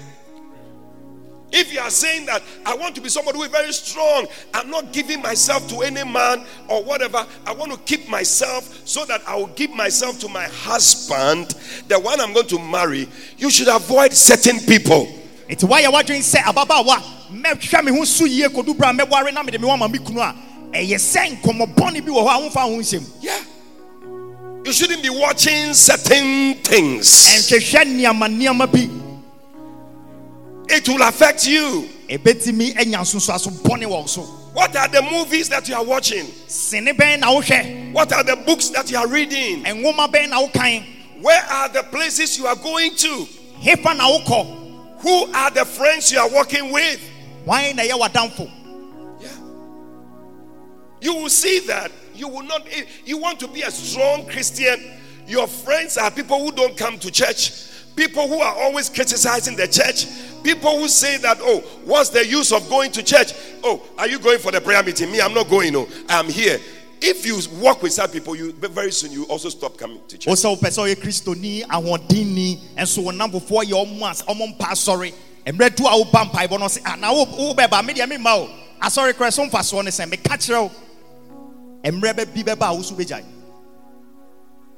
If 1.55 1.71
you 1.71 1.79
are 1.79 1.91
saying 1.91 2.25
that 2.25 2.41
I 2.65 2.75
want 2.75 2.95
to 2.95 3.01
be 3.01 3.09
somebody 3.09 3.37
who 3.37 3.43
is 3.43 3.51
very 3.51 3.71
strong, 3.71 4.25
I'm 4.55 4.71
not 4.71 4.91
giving 4.91 5.21
myself 5.21 5.67
to 5.69 5.81
any 5.83 6.03
man 6.03 6.43
or 6.67 6.83
whatever. 6.83 7.25
I 7.45 7.53
want 7.53 7.71
to 7.71 7.77
keep 7.85 8.09
myself 8.09 8.81
so 8.87 9.05
that 9.05 9.21
I 9.27 9.35
will 9.35 9.47
give 9.47 9.69
myself 9.69 10.19
to 10.21 10.27
my 10.27 10.45
husband, 10.45 11.53
the 11.87 11.99
one 11.99 12.19
I'm 12.19 12.33
going 12.33 12.47
to 12.47 12.57
marry. 12.59 13.07
You 13.37 13.51
should 13.51 13.67
avoid 13.67 14.13
certain 14.13 14.59
people. 14.61 15.07
nti 15.47 15.67
woayɛ 15.67 15.91
w'adwene 15.91 16.23
sɛ 16.23 16.39
ababaawa 16.41 16.97
mɛhwɛ 17.31 17.83
me 17.83 17.91
ho 17.97 18.03
so 18.05 18.25
yie 18.25 18.47
kɔdu 18.47 18.75
bra 18.77 18.91
mɛware 18.93 19.31
na 19.33 19.43
mede 19.43 19.59
me 19.61 19.67
wama 19.67 19.91
me 19.91 19.99
kunu 19.99 20.21
a 20.21 20.33
ɛyɛ 20.71 20.95
sɛ 20.95 21.37
nkɔmmɔbɔne 21.37 22.03
bi 22.03 22.09
wɔ 22.09 22.23
hɔ 22.25 22.29
a 22.29 22.39
womfa 22.49 22.61
ho 22.61 22.77
nsɛm 22.79 23.05
Yeah. 23.21 23.39
You 24.65 24.71
shouldn't 24.71 25.03
be 25.03 25.09
watching 25.09 25.73
certain 25.73 26.55
things. 26.63 27.05
ɛnhwehwɛ 27.11 27.83
nneɛma 27.83 28.27
nneɛma 28.31 28.71
bi 28.71 29.02
It 30.69 30.87
will 30.87 31.01
affect 31.03 31.45
you. 31.47 31.89
ɛbɛtumi 32.09 32.77
anya 32.79 32.99
nsonsoaso 32.99 33.51
bɔne 33.63 33.83
wɔ 33.85 34.53
What 34.53 34.75
are 34.75 34.87
the 34.87 35.01
movies 35.01 35.49
that 35.49 35.67
you 35.67 35.75
are 35.75 35.83
watching? 35.83 36.25
sene 36.47 36.85
na 36.85 37.27
wohwɛ 37.27 37.91
What 37.91 38.11
are 38.13 38.23
the 38.23 38.35
books 38.35 38.69
that 38.69 38.89
you 38.91 38.97
are 38.97 39.07
reading? 39.07 39.63
ɛnwoma 39.63 40.11
bɛn 40.11 40.29
na 40.29 40.45
wokan 40.47 40.85
Where 41.21 41.41
are 41.49 41.69
the 41.69 41.83
places 41.83 42.37
you 42.37 42.47
are 42.47 42.55
going 42.55 42.95
to? 42.95 43.27
hefa 43.61 43.95
na 43.97 44.09
wokɔ 44.09 44.99
Who 44.99 45.31
are 45.33 45.49
the 45.51 45.65
friends 45.65 46.11
you 46.11 46.19
are 46.19 46.29
working 46.29 46.71
with? 46.71 47.01
wan 47.45 47.75
na 47.75 47.83
ɛyɛ 47.83 47.99
w'adamfo 47.99 48.49
Yeah. 49.21 49.29
You 51.01 51.15
will 51.15 51.29
see 51.29 51.59
that 51.67 51.91
you 52.15 52.27
will 52.27 52.43
not, 52.43 52.61
if 52.67 52.87
you 53.05 53.17
want 53.17 53.39
to 53.39 53.47
be 53.47 53.61
a 53.63 53.71
strong 53.71 54.25
Christian. 54.27 54.99
Your 55.25 55.47
friends 55.47 55.97
are 55.97 56.11
people 56.11 56.37
who 56.45 56.51
don't 56.51 56.77
come 56.77 56.99
to 56.99 57.09
church, 57.09 57.51
people 57.95 58.27
who 58.27 58.39
are 58.39 58.55
always 58.55 58.89
criticizing 58.89 59.55
the 59.55 59.67
church, 59.67 60.07
people 60.43 60.77
who 60.79 60.87
say 60.87 61.17
that, 61.17 61.37
oh, 61.41 61.59
what's 61.85 62.09
the 62.09 62.25
use 62.25 62.51
of 62.51 62.67
going 62.69 62.91
to 62.91 63.03
church? 63.03 63.33
Oh, 63.63 63.81
are 63.97 64.07
you 64.07 64.19
going 64.19 64.39
for 64.39 64.51
the 64.51 64.61
prayer 64.61 64.83
meeting? 64.83 65.11
Me, 65.11 65.21
I'm 65.21 65.33
not 65.33 65.49
going, 65.49 65.73
no, 65.73 65.87
I'm 66.09 66.27
here. 66.27 66.59
If 67.05 67.25
you 67.25 67.37
walk 67.59 67.83
with 67.83 67.91
such 67.91 68.13
people, 68.13 68.33
you 68.35 68.53
very 68.53 68.91
soon 68.91 69.11
you 69.11 69.25
also 69.25 69.49
stop 69.49 69.77
coming 69.77 69.99
to 70.07 70.17
church. 70.17 70.27
wo 70.27 70.33
sɛ 70.35 70.57
wopɛ 70.57 70.69
sɛ 70.69 70.87
ɔyɛ 70.87 70.95
kristoni 70.95 71.63
ahoɔdenni 71.65 72.59
ɛnso 72.77 73.03
wo 73.03 73.11
namfofoɔ 73.11 73.63
yɛ 73.65 73.73
ɔmo 73.85 74.09
as 74.09 74.21
ɔmo 74.23 74.57
mpa 74.57 74.67
asɔre 74.71 75.13
mmerɛ 75.45 75.75
du 75.75 75.83
a 75.85 75.89
woba 76.01 76.31
mpaebɔ 76.31 76.59
no 76.59 76.65
sɛ 76.67 76.79
ana 76.85 77.07
wobɛba 77.07 77.85
me 77.85 77.93
deɛ 77.93 78.07
memma 78.09 78.37
o 78.37 78.49
asɔre 78.81 79.11
korɛ 79.13 79.33
so 79.33 79.43
mfasoɔ 79.45 79.83
ne 79.83 79.91
sɛ 79.91 80.09
meka 80.09 80.37
kyerɛ 80.37 80.61
wo 80.63 80.71
mmerɛ 81.83 82.13
bɛbi 82.13 82.43
bɛba 82.45 82.69
a 82.69 82.73
wo 82.73 82.81
so 82.81 82.95
wobɛgyae 82.95 83.23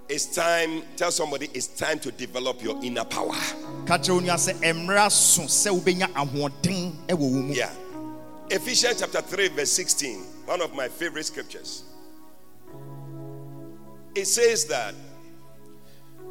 It's 0.08 0.28
time, 0.36 0.84
tell 0.96 1.12
somebody 1.12 1.50
it's 1.54 1.68
time 1.68 1.98
to 2.00 2.12
develop 2.12 2.62
your 2.64 2.78
inner 2.84 3.04
power. 3.06 3.34
ka 3.88 3.98
kyerɛ 3.98 4.14
wo 4.14 4.20
nua 4.22 4.38
sɛ 4.38 4.54
mmerɛ 4.62 5.12
so 5.12 5.42
sɛ 5.44 5.72
wobɛnya 5.80 6.08
ahoɔden 6.14 6.94
wɔ 7.08 7.18
wo 7.18 7.30
mu 7.30 7.54
Yeah. 7.54 7.72
Ephesians 8.52 9.00
chapter 9.00 9.22
3, 9.22 9.48
verse 9.50 9.72
16, 9.72 10.20
one 10.46 10.62
of 10.62 10.74
my 10.76 10.88
favorite 10.88 11.26
scriptures. 11.26 11.84
It 14.14 14.26
says 14.26 14.66
that, 14.66 14.94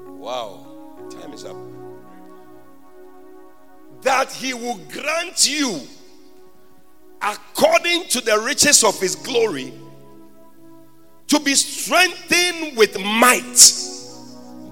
wow, 0.07 0.65
time 1.11 1.33
is 1.33 1.45
up. 1.45 1.57
That 4.03 4.31
he 4.31 4.55
will 4.55 4.79
grant 4.93 5.49
you, 5.51 5.81
according 7.21 8.05
to 8.11 8.21
the 8.21 8.39
riches 8.39 8.85
of 8.85 8.99
his 9.01 9.17
glory, 9.17 9.73
to 11.29 11.41
be 11.41 11.55
strengthened 11.55 12.77
with 12.77 12.99
might 13.01 13.57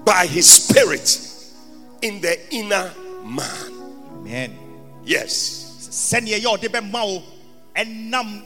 by 0.05 0.25
his 0.27 0.47
spirit 0.49 1.19
in 2.01 2.21
the 2.21 2.37
inner 2.53 2.91
man. 3.25 3.71
amen. 4.21 4.57
Yes. 5.05 5.63
sɛneɛ 5.93 6.39
yɛ 6.41 6.57
ɔde 6.57 6.67
bɛma 6.69 7.05
wo 7.05 7.23
ɛnam 7.75 8.41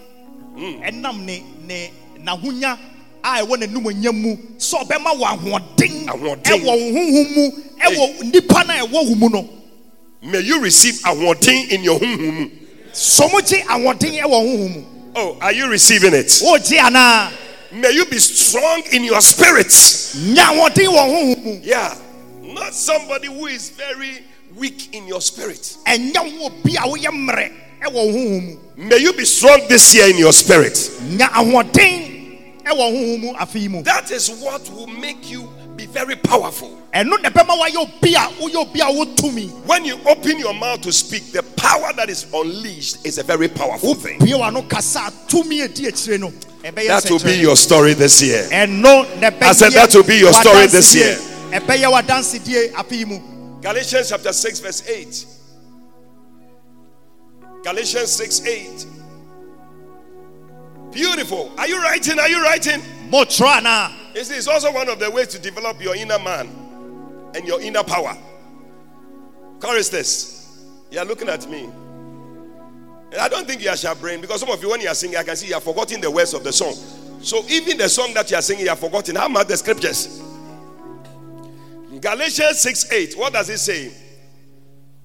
ɛnam 0.57 1.25
ne 1.25 1.43
ne 1.65 1.91
n'ahonya 2.19 2.77
a 3.23 3.41
ɛwɔ 3.41 3.57
n'anumonyam 3.57 4.13
mu. 4.15 4.37
Sɛ 4.57 4.83
ɔbɛma 4.83 5.13
eh, 5.13 5.17
wo 5.17 5.25
ahoɔden 5.25 6.05
ɛwɔ 6.05 6.69
honhom 6.93 7.35
mu 7.35 7.51
eh, 7.79 7.89
ɛwɔ 7.89 8.33
nipa 8.33 8.63
no 8.65 8.73
a 8.73 8.77
ɛwɔ 8.87 8.93
eh, 9.01 9.09
wo 9.09 9.15
mu 9.15 9.29
no. 9.29 9.49
May 10.21 10.39
you 10.41 10.59
receive 10.61 10.95
ahoɔden 11.03 11.69
in 11.71 11.83
your 11.83 11.99
home. 11.99 12.51
sɔ 12.93 13.31
mo 13.31 13.39
gye 13.41 13.61
ahoɔden 13.63 14.19
ɛwɔ 14.21 14.29
honhom 14.29 14.75
mu. 14.75 14.83
Oh, 15.15 15.37
are 15.41 15.51
you 15.53 15.67
receiving 15.67 16.13
it? 16.13 16.27
wogye 16.27 16.77
anaa 16.79 17.31
May 17.71 17.91
you 17.91 18.05
be 18.05 18.17
strong 18.19 18.83
in 18.91 19.03
your 19.03 19.21
spirit. 19.21 19.67
nya 19.67 20.45
ahoɔden 20.45 20.87
wɔ 20.87 21.03
honhom 21.09 21.43
mu 21.43 21.59
Yeah. 21.63 21.95
Not 22.41 22.73
somebody 22.73 23.27
who 23.27 23.45
is 23.47 23.69
very 23.69 24.23
weak 24.55 24.93
in 24.93 25.07
your 25.07 25.21
spirit. 25.21 25.75
ɛnyɛ 25.85 26.39
wo 26.39 26.45
obi 26.47 26.75
a 26.75 26.81
woyɛ 26.81 27.11
mmerɛ 27.11 27.51
ɛwɔ 27.83 27.93
wo 27.93 28.07
honhom 28.11 28.43
mu 28.47 28.57
May 28.77 28.97
you 28.97 29.13
be 29.13 29.25
strong 29.25 29.67
this 29.67 29.93
year 29.93 30.09
in 30.09 30.17
your 30.17 30.33
spirit. 30.33 30.75
nya 31.09 31.27
ahoɔden 31.29 32.63
ɛwɔ 32.63 32.77
honhom 32.91 33.19
mu 33.21 33.33
afei 33.33 33.69
mu 33.69 33.83
That 33.83 34.11
is 34.11 34.29
what 34.29 34.69
will 34.69 34.87
make 34.87 35.29
you 35.29 35.49
be 35.77 35.85
very 35.85 36.15
powerful. 36.15 36.69
ɛno 36.93 37.21
na 37.21 37.29
ɛbɛma 37.29 37.57
woayɛ 37.59 37.75
obi 37.77 38.13
a 38.15 38.19
woyɛ 38.41 38.55
obi 38.55 38.79
a 38.79 38.85
wotumi 38.85 39.49
When 39.65 39.85
you 39.85 39.99
open 40.07 40.39
your 40.39 40.53
mouth 40.53 40.81
to 40.81 40.91
speak, 40.91 41.31
the 41.31 41.43
power 41.43 41.93
that 41.93 42.09
is 42.09 42.25
unleashed 42.33 43.05
is 43.05 43.17
a 43.19 43.23
very 43.23 43.47
powerful 43.47 43.93
thing. 43.93 44.17
bie 44.19 44.33
w'ano 44.33 44.67
kasa 44.67 44.99
a 45.07 45.11
tumi 45.31 45.63
a 45.63 45.69
ɛdi 45.69 45.87
akyire 45.87 46.19
no 46.19 46.29
ɛbɛyɛ 46.63 46.87
That 46.87 47.11
will 47.11 47.19
be 47.23 47.35
your 47.37 47.55
story 47.55 47.93
this 47.93 48.21
year. 48.23 48.47
ɛno 48.51 49.19
na 49.21 49.29
ɛbɛyɛ 49.29 49.43
I 49.43 49.51
said 49.53 49.73
that 49.73 49.93
will 49.93 50.03
be 50.03 50.17
your 50.17 50.33
story 50.33 50.65
this 50.67 50.95
year. 50.95 51.15
ɛbɛyɛ 51.51 51.85
w'adansedie 51.91 52.73
afei 52.73 53.05
mu 53.05 53.19
Galatians 53.61 54.09
chapter 54.09 54.31
6, 54.33 54.59
verse 54.59 54.87
8. 54.87 55.25
Galatians 57.63 58.11
6 58.11 58.41
8. 58.45 58.85
Beautiful. 60.91 61.51
Are 61.57 61.67
you 61.67 61.81
writing? 61.81 62.19
Are 62.19 62.29
you 62.29 62.41
writing? 62.43 62.81
motwerɛ 63.09 63.57
anaa 63.61 63.91
You 64.17 64.23
see, 64.23 64.33
It's 64.33 64.47
also 64.47 64.73
one 64.73 64.89
of 64.89 64.97
the 64.97 65.11
ways 65.11 65.27
to 65.27 65.39
develop 65.39 65.79
your 65.79 65.95
inner 65.95 66.17
man 66.17 66.47
and 67.35 67.47
your 67.47 67.61
inner 67.61 67.83
power. 67.83 68.17
Choristers, 69.59 70.65
you 70.89 70.97
are 70.97 71.05
looking 71.05 71.29
at 71.29 71.47
me. 71.47 71.65
And 73.11 73.17
I 73.21 73.29
don't 73.29 73.45
think 73.47 73.61
you 73.61 73.69
are 73.69 73.77
sharp 73.77 73.99
brain 73.99 74.19
because 74.19 74.39
some 74.39 74.49
of 74.49 74.59
you, 74.59 74.71
when 74.71 74.81
you 74.81 74.87
are 74.89 74.95
singing, 74.95 75.17
I 75.17 75.23
can 75.23 75.35
see 75.35 75.49
you 75.49 75.53
are 75.53 75.61
forgetting 75.61 76.01
the 76.01 76.09
words 76.09 76.33
of 76.33 76.43
the 76.43 76.51
song. 76.51 76.73
So 77.21 77.43
even 77.47 77.77
the 77.77 77.87
song 77.87 78.15
that 78.15 78.31
you 78.31 78.37
are 78.37 78.41
singing, 78.41 78.65
you 78.65 78.71
are 78.71 78.75
forgotten. 78.75 79.15
How 79.15 79.27
about 79.27 79.47
the 79.49 79.55
scriptures? 79.55 80.19
Galatians 82.01 82.59
6 82.59 82.91
8. 82.91 83.17
What 83.19 83.33
does 83.33 83.51
it 83.51 83.59
say? 83.59 83.91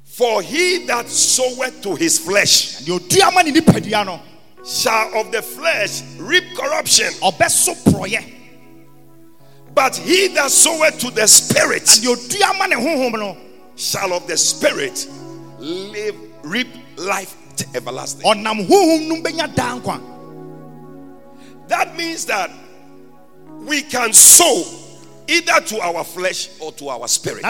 For 0.05 0.41
he 0.41 0.87
that 0.87 1.07
soweth 1.07 1.83
to 1.83 1.95
his 1.97 2.19
flesh 2.19 2.79
deɛ 2.79 2.99
ɔdua 2.99 3.35
ma 3.35 3.43
ne 3.43 3.53
nipadua 3.53 4.21
shall 4.65 5.21
of 5.21 5.31
the 5.33 5.43
flesh 5.43 6.01
reap 6.19 6.45
corruption. 6.57 7.13
But 9.75 9.97
he 9.97 10.29
that 10.29 10.51
soweth 10.51 10.99
to 11.01 11.11
the 11.11 11.27
spirit 11.27 11.85
deɛ 11.85 12.15
ɔdua 12.15 12.59
ma 12.59 12.67
ne 12.67 13.39
shall 13.77 14.13
of 14.13 14.27
the 14.27 14.37
spirit 14.37 15.07
live 15.59 16.15
reap 16.43 16.69
life 16.97 17.35
everlasting. 17.75 18.23
ɔnam 18.23 18.67
honhom 18.69 19.09
no 19.09 19.15
bɛnya 19.23 19.55
daa 19.55 19.79
nkwa 19.79 20.01
That 21.69 21.97
means 21.97 22.27
that 22.27 22.51
we 23.67 23.83
can 23.83 24.13
sow 24.13 24.65
either 25.29 25.61
to 25.67 25.81
our 25.81 26.05
flesh 26.05 26.51
or 26.61 26.73
to 26.73 26.89
our 26.89 27.09
spirit. 27.09 27.43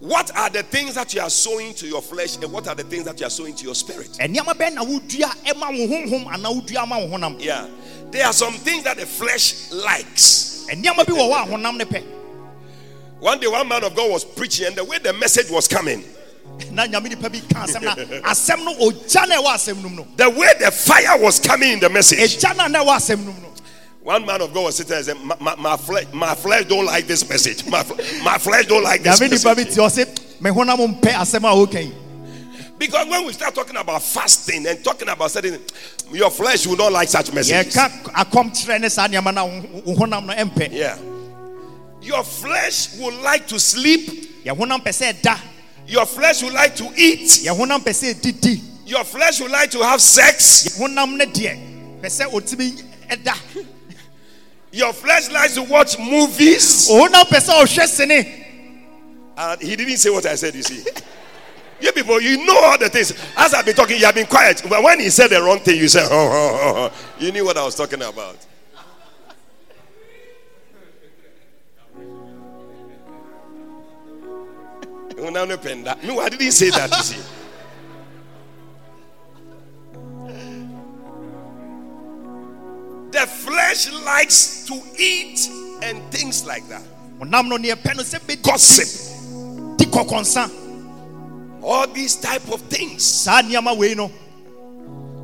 Na 0.00 0.22
kyerɛ 0.22 0.30
sɛ 0.30 0.30
dua 0.30 0.38
biribia 0.38 0.38
a 0.38 0.38
wodua 0.38 0.38
no 0.38 0.38
wodua 0.38 0.38
ma 0.38 0.38
wo 0.38 0.38
honam 0.38 0.38
anaa 0.38 0.38
wodua 0.38 0.38
ma 0.38 0.38
honhom 0.38 0.38
What 0.38 0.38
are 0.38 0.50
the 0.50 0.62
things 0.62 0.94
that 0.94 1.12
you 1.12 1.20
are 1.20 1.30
sowing 1.30 1.74
to 1.74 1.86
your 1.86 2.00
flesh 2.02 2.36
and 2.36 2.52
what 2.52 2.68
are 2.68 2.74
the 2.76 2.84
things 2.84 3.04
that 3.04 3.18
you 3.18 3.26
are 3.26 3.30
sowing 3.30 3.54
to 3.54 3.64
your 3.64 3.74
spirit? 3.74 4.10
ɛnneɛma 4.20 4.54
bɛn 4.54 4.74
na 4.74 4.84
wodua 4.84 5.34
ɛma 5.44 5.68
wo 5.70 5.86
honhom 5.86 6.26
anaa 6.26 6.54
wodua 6.54 6.88
ma 6.88 6.98
wo 6.98 7.08
honam 7.08 7.36
Yeah. 7.40 7.66
There 8.10 8.24
are 8.24 8.32
some 8.32 8.54
things 8.54 8.84
that 8.84 8.96
the 8.96 9.06
flesh 9.06 9.70
likes. 9.72 10.66
ɛnneɛma 10.70 11.06
bi 11.06 11.12
wɔ 11.12 11.32
hɔ 11.32 11.42
a 11.42 11.46
honam 11.50 11.76
ne 11.76 11.84
pɛ 11.84 12.04
One 13.20 13.40
day, 13.40 13.48
one 13.48 13.66
man 13.66 13.82
of 13.82 13.96
God 13.96 14.12
was 14.12 14.24
preaching, 14.24 14.66
and 14.66 14.76
the 14.76 14.84
way 14.84 14.98
the 14.98 15.12
message 15.12 15.50
was 15.50 15.66
coming, 15.66 16.04
na 16.70 16.86
nyame 16.86 17.08
nipa 17.08 17.28
bi 17.28 17.40
ka 17.52 17.66
asɛm 17.66 17.82
na 17.82 17.94
asɛm 18.30 18.64
no 18.64 18.74
ogya 18.74 19.26
na 19.28 19.36
ɛwɔ 19.42 19.54
asɛm 19.54 19.82
nom 19.82 19.96
no 19.96 20.06
the 20.16 20.30
way 20.30 20.48
the 20.60 20.70
fire 20.70 21.18
was 21.20 21.40
coming 21.40 21.72
in 21.72 21.80
the 21.80 21.88
message, 21.90 22.38
One 24.08 24.24
man 24.24 24.40
of 24.40 24.54
God 24.54 24.64
was 24.64 24.76
sitting 24.76 24.88
there 24.88 24.96
and 25.00 25.04
said, 25.06 25.18
my, 25.22 25.36
my, 25.38 25.54
my, 25.56 25.76
flesh, 25.76 26.06
my 26.14 26.34
flesh 26.34 26.64
don't 26.64 26.86
like 26.86 27.06
this 27.06 27.28
message. 27.28 27.66
My, 27.66 27.84
my 28.24 28.38
flesh 28.38 28.64
don't 28.64 28.82
like 28.82 29.02
this 29.02 29.20
nyame 29.20 29.28
nipa 29.30 29.54
bi 29.54 29.64
message. 29.64 30.40
me 30.40 30.48
honam 30.50 30.98
mpɛ 30.98 31.12
asɛm 31.12 31.44
a 31.44 31.92
Because 32.78 33.06
when 33.06 33.26
we 33.26 33.34
start 33.34 33.54
talking 33.54 33.76
about 33.76 34.02
fasting 34.02 34.66
and 34.66 34.82
talking 34.82 35.10
about 35.10 35.30
certain, 35.30 35.60
your 36.10 36.30
flesh 36.30 36.66
will 36.66 36.78
not 36.78 36.90
like 36.90 37.06
such 37.10 37.34
messages. 37.34 37.74
yɛka 37.76 38.04
akɔm 38.14 38.48
kyerɛ 38.50 38.80
ne 38.80 38.88
saa 38.88 39.08
nneɛma 39.08 39.34
no 39.34 39.44
a 39.46 39.80
wo 39.82 39.94
honam 39.94 40.24
no 40.24 40.32
ɛmpɛ 40.32 40.72
Yeah. 40.72 40.96
Your 42.00 42.24
flesh 42.24 42.96
would 42.96 43.12
like 43.20 43.46
to 43.48 43.60
sleep. 43.60 44.42
yɛ 44.42 44.56
honam 44.56 44.82
pɛ 44.82 44.88
sɛ 44.88 45.38
Your 45.86 46.06
flesh 46.06 46.42
would 46.42 46.54
like 46.54 46.74
to 46.76 46.84
eat. 46.96 47.28
yɛ 47.44 47.54
honam 47.54 47.80
pɛ 47.84 47.92
sɛ 47.92 48.62
Your 48.86 49.04
flesh 49.04 49.38
would 49.42 49.50
like 49.50 49.70
to 49.72 49.82
have 49.82 50.00
sex. 50.00 50.78
Your 54.70 54.92
flesh 54.92 55.30
likes 55.30 55.54
to 55.54 55.62
watch 55.62 55.98
movies. 55.98 56.88
honam 56.90 57.24
pɛ 57.24 57.40
sɛ 57.40 57.62
ɔhwɛ 57.62 57.86
sene 57.86 58.44
And 59.36 59.60
he 59.62 59.76
didn't 59.76 59.96
say 59.96 60.10
what 60.10 60.26
I 60.26 60.34
said, 60.34 60.54
you 60.54 60.62
see. 60.62 60.84
You 61.80 61.92
people, 61.92 62.20
you 62.20 62.44
know 62.44 62.58
all 62.58 62.76
the 62.76 62.88
things. 62.88 63.12
As 63.36 63.54
I've 63.54 63.64
been 63.64 63.76
talking, 63.76 63.98
you 63.98 64.04
have 64.04 64.14
been 64.16 64.26
quiet. 64.26 64.62
But 64.68 64.82
when 64.82 64.98
he 64.98 65.10
said 65.10 65.28
the 65.28 65.40
wrong 65.40 65.60
thing, 65.60 65.76
you 65.76 65.86
said, 65.86 66.08
oh, 66.10 66.28
oh, 66.32 66.60
oh, 66.60 66.90
oh." 66.90 66.92
You 67.20 67.30
knew 67.30 67.44
what 67.44 67.56
I 67.56 67.64
was 67.64 67.76
talking 67.76 68.02
about. 68.02 68.36
Pen 75.62 75.86
I 75.86 76.28
didn't 76.28 76.50
say 76.50 76.70
that, 76.70 76.90
you 76.90 77.02
see. 77.04 77.37
The 83.10 83.26
flesh 83.26 83.90
likes 84.04 84.66
to 84.66 84.74
eat 84.98 85.48
and 85.82 86.02
things 86.12 86.44
like 86.44 86.66
that. 86.68 86.82
honam 87.20 87.48
no 87.48 87.56
neɛ 87.56 87.74
pɛ 87.76 87.96
no 87.96 88.02
sɛ 88.02 88.20
bɛdi 88.20 88.42
Gossip. 88.42 88.88
All 91.62 91.86
these 91.88 92.16
type 92.16 92.46
of 92.52 92.60
things. 92.62 93.04
saa 93.04 93.42
nneɛma 93.42 93.76
wei 93.76 93.94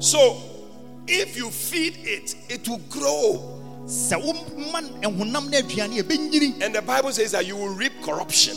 So, 0.01 0.37
if 1.07 1.37
you 1.37 1.51
feed 1.51 1.99
it, 2.03 2.35
it 2.49 2.69
will 2.69 2.81
grow. 2.89 3.61
sɛ 3.87 4.17
woma 4.23 4.83
honam 5.03 5.51
no 5.51 5.61
aduane 5.61 6.03
ɛbɛnyini 6.03 6.63
And 6.63 6.75
the 6.75 6.83
Bible 6.83 7.13
says 7.13 7.33
that 7.33 7.47
you 7.47 7.57
will 7.57 7.75
reap 7.75 7.93
corruption. 8.03 8.57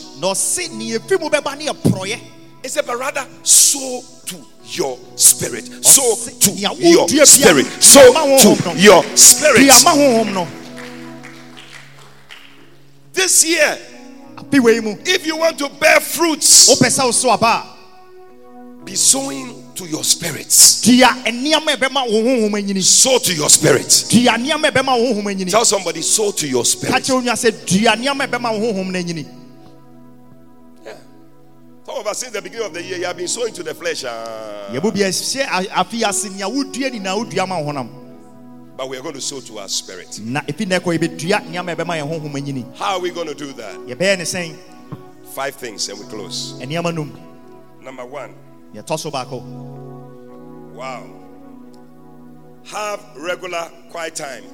Na 2.62 2.64
ɔse 2.64 2.64
ne 2.64 2.64
yɛfi 2.64 2.64
mu 2.64 2.64
bɛba 2.64 2.64
ne 2.64 2.64
yɛ 2.64 2.64
porɔyɛ 2.64 2.64
It 2.64 2.70
said, 2.70 2.86
but 2.86 2.98
rather 2.98 3.26
sow 3.42 4.02
to 4.26 4.36
your 4.64 4.98
spirit. 5.16 5.70
Oh, 5.72 5.80
sow 5.82 6.30
to 6.40 6.50
your 6.52 6.74
spirit. 7.26 7.66
Sow 7.82 8.12
to 8.38 8.74
your 8.80 9.02
spirit. 9.16 9.62
dua 9.62 9.82
ma 9.84 9.92
honhom 9.94 10.34
no 10.34 10.48
This 13.12 13.44
year, 13.44 13.78
ape 14.38 14.60
wei 14.62 14.80
mu 14.80 14.96
if 15.04 15.26
you 15.26 15.36
want 15.36 15.58
to 15.58 15.68
bear 15.80 16.00
fruits, 16.00 16.68
wopɛ 16.68 16.88
sɛ 16.88 17.04
wo 17.04 17.10
so 17.10 17.30
aba 17.30 17.64
be 18.84 18.94
sowing 18.94 19.64
to 19.74 19.84
your 19.86 20.04
spirits. 20.04 20.82
a 20.86 20.90
dua 20.90 21.08
nneɛma 21.30 21.72
a 21.72 21.76
ɛbɛma 21.76 22.06
wo 22.10 22.22
honhom 22.22 22.52
anyini 22.54 22.82
Sow 22.82 23.18
to 23.18 23.34
your 23.34 23.48
spirit. 23.50 24.04
dua 24.10 24.32
nneɛma 24.38 24.68
a 24.68 24.72
ɛbɛma 24.72 24.98
wo 24.98 25.14
honhom 25.14 25.24
anyini 25.34 25.50
Tell 25.50 25.64
somebody, 25.64 26.02
sow 26.02 26.30
to 26.32 26.46
your 26.48 26.64
spirit. 26.64 27.04
Of 31.98 32.06
us, 32.06 32.18
since 32.18 32.32
the 32.32 32.42
beginning 32.42 32.66
of 32.66 32.72
the 32.74 32.82
year, 32.82 32.98
you 32.98 33.04
have 33.04 33.16
been 33.16 33.28
sowing 33.28 33.52
to 33.54 33.62
the 33.62 33.74
flesh. 33.74 34.04
ah. 34.04 34.68
yɛbo 34.72 34.92
bi 34.92 35.00
ɛhyɛ 35.00 35.68
afe 35.70 36.02
ase 36.08 36.30
nea 36.30 36.46
wodua 36.48 36.90
nyinaa 36.90 37.16
wodua 37.24 37.48
ma 37.48 37.58
wo 37.58 37.72
honam 37.72 37.88
but 38.76 38.88
we 38.88 38.96
are 38.96 39.02
going 39.02 39.14
to 39.14 39.20
sow 39.20 39.40
to 39.40 39.58
our 39.58 39.68
spirit. 39.68 40.20
na 40.22 40.40
efi 40.42 40.66
na 40.66 40.78
ɛkɔ 40.78 40.98
yɛbɛdua 40.98 41.46
nneɛma 41.48 41.72
a 41.72 41.76
ɛbɛma 41.76 41.98
yɛn 41.98 42.08
honhom 42.08 42.32
anyini 42.36 42.76
How 42.76 42.94
are 42.94 43.00
we 43.00 43.10
going 43.10 43.26
to 43.26 43.34
do 43.34 43.52
that? 43.54 43.74
yɛbɛyɛ 43.74 44.18
ne 44.18 44.24
sɛn 44.24 44.56
Five 45.34 45.54
things 45.56 45.88
and 45.88 45.98
we 46.00 46.06
close. 46.06 46.58
Number 46.58 48.04
one, 48.06 48.34
yɛtɔ 48.74 48.98
so 48.98 49.10
baako 49.10 49.42
wow. 50.74 51.04
Have 52.66 53.00
regular 53.16 53.70
quiet 53.90 54.14
time. 54.14 54.44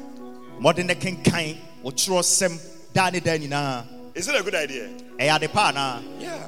mmɔden 0.61 0.86
ne 0.86 0.95
kenkan 0.95 1.59
wɔtwerɛ 1.84 2.22
sɛm 2.22 2.59
daa 2.92 3.11
ne 3.11 3.20
daa 3.20 3.36
nyinaa 3.36 3.84
Is 4.14 4.28
it 4.28 4.34
a 4.34 4.42
good 4.42 4.55
idea? 4.55 4.88
ɛyɛ 5.18 5.36
ade 5.42 5.53
pa 5.53 5.72
Yeah. 5.74 6.01
Yeah. 6.30 6.47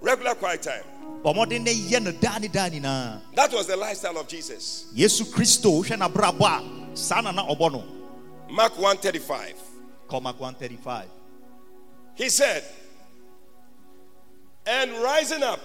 Regular 0.00 0.34
quiet 0.34 0.62
time. 0.62 0.84
bɔ 1.22 1.34
mmɔden 1.34 1.62
ne 1.64 1.72
yɛ 1.74 2.02
no 2.02 2.12
daa 2.12 2.38
ne 2.38 2.48
daa 2.48 3.20
That 3.34 3.52
was 3.52 3.66
the 3.66 3.76
lifestyle 3.76 4.18
of 4.18 4.28
Jesus. 4.28 4.86
yesu 4.94 5.24
kristo 5.24 5.82
wohwɛ 5.82 5.98
n'abrabɔ 5.98 6.92
a 6.92 6.96
saa 6.96 7.20
na 7.20 7.32
na 7.32 7.46
ɔbɔ 7.46 7.84
Mark 8.50 8.78
135. 8.78 9.54
Cormac 10.08 10.40
135 10.40 11.06
He 12.14 12.28
said, 12.30 12.64
and 14.66 14.90
rising 15.02 15.42
up, 15.42 15.60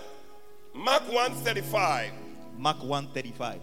Mark 0.73 1.03
135, 1.07 2.11
mark 2.57 2.83
135 2.83 3.59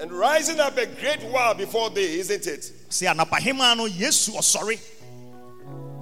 and 0.00 0.10
rising 0.12 0.58
up 0.58 0.76
a 0.78 0.86
great 0.86 1.22
while 1.24 1.54
before 1.54 1.90
day, 1.90 2.18
isn't 2.18 2.46
it? 2.46 2.72
sɛ 2.88 3.14
anapahema 3.14 3.76
no 3.76 3.86
yesu 3.86 4.30
ɔsɔre 4.32 4.78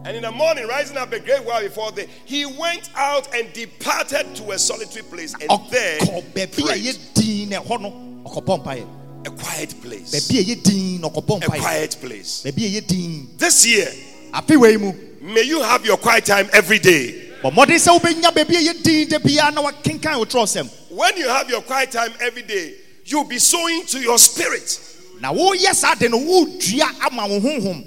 And 0.04 0.16
in 0.16 0.22
the 0.22 0.30
morning, 0.32 0.66
rising 0.66 0.96
up 0.96 1.12
a 1.12 1.20
great 1.20 1.44
while 1.44 1.60
before 1.62 1.92
day, 1.92 2.06
he 2.24 2.46
went 2.46 2.88
out 2.96 3.34
and 3.34 3.52
departed 3.52 4.34
to 4.36 4.50
a 4.52 4.58
solitary 4.58 5.02
place, 5.04 5.34
and 5.34 5.50
there 5.70 5.98
ɔkɔ 5.98 6.32
baabi 6.32 6.42
a 6.42 6.46
prayed. 6.46 6.84
ɛyɛ 6.84 7.14
din 7.14 7.48
na 7.50 7.60
ɛhɔ 7.60 7.80
no 7.82 7.90
ɔkɔbɔ 8.24 8.86
a 9.26 9.30
quiet 9.30 9.74
place. 9.82 10.14
a 10.14 10.32
ɛyɛ 10.32 10.62
din 10.62 11.00
na 11.02 11.08
ɔkɔbɔ 11.10 11.44
A 11.44 11.46
quiet 11.48 11.96
place. 12.00 12.42
baabi 12.44 12.64
a 12.64 12.80
ɛyɛ 12.80 12.86
din 12.86 13.28
This 13.36 13.66
year, 13.66 13.92
afe 14.32 14.56
wei 14.58 14.76
mu 14.78 14.92
may 15.20 15.42
you 15.42 15.60
have 15.62 15.84
your 15.84 15.98
quiet 15.98 16.24
time 16.24 16.48
every 16.54 16.78
day. 16.78 17.28
bɔ 17.42 17.52
mmɔden 17.52 17.76
sɛ 17.76 17.98
wobɛnya 18.00 18.32
baabi 18.34 18.56
a 18.56 18.72
ɛyɛ 18.72 18.82
din 18.82 19.08
da 19.08 19.18
biara 19.18 19.52
na 19.52 19.62
wakenkan 19.62 20.16
wo 20.18 20.24
trɔ 20.24 20.44
sɛm 20.46 20.70
When 20.88 21.14
you 21.18 21.28
have 21.28 21.50
your 21.50 21.60
quiet 21.60 21.90
time 21.90 22.12
every 22.20 22.42
day, 22.42 22.74
you'll 23.04 23.24
be 23.24 23.38
sowing 23.38 23.84
to 23.86 24.00
your 24.00 24.16
spirit. 24.18 24.80
na 25.20 25.30
woyɛ 25.30 25.74
saa 25.74 25.94
de 25.94 26.08
no 26.08 26.18
wodua 26.18 26.88
ama 27.04 27.28
wo 27.28 27.38
honhom 27.38 27.84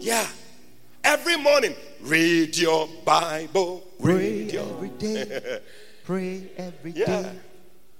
Yeah. 0.00 0.26
Every 1.08 1.38
morning, 1.38 1.74
read 2.02 2.54
your 2.54 2.86
Bible. 3.02 3.82
Read 3.98 4.52
your. 4.52 4.62
every 4.76 4.88
day 4.98 5.60
pray 6.04 6.42
every 6.58 6.90
Yeah. 6.92 7.06
day 7.22 7.32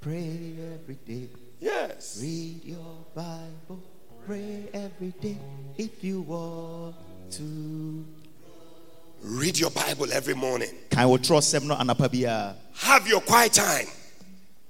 pray 0.02 0.52
every 0.74 0.98
day 1.06 1.28
Yes. 1.59 2.18
read 2.20 2.61
your 2.64 3.04
bible 3.14 3.80
pray 4.26 4.68
every 4.74 5.12
day 5.22 5.38
if 5.78 6.04
you 6.04 6.20
want 6.20 6.96
to 7.32 8.04
Read 9.22 9.59
your 9.59 9.70
Bible 9.70 10.12
every 10.12 10.34
morning. 10.34 10.70
kan 10.90 11.09
wo 11.09 11.16
trɔ 11.16 11.40
sɛm 11.40 11.64
no 11.64 11.76
anapa 11.76 12.12
Have 12.74 13.09
your 13.09 13.20
quiet 13.22 13.54
time. 13.54 13.86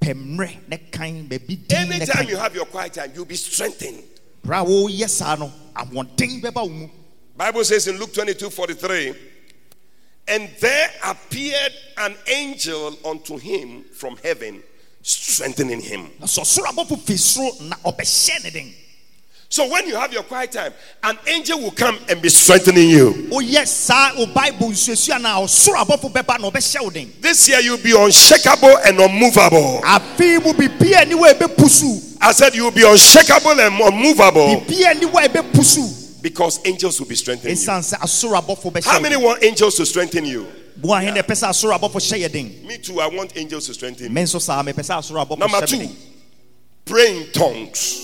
pɛ 0.00 0.14
mmerɛ 0.14 0.68
ne 0.68 0.76
kan 0.92 1.26
baabi 1.28 1.66
din 1.66 1.88
ne 1.90 1.96
Anytime 1.96 2.28
you 2.28 2.36
have 2.36 2.54
your 2.54 2.66
quiet 2.66 2.94
time, 2.94 3.10
you'll 3.14 3.24
be 3.26 3.34
strengthened. 3.36 4.02
bra 4.44 4.64
woyɛ 4.64 5.08
saa 5.10 5.34
no 5.34 5.50
ahoɔden 5.74 6.40
bɛba 6.40 6.62
wo 6.62 6.68
mu 6.68 6.88
Bible 7.38 7.62
says 7.62 7.86
in 7.86 7.98
Luke 8.00 8.12
22 8.12 8.50
43, 8.50 9.14
and 10.26 10.50
there 10.58 10.90
appeared 11.06 11.72
an 11.98 12.16
angel 12.26 12.98
unto 13.04 13.38
him 13.38 13.84
from 13.94 14.16
heaven, 14.24 14.60
strengthening 15.02 15.80
him. 15.80 16.10
na 16.18 16.26
sɛ 16.26 16.40
ɔsoro 16.42 16.66
abɔfo 16.66 16.98
fi 17.00 17.12
soro 17.14 17.60
na 17.68 17.76
ɔbɛhyɛ 17.84 18.42
ne 18.42 18.50
den 18.50 18.74
So 19.48 19.70
when 19.70 19.86
you 19.86 19.94
have 19.94 20.12
your 20.12 20.24
quiet 20.24 20.50
time, 20.50 20.74
an 21.04 21.16
angel 21.28 21.60
will 21.60 21.70
come 21.70 21.96
and 22.08 22.20
be 22.20 22.28
strengthening 22.28 22.90
you. 22.90 23.28
Oh, 23.30 23.38
woyɛ 23.38 23.64
saa 23.68 24.14
wo 24.16 24.24
oh, 24.24 24.26
bible 24.34 24.70
nsuasua 24.70 25.20
na 25.22 25.40
ɔsoro 25.40 25.76
abɔfo 25.76 26.10
bɛba 26.12 26.40
na 26.40 26.50
ɔbɛhyɛ 26.50 26.82
wo 26.82 26.90
This 27.20 27.48
year 27.48 27.60
you'll 27.60 27.78
be 27.78 27.92
unshakable 27.92 28.78
and 28.84 28.98
unmovable. 28.98 29.80
afei 29.84 30.42
mu 30.44 30.52
biribia 30.54 31.04
niwa 31.06 31.32
ɛbɛpu 31.34 31.68
so 31.68 32.16
I 32.20 32.32
said 32.32 32.56
you'll 32.56 32.72
be 32.72 32.82
unshakable 32.82 33.60
and 33.60 33.80
unmovable 33.80 34.64
biribia 36.30 36.36
niwa 36.36 36.50
ɛbɛpu 36.50 36.50
so 36.50 36.58
because 36.58 36.60
angels 36.66 37.00
will 37.00 37.08
be 37.08 37.14
strengthening 37.16 37.56
you. 37.56 37.62
ɛsiane 37.62 37.94
sɛ 37.94 37.98
asoro 38.00 38.40
abɔfo 38.40 38.72
bɛhyɛ 38.72 38.84
How 38.84 39.00
many 39.00 39.16
want 39.16 39.42
angels 39.44 39.74
to 39.76 39.86
strengthen 39.86 40.24
you? 40.24 40.46
mo 40.82 40.94
ahe 40.94 41.06
na 41.14 41.22
ɛpɛ 41.22 41.34
sɛ 41.34 41.48
asoro 41.48 41.78
abɔfo 41.78 41.98
hyɛ 42.00 42.18
yɛ 42.28 42.32
den 42.32 42.66
Me 42.66 42.78
too, 42.78 43.00
I 43.00 43.06
want 43.08 43.36
angels 43.36 43.66
to 43.66 43.74
strengthen 43.74 44.08
me. 44.08 44.14
me 44.14 44.22
nso 44.22 44.40
saa 44.40 44.62
mepɛ 44.62 44.74
sɛ 44.84 44.98
asoro 44.98 45.24
abɔfo 45.26 45.38
Number 45.38 45.66
two, 45.66 45.78
den 45.78 45.96
pray 46.84 47.16
in 47.16 47.26
tongues. 47.32 48.00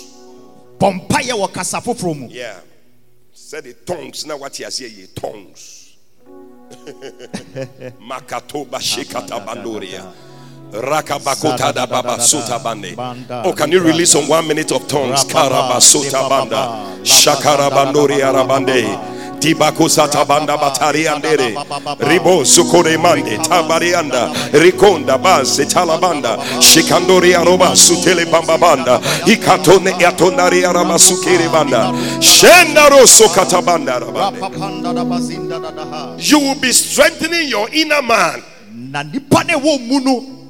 bɔ 0.78 1.08
mpayɛ 1.08 1.30
wɔ 1.32 1.52
kasa 1.52 1.80
foforɔ 1.80 2.18
mu 2.18 2.28
Yeah. 2.30 2.60
Said 3.32 3.64
the 3.64 3.74
tongues. 3.74 4.24
Now 4.26 4.36
what 4.38 4.58
you 4.58 4.70
say, 4.70 4.88
ye 4.88 5.06
tongues. 5.14 5.96
Makatoba 8.00 8.80
shikata 8.80 9.44
bandoria. 9.44 10.12
Rakabakotada 10.72 11.86
baba 11.88 12.20
suta 12.20 12.58
bande. 12.58 12.94
Oh, 13.44 13.52
can 13.52 13.70
you 13.70 13.80
release 13.80 14.14
on 14.16 14.26
one 14.28 14.46
minute 14.48 14.72
of 14.72 14.86
tongues? 14.88 15.24
Karabasuta 15.24 16.28
banda. 16.28 16.68
Shakara 17.02 17.70
bandoria 17.70 18.32
rabande. 18.32 18.84
Tibako 19.38 19.88
sata 19.88 20.24
banda 20.26 20.56
batari 20.56 21.06
andere. 21.06 21.54
Ribo 22.00 22.44
sukore 22.44 22.96
mande. 23.00 23.38
Tabarianda. 23.38 24.32
Rikonda 24.52 25.16
base 25.22 25.64
talabanda. 25.66 26.38
Shikandori 26.60 27.34
aroba 27.34 27.76
sutele 27.76 28.24
bamba 28.24 28.58
banda. 28.58 29.00
Ikatone 29.26 29.94
yatonari 30.00 30.64
araba 30.64 30.98
sukere 30.98 31.48
banda. 31.52 31.92
Shenda 32.20 32.88
roso 32.90 33.28
katabanda 33.28 34.00
rabande. 34.00 34.40
You 36.18 36.38
will 36.40 36.60
be 36.60 36.72
strengthening 36.72 37.48
your 37.48 37.68
inner 37.72 38.02
man. 38.02 38.42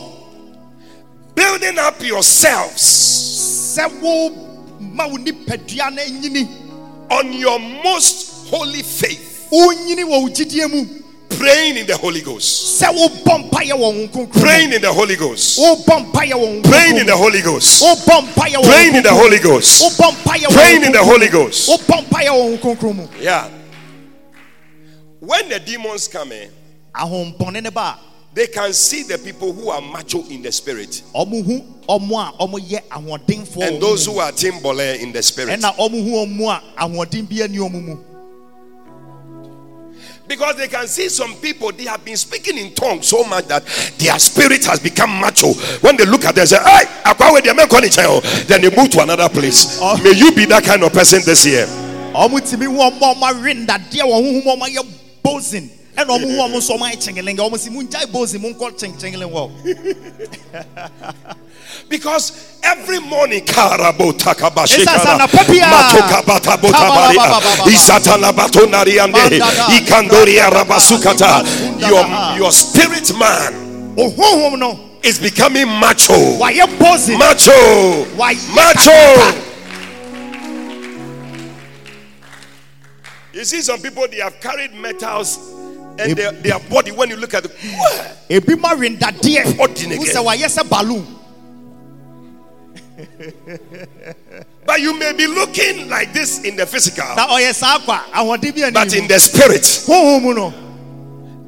building 1.35 1.78
up 1.78 2.01
yourselves 2.03 2.83
sɛ 3.76 4.01
wo 4.01 4.31
ma 4.81 5.07
wo 5.07 5.16
nipadua 5.16 5.91
no 5.95 6.03
nyini 6.03 6.49
on 7.11 7.33
your 7.33 7.59
most 7.59 8.49
holy 8.49 8.83
faith, 8.83 9.49
wonyini 9.51 10.05
wɔ 10.05 10.22
wo 10.22 10.28
gyidie 10.28 10.68
mu 10.70 10.85
praying 11.41 11.78
in 11.78 11.86
the 11.86 11.97
Holy 11.97 12.20
Ghost, 12.20 12.80
sɛ 12.82 12.88
wobɔ 12.93 13.49
mpayɛ 13.51 13.72
wɔ 13.72 13.78
wo 13.78 14.07
kronkron 14.09 14.34
mu. 14.34 14.41
praying 14.41 14.72
in 14.74 14.82
the 14.82 14.93
Holy 14.93 15.16
Ghost, 15.16 15.59
wobɔ 15.59 16.12
mpayɛ 16.12 16.32
wɔ 16.32 16.57
wo 16.57 16.62
praying 16.70 16.97
in 16.99 17.07
the. 17.07 17.16
Holy 17.16 17.41
Ghost, 17.41 17.82
wobɔ 17.82 18.20
mpayɛ 18.28 18.55
wɔ 18.55 18.62
wo 18.62 18.68
praying 18.68 18.95
in 18.95 19.03
the 19.03 19.14
Holy. 19.14 19.38
Ghost, 19.38 19.82
wobɔ 19.82 20.12
mpayɛ 20.12 20.45
wɔ 20.45 20.49
wo 20.49 20.55
praying 20.55 20.84
in 20.84 20.93
the 20.93 21.03
Holy. 21.05 21.28
Ghost. 21.28 21.68
wobɔ 21.70 22.05
mpayɛ 22.07 22.28
wɔ 22.28 22.51
wo 22.51 22.57
kronkron 22.59 22.97
mu 22.97 23.09
Yeah. 23.20 23.49
When 25.20 25.49
the 25.49 25.61
demons 25.61 26.09
come 26.09 26.32
in, 26.32 26.51
ahompɔne 26.95 27.62
ne 27.62 27.70
ba 27.70 27.99
they 28.32 28.47
can 28.47 28.72
see 28.72 29.03
the 29.03 29.18
people 29.18 29.53
who 29.53 29.70
are 29.70 29.80
macho 29.80 30.22
in 30.28 30.41
the 30.43 30.53
spirit 30.53 31.03
a 31.14 31.24
ɔmo 31.24 31.45
hu 31.45 31.61
ɔmo 31.88 32.12
a 32.18 32.32
ɔmo 32.43 32.59
yɛ 32.61 32.80
ahoɔdenfoɔ 32.88 33.57
wɔ 33.57 33.68
and 33.68 33.82
those 33.82 34.07
who 34.07 34.18
are 34.18 34.30
timbole 34.32 35.01
in 35.01 35.11
the 35.12 35.22
spirit. 35.22 35.59
Because 40.31 40.55
they 40.55 40.68
can 40.68 40.87
see 40.87 41.09
some 41.09 41.35
people, 41.35 41.72
they 41.72 41.87
have 41.87 42.05
been 42.05 42.16
speaking 42.16 42.57
in 42.57 42.72
tongues 42.72 43.09
so 43.09 43.24
much 43.24 43.49
that 43.49 43.66
their 43.99 44.16
spirit 44.20 44.64
has 44.64 44.78
become 44.78 45.11
macho. 45.20 45.55
When 45.81 45.97
they 45.97 46.05
look 46.05 46.24
at 46.24 46.37
them, 46.37 46.43
they 46.43 46.47
say, 46.47 46.62
Hey, 46.62 46.87
akwawe 47.03 47.43
di 47.43 47.51
amenko 47.51 47.81
ni 47.83 47.89
cheo." 47.89 48.22
then 48.47 48.61
they 48.61 48.70
move 48.70 48.91
to 48.91 49.01
another 49.03 49.28
place. 49.28 49.81
Oh. 49.83 50.01
May 50.05 50.12
you 50.12 50.31
be 50.31 50.45
that 50.45 50.62
kind 50.62 50.85
of 50.85 50.93
person 50.93 51.20
this 51.24 51.45
year. 51.45 51.66
Ɔmo 56.07 56.18
timi 56.18 56.34
hu 56.36 56.40
ɔmo 56.40 56.44
a 56.44 56.48
ɔmo 56.48 56.51
awe 56.51 56.51
ndadeɛ 56.51 56.51
wɔ 56.51 56.51
honhom 56.51 56.51
ɔmo 56.51 56.51
ayɛ 56.51 56.51
bosin 56.51 56.51
ɛna 56.51 56.51
ɔmo 56.51 56.51
hu 56.51 56.51
ɔmo 56.51 56.57
nso 56.57 56.72
ɔmo 56.76 56.84
ayɛ 56.90 56.96
kyɛngelenge 57.03 57.40
ɔmo 57.51 57.59
si 57.59 57.70
mu 57.70 57.82
ngyae 57.82 58.07
bosin 58.12 58.40
mu 58.40 58.48
nkɔ 58.55 58.66
kyɛngelenge 58.78 59.30
wɔ 59.32 59.51
Because 61.88 62.32
every 62.62 62.98
morning, 63.01 63.44
karabo 63.44 64.12
takaba 64.12 64.62
Esa 64.64 64.80
shekara, 64.80 65.01
sana 65.03 65.26
papia. 65.28 65.64
matoka 65.70 66.22
bata 66.26 66.57
bota 66.57 66.72
Kaba 66.72 66.94
baria, 66.94 67.16
baba 67.16 67.40
baba. 67.40 67.70
isatala 67.70 68.32
bato 68.32 68.66
nariande, 68.66 69.12
Mandada. 69.12 69.66
ikandoria 69.78 70.51
rabasukata. 70.51 71.42
Your, 71.80 72.05
your 72.38 72.53
spirit 72.53 73.12
man 73.16 73.94
no 73.96 74.78
is 75.03 75.18
becoming 75.18 75.68
macho. 75.68 76.38
Macho. 76.38 78.07
Macho. 78.55 79.34
You 83.32 83.44
see, 83.44 83.62
some 83.62 83.80
people 83.80 84.07
they 84.09 84.18
have 84.18 84.40
carried 84.40 84.74
metals 84.74 85.38
and 86.01 86.16
their, 86.16 86.32
their 86.32 86.59
body. 86.68 86.90
When 86.92 87.11
you 87.11 87.16
look 87.16 87.34
at 87.34 87.44
it, 87.44 87.51
"Wah!" 87.53 88.07
ebi 88.28 88.57
ma 88.59 88.74
we 88.74 88.88
ndadeɛ 88.96 89.44
Ɔdi 89.57 89.86
ne 89.88 89.98
wo 89.98 90.05
kɛ. 90.05 90.14
sɛ 90.14 90.24
wayɛ 90.24 90.48
sɛ 90.48 90.62
balloon 90.68 91.07
But 94.66 94.80
you 94.80 94.92
may 94.98 95.12
be 95.14 95.26
looking 95.26 95.88
like 95.88 96.12
this 96.12 96.40
in 96.44 96.55
the 96.57 96.66
physical, 96.66 97.05
na 97.16 97.26
ɔyɛ 97.28 97.55
saa 97.55 97.78
kwa 97.80 98.05
ahoɔden 98.14 98.55
bi 98.55 98.70
but 98.70 98.94
in 98.94 99.09
the 99.09 99.18
spirit, 99.18 99.62
honhom 99.62 100.22
mu 100.22 100.34
no 100.34 100.53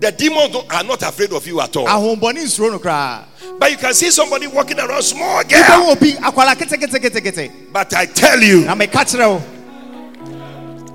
the 0.01 0.11
demons 0.11 0.57
are 0.71 0.83
not 0.83 1.03
afraid 1.03 1.31
of 1.33 1.47
you 1.47 1.61
at 1.61 1.77
all. 1.77 1.87
ahombɔne 1.87 2.39
nsuro 2.43 2.71
no 2.73 2.79
koraa 2.79 3.25
But 3.59 3.71
you 3.71 3.77
can 3.77 3.95
see 3.95 4.11
somebody 4.11 4.47
walking 4.49 4.79
around 4.81 5.03
small 5.03 5.45
girl. 5.45 5.95
But 5.95 7.95
I 7.95 8.07
tell 8.07 8.41
you, 8.41 8.65
na 8.65 8.75
meka 8.75 9.05
kyerɛ 9.05 9.29
wo 9.29 9.41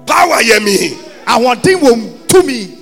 power 0.06 0.42
hear 0.42 0.60
me. 0.60 0.98
ahoɔden 1.26 1.80
wɔ 1.80 1.98
mu 1.98 2.10
tumi 2.28 2.77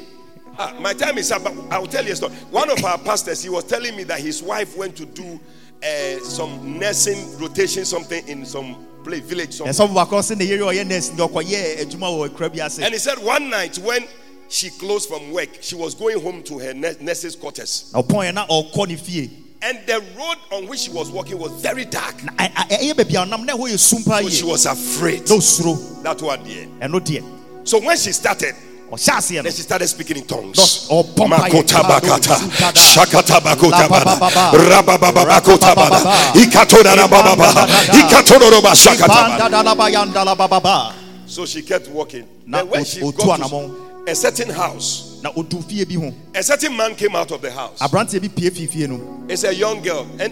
Ah, 0.58 0.74
my 0.80 0.94
time 0.94 1.18
is 1.18 1.32
up, 1.32 1.44
but 1.44 1.54
I'll 1.70 1.86
tell 1.86 2.06
you 2.06 2.14
a 2.14 2.16
story. 2.16 2.34
One 2.52 2.70
of 2.70 2.84
our 2.84 2.98
pastors, 2.98 3.44
he 3.44 3.50
was 3.50 3.64
telling 3.66 3.96
me 3.96 4.04
that 4.06 4.20
his 4.20 4.42
wife 4.42 4.78
went 4.78 4.96
to 4.98 5.06
do 5.06 5.40
uh, 5.84 6.20
some 6.20 6.80
nursing 6.80 7.38
rotation, 7.38 7.86
something 7.86 8.26
in 8.28 8.46
some 8.46 8.86
place, 9.04 9.22
village. 9.22 9.54
Something. 9.54 9.74
ɛsɔfo 9.74 9.94
baakɔ 9.94 10.20
sɛ 10.22 10.38
ne 10.38 10.46
yere 10.46 10.62
ɔyɛ 10.62 10.88
nurse 10.88 11.10
de 11.10 11.22
ɔkɔyɛ 11.28 11.80
adwuma 11.82 12.10
wɔ 12.10 12.30
akura 12.30 12.50
bi 12.56 12.66
ase 12.66 12.80
And 12.80 12.94
he 12.94 13.00
said 13.00 13.18
one 13.20 13.50
night 13.50 13.78
when 13.80 14.06
she 14.48 14.70
closed 14.70 15.10
from 15.10 15.32
work, 15.32 15.50
she 15.62 15.76
was 15.76 15.94
going 15.94 16.22
home 16.22 16.42
to 16.44 16.60
her 16.60 16.74
nurse's 16.74 17.36
quarters. 17.36 17.92
na 17.94 18.02
ɔpɔn 18.02 18.30
yɛ 18.30 18.34
na 18.34 18.48
ɔkɔ 18.48 18.88
ne 18.88 18.96
fie 18.96 19.30
And 19.62 19.80
the 19.86 20.00
road 20.18 20.38
on 20.52 20.68
which 20.68 20.80
she 20.82 20.92
was 20.92 21.10
walking 21.12 21.38
was 21.40 21.52
very 21.62 21.86
dark. 21.86 22.16
So 22.20 24.30
she 24.30 24.44
was 24.46 24.66
afraid. 24.66 25.26
That 25.26 26.22
one 26.22 26.40
deɛ 26.46 27.68
So 27.68 27.80
when 27.82 27.98
she 27.98 28.12
started, 28.12 28.54
no 28.92 28.98
then 28.98 29.52
she 29.52 29.62
started 29.62 29.88
speaking 29.88 30.18
in 30.18 30.26
tongues. 30.26 30.88
So 41.28 41.46
she 41.46 41.62
kept 41.64 41.88
walking. 41.90 42.28
Then 42.48 42.70
when 42.70 42.86
she 42.86 43.02
got 43.12 43.50
to 43.50 43.86
a 44.08 44.14
certain 44.16 44.50
house, 44.50 45.20
na 45.24 45.32
odu 45.32 45.62
fie 45.68 45.84
bi 45.86 45.96
ho. 45.96 46.14
a 46.36 46.44
certain 46.44 46.76
man 46.78 46.94
came 46.96 47.16
out 47.16 47.32
of 47.32 47.42
the 47.42 47.52
house. 47.52 47.80
aberanteɛ 47.80 48.22
bi 48.22 48.28
pie 48.28 48.50
fie 48.52 48.68
fie 48.68 48.88
It's 49.28 49.44
a 49.44 49.54
young 49.54 49.82
girl. 49.82 50.06
And 50.20 50.32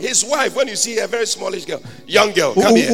his 0.00 0.24
wife, 0.24 0.56
when 0.56 0.66
you 0.66 0.74
see 0.76 0.98
a 0.98 1.06
very 1.06 1.26
smallish 1.26 1.64
girl, 1.64 1.80
young 2.08 2.32
girl, 2.32 2.52
come 2.54 2.74
here. 2.74 2.90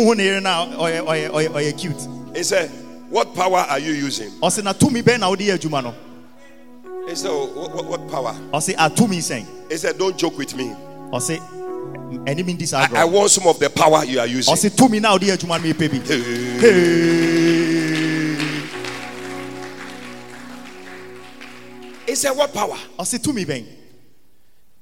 He 2.35 2.43
said, 2.43 2.71
What 3.09 3.35
power 3.35 3.59
are 3.59 3.79
you 3.79 3.93
using? 3.93 4.31
ɔse 4.43 4.63
na 4.65 4.73
tumi 4.73 5.03
bɛn 5.03 5.21
na 5.21 5.29
wode 5.29 5.41
yɛ 5.41 5.59
adwuma 5.59 5.83
no 5.83 5.95
He 7.09 7.15
said, 7.15 7.31
"Oh, 7.31 7.47
what, 7.47 7.85
what, 7.87 8.09
power? 8.11 8.35
ɔse 8.53 8.71
a 8.77 8.91
tumi 8.91 9.19
sɛn 9.19 9.47
He 9.71 9.77
said, 9.77 9.97
Don't 9.99 10.17
joke 10.19 10.37
with 10.39 10.55
me. 10.57 10.75
ɔse 11.13 11.39
ɛne 12.27 12.45
mi 12.45 12.55
ndi 12.55 12.67
saa 12.67 12.87
I, 12.93 13.03
I 13.03 13.05
want 13.05 13.31
some 13.31 13.47
of 13.47 13.59
the 13.59 13.71
power 13.71 14.05
you 14.05 14.19
are 14.19 14.27
using. 14.27 14.53
ɔse 14.55 14.71
tumi 14.71 15.01
na 15.01 15.13
wode 15.13 15.23
yɛ 15.23 15.37
adwuma 15.37 15.63
no 15.63 15.73
mepɛ 15.73 15.91
bi 15.91 15.99
Hey. 16.61 17.37
He 22.07 22.15
said, 22.15 22.33
What 22.33 22.53
power? 22.53 22.77
ɔse 22.99 23.19
tumi 23.23 23.45
bɛn 23.47 23.65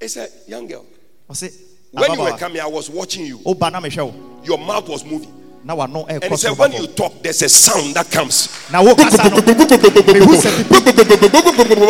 He 0.00 0.08
said, 0.08 0.30
Young 0.46 0.66
girl. 0.66 0.86
ɔse 1.30 1.52
When 1.92 2.12
you 2.12 2.20
were 2.22 2.36
coming, 2.38 2.60
I 2.60 2.66
was 2.66 2.88
watching 2.90 3.26
you. 3.26 3.38
woba 3.38 3.70
na 3.70 3.80
mehwɛ 3.80 4.02
wo 4.12 4.40
Your 4.44 4.58
mouth 4.58 4.88
was 4.88 5.04
moving. 5.04 5.32
And 5.66 6.24
he 6.24 6.36
said, 6.36 6.58
When 6.58 6.72
you 6.72 6.86
talk, 6.88 7.22
there's 7.22 7.40
a 7.42 7.48
sound 7.48 7.94
that 7.94 8.10
comes. 8.10 8.48
na 8.70 8.82
wo 8.82 8.94
kasa 8.94 9.30
no 9.30 9.40
mehu 9.40 10.36
sɛ 10.36 10.50
bibi 10.68 11.86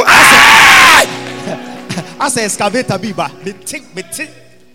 asɛ 2.20 2.44
excavator 2.44 2.98
bi 2.98 3.12
ba 3.12 3.30
mete 3.44 3.82
mete 3.94 4.28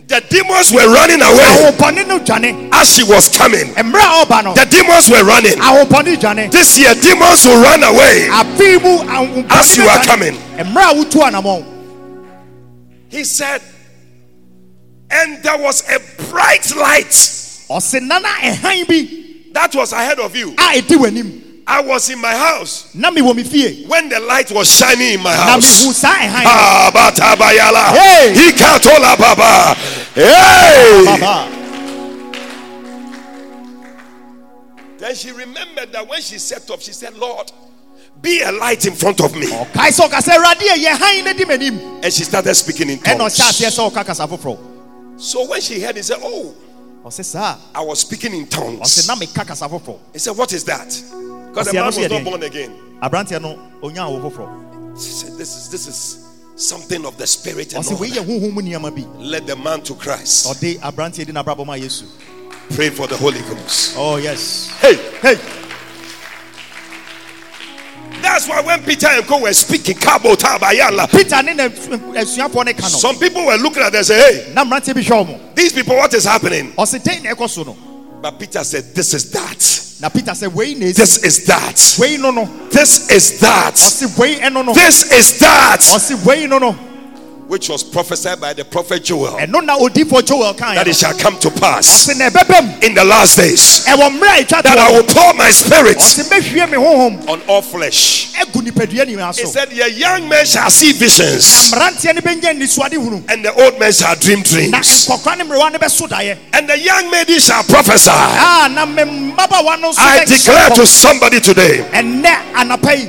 The 0.06 0.20
demons 0.28 0.72
were 0.72 0.92
running 0.92 1.22
away 1.22 1.70
ahopɔne 1.70 2.06
no 2.08 2.18
dwane 2.18 2.68
as 2.74 2.96
she 2.96 3.04
was 3.04 3.28
coming. 3.34 3.72
mmerɛ 3.74 4.04
a 4.04 4.26
ɔba 4.26 4.54
The 4.54 4.66
demons 4.66 5.08
were 5.08 5.24
running. 5.24 6.50
This 6.50 6.78
year, 6.78 6.94
demons 6.94 7.46
will 7.46 7.62
run 7.62 7.82
away. 7.84 8.26
afei 8.28 8.82
mu 8.82 8.98
ah, 9.08 9.22
um, 9.22 9.38
um, 9.38 9.46
As 9.50 9.76
you 9.76 9.84
no 9.84 9.90
are 9.90 10.04
coming. 10.04 10.34
mmerɛ 10.34 10.90
a 10.90 10.94
wotu 11.04 11.20
anamɔn 11.22 11.64
He 13.08 13.24
said, 13.24 13.62
and 15.10 15.42
there 15.42 15.58
was 15.58 15.82
a 15.88 15.98
bright 16.30 16.74
light 16.76 17.14
ɔse 17.70 18.00
nana 18.02 18.28
ɛhan 18.28 18.86
bi 18.88 19.52
that 19.52 19.74
was 19.74 19.92
ahead 19.92 20.18
of 20.18 20.34
you. 20.34 20.50
a 20.52 20.80
ɛdi 20.80 20.96
w'anim 20.96 21.40
I 21.66 21.80
was 21.80 22.10
in 22.10 22.18
my 22.20 22.34
house 22.34 22.92
na 22.94 23.10
mewɔ 23.12 23.36
me 23.36 23.44
fie 23.44 23.84
when 23.86 24.08
the 24.08 24.18
light 24.18 24.50
was 24.50 24.68
shining 24.76 25.14
in 25.14 25.20
my 25.22 25.34
house. 25.34 25.84
mehu 25.84 25.92
saa 25.92 26.14
ɛhan 26.14 26.42
no. 26.44 26.90
Batabayala. 26.98 27.96
Hey. 27.96 28.34
Ikatola 28.50 29.16
baba. 29.16 29.74
Hey. 30.14 31.04
Baba. 31.06 31.56
Then 34.98 35.14
she 35.14 35.30
remembered 35.30 35.92
that 35.92 36.06
when 36.08 36.20
she 36.20 36.38
set 36.38 36.70
up, 36.70 36.80
she 36.82 36.92
said, 36.92 37.14
Lord, 37.16 37.50
be 38.20 38.42
a 38.42 38.52
light 38.52 38.84
in 38.86 38.94
front 38.94 39.20
of 39.20 39.34
me. 39.34 39.46
ɔkae 39.46 39.90
sɛ 39.90 40.08
ɔka 40.08 40.18
sɛ 40.20 40.36
awurade 40.36 40.66
ɛyɛ 40.66 41.36
di 41.36 41.44
m'anim 41.44 42.04
And 42.04 42.12
she 42.12 42.24
started 42.24 42.54
speaking 42.54 42.90
in 42.90 42.98
ɛna 42.98 43.20
ɔhyɛ 43.20 43.48
aseɛ 43.48 43.76
tongues. 43.76 43.78
sɛ 43.78 43.92
ɔka 43.92 44.06
kasa 44.06 44.26
foforɔ 44.26 44.58
So 45.16 45.46
when 45.46 45.60
she 45.60 45.80
heard, 45.80 45.96
he 45.96 46.02
said, 46.02 46.18
Oh, 46.22 46.54
I 47.74 47.80
was 47.82 48.00
speaking 48.00 48.34
in 48.34 48.46
tongues. 48.46 49.08
na 49.08 49.14
meka 49.16 49.46
kasa 49.46 49.68
foforɔ 49.68 49.98
He 50.12 50.18
said, 50.18 50.36
What 50.36 50.52
is 50.52 50.64
that? 50.64 50.86
Because 51.48 51.66
the 51.68 51.74
man 51.74 51.84
"Ɛno 51.90 51.96
was 51.98 52.10
not 52.10 52.24
born 52.24 52.42
again. 52.42 52.72
aberanteɛ 53.02 53.40
no 53.40 53.58
ɔnya 53.82 54.08
wo 54.10 54.30
said, 54.96 55.38
This 55.38 55.56
is 55.56 55.68
this 55.70 55.86
is 55.86 56.26
something 56.56 57.06
of 57.06 57.16
the 57.16 57.26
spirit. 57.26 57.72
And 57.74 57.84
all 57.86 57.96
that." 57.96 58.08
yɛ 58.10 58.24
honhom 58.26 58.52
mu 58.52 58.60
nneɛma 58.62 58.94
bi 58.94 59.02
Led 59.18 59.46
the 59.46 59.56
man 59.56 59.82
to 59.82 59.94
Christ. 59.94 60.46
ɔde 60.46 60.78
aberanteɛ 60.80 61.26
di 61.26 61.32
n'abrabɔ 61.32 61.66
ma 61.66 61.74
yesu 61.74 62.04
Pray 62.76 62.90
for 62.90 63.06
the 63.08 63.16
Holy 63.16 63.40
Ghost. 63.42 63.94
oh 63.96 64.16
yes 64.16 64.68
Hey, 64.80 64.94
hey 65.22 65.59
that's 68.30 68.48
why 68.48 68.60
when 68.60 68.82
Peter 68.84 69.08
and 69.08 69.26
Co 69.26 69.40
were 69.42 69.52
speaking, 69.52 69.96
Kabo 69.96 70.34
Tabayala, 70.36 71.10
peter 71.10 71.42
ne 71.42 71.54
na 71.54 71.68
asuafoɔ 71.68 72.64
ne 72.64 72.72
ka 72.74 72.82
no 72.82 72.88
some 72.88 73.16
people 73.18 73.44
were 73.44 73.56
looking 73.56 73.82
at 73.82 73.90
them 73.90 73.98
and 73.98 74.06
say, 74.06 74.44
Hey, 74.44 74.52
na 74.54 74.64
mmeranteɛ 74.64 74.94
bi 74.94 75.00
hwɛ 75.00 75.26
ɔmo 75.26 75.54
these 75.54 75.72
people, 75.72 75.96
what 75.96 76.14
is 76.14 76.24
happening? 76.24 76.72
ɔse 76.72 77.00
dɛn 77.02 77.24
na 77.24 77.34
ɛkɔ 77.34 77.76
But 78.22 78.38
Peter 78.38 78.62
said, 78.62 78.94
This 78.94 79.14
is 79.14 79.30
that. 79.32 80.00
na 80.00 80.08
peter 80.08 80.34
said, 80.34 80.54
na 80.54 80.92
This 80.92 81.24
is 81.24 81.44
that. 81.46 81.96
wei 81.98 82.16
no 82.18 82.30
no 82.30 82.44
This 82.70 83.10
is 83.10 83.40
that. 83.40 83.74
ɔse 83.74 84.16
wei 84.18 84.36
ɛno 84.36 84.64
no 84.64 84.72
This 84.74 85.10
is 85.12 85.38
that. 85.40 85.80
Which 87.50 87.68
was 87.68 87.82
prophesied 87.82 88.40
by 88.40 88.52
the 88.52 88.64
prophet 88.64 89.02
Joel 89.02 89.34
ɛno 89.36 89.64
na 89.64 89.76
odiifoɔ 89.76 90.24
joel 90.24 90.54
kan 90.54 90.76
that 90.76 90.86
it 90.86 90.94
shall 90.94 91.12
come 91.18 91.36
to 91.40 91.50
pass 91.50 92.06
ɔse 92.06 92.16
na 92.16 92.30
ɛbɛbɛ 92.30 92.62
mu 92.62 92.86
in 92.86 92.94
the 92.94 93.02
last 93.02 93.38
days 93.38 93.84
ɛwɔ 93.86 94.06
mmerɛ 94.20 94.38
a 94.38 94.44
ɛtwa 94.44 94.62
that 94.62 94.78
I 94.78 94.92
will 94.92 95.02
pour 95.02 95.34
my 95.34 95.50
spirit 95.50 95.96
ɔse 95.98 96.30
mɛhwie 96.30 96.70
me 96.70 96.76
honhom 96.78 97.28
on 97.28 97.42
all 97.48 97.60
flesh. 97.60 98.28
ɛgu 98.38 98.62
nipadua 98.62 99.04
nyinaa 99.04 99.36
He 99.36 99.46
said, 99.46 99.72
Your 99.72 99.88
young 99.88 100.28
men 100.28 100.46
shall 100.46 100.70
see 100.70 100.92
visions, 100.92 101.72
mmeranteɛ 101.72 102.14
no 102.14 102.20
bɛnya 102.20 102.54
nisuade 102.56 102.94
hunu 102.94 103.24
and 103.28 103.44
the 103.44 103.52
old 103.60 103.80
men 103.80 103.90
shall 103.92 104.14
dream 104.14 104.42
dreams, 104.42 105.08
nkɔkora 105.08 105.38
ne 105.38 105.42
mmerewa 105.42 105.72
no 105.72 105.78
bɛso 105.80 106.06
daeɛ 106.08 106.36
and 106.52 106.68
the 106.68 106.78
young 106.78 107.10
maidens 107.10 107.46
shall 107.46 107.64
prophesy. 107.64 108.10
Ah, 108.12 108.70
na 108.72 108.86
me 108.86 109.02
mmabaawa 109.02 109.80
no 109.80 109.90
nso 109.90 109.98
I 109.98 110.24
declare 110.24 110.70
to 110.70 110.86
somebody 110.86 111.40
today 111.40 111.82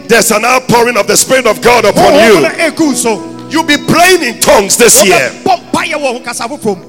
there's 0.07 0.31
an 0.31 0.45
outpouring 0.45 0.97
of 0.97 1.05
the 1.05 1.15
Spirit 1.15 1.45
of 1.45 1.61
God 1.61 1.85
upon 1.85 2.15
you. 2.15 3.40
Ɛgu 3.51 3.53
so 3.53 3.57
You'll 3.57 3.63
be 3.67 3.77
praying 3.91 4.23
in 4.23 4.39
tongues 4.39 4.77
this 4.77 5.03
year. 5.05 5.31
wobɛbɔ 5.43 5.71
mpayɛ 5.71 5.93
wɔ 5.95 6.13
ho 6.13 6.19
kasa 6.21 6.43
foforɔ 6.47 6.77
mu 6.77 6.85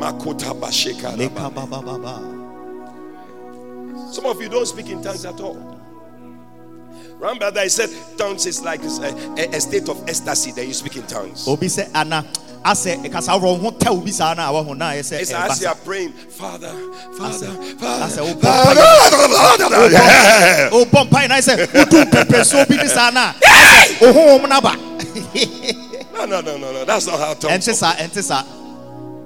Makota 0.00 0.52
basheka 0.58 1.16
raba. 1.16 2.18
Some 4.14 4.26
of 4.26 4.40
you 4.40 4.48
don't 4.48 4.66
speak 4.66 4.88
in 4.90 5.02
tongues 5.02 5.24
at 5.24 5.38
all. 5.40 5.58
Remember 7.18 7.50
that 7.50 7.62
I 7.64 7.68
said 7.68 7.90
tongues 8.16 8.46
is 8.46 8.62
like 8.62 8.82
a, 8.82 8.86
a- 9.36 9.56
a 9.56 9.60
state 9.60 9.88
of 9.90 10.02
ecstasy 10.08 10.52
that 10.52 10.66
you 10.66 10.72
speak 10.72 10.96
in 10.96 11.02
tongues. 11.06 11.46
obi 11.46 11.66
sɛ 11.66 11.88
ana 11.94 12.24
asɛ 12.64 13.12
kasa 13.12 13.32
foforɔ 13.32 13.60
ho 13.60 13.70
tɛ 13.72 13.88
obi 13.90 14.10
saa 14.10 14.32
na 14.34 14.50
awɔ 14.50 14.64
ho 14.66 14.72
na 14.74 14.92
ayɛ 14.92 15.00
sɛ 15.00 15.20
It's 15.20 15.32
ɛba 15.32 15.50
as 15.50 15.60
you 15.60 15.64
sa. 15.66 15.72
are 15.72 15.76
praying, 15.84 16.12
Father, 16.30 16.72
Father, 17.18 17.46
That's 17.78 18.16
a- 18.16 18.34
Father. 18.36 19.90
Yeah. 19.90 20.70
wobɔ 20.70 21.08
mpaeɛ 21.10 21.28
na 21.28 21.34
ayɛ 21.36 21.42
sɛ 21.44 21.66
wodu 21.66 22.04
pɛpɛso 22.10 22.66
bi 22.68 22.76
ne 22.76 22.88
saa 22.88 23.10
na 23.10 23.32
asɛ 23.34 23.98
ohonhom 24.00 24.48
no 26.30 26.40
No, 26.40 26.56
no, 26.56 26.72
no. 26.72 26.84
That's 26.84 27.06
not 27.06 27.18
how 27.18 27.34
tongues. 27.34 27.66
ɛnte 27.66 27.74
saa 27.74 27.92
ɛnte 27.94 28.22
saa 28.22 28.44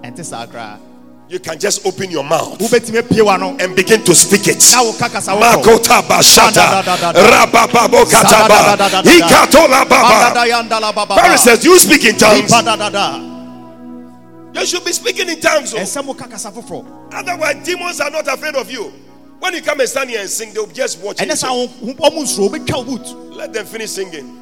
ɛnte 0.03 0.25
saa 0.25 0.47
koraa 0.47 0.79
You 1.27 1.39
can 1.41 1.59
just 1.59 1.87
open 1.87 2.11
your 2.11 2.23
mouth 2.25 2.59
wobɛtumi 2.59 3.01
apue 3.03 3.25
wa 3.25 3.37
no 3.37 3.57
and 3.59 3.75
begin 3.75 4.03
to 4.05 4.15
speak 4.15 4.47
it. 4.49 4.59
na 4.73 4.83
woka 4.85 5.09
kasa 5.11 5.33
foforɔ 5.33 5.63
Makota 5.63 6.03
bashata, 6.03 6.83
rabababo 7.15 8.05
kataba, 8.05 8.77
ikatola 9.05 9.89
baba. 9.89 11.15
Paris 11.15 11.43
says, 11.45 11.65
You 11.65 11.79
speak 11.79 12.05
in 12.05 12.17
tongues. 12.19 12.51
You 14.55 14.65
should 14.67 14.85
be 14.85 14.93
speaking 14.93 15.29
in 15.29 15.41
tongues. 15.41 15.75
oh. 15.75 15.79
ɛsɛ 15.79 16.05
mo 16.05 16.15
ka 16.15 16.27
kasa 16.27 16.51
foforɔ 16.51 16.85
Otherwise, 17.13 17.65
demons 17.65 18.01
are 18.01 18.11
not 18.11 18.27
afraid 18.29 18.55
of 18.57 18.71
you. 18.71 18.93
When 19.41 19.53
you 19.55 19.63
come 19.63 19.81
and 19.81 19.89
stand 19.89 20.11
here 20.11 20.21
and 20.21 20.29
sing, 20.31 20.53
they'll 20.53 20.67
just 20.67 20.99
watch 21.01 21.21
you. 21.21 21.35
saa 21.37 21.49
ɔmo 21.49 22.23
nsuro 22.23 22.49
wobɛtwa 22.51 22.77
wo 22.77 22.85
boot 22.85 23.35
Let 23.37 23.53
them 23.53 23.67
finish 23.67 23.91
singing. 23.93 24.41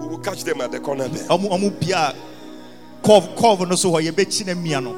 We 0.00 0.06
will 0.08 0.18
catch 0.18 0.44
them 0.44 0.60
at 0.60 0.70
the 0.72 0.80
corner 0.80 1.08
there. 1.08 1.28
ɔmo 1.28 1.48
ɔmo 1.50 1.80
bia 1.80 2.14
kɔv 3.02 3.36
kɔv 3.36 3.68
no 3.68 3.76
so 3.76 3.90
hɔ 3.92 4.10
yɛbɛkyi 4.10 4.46
na 4.46 4.54
mmia 4.54 4.82
no 4.82 4.96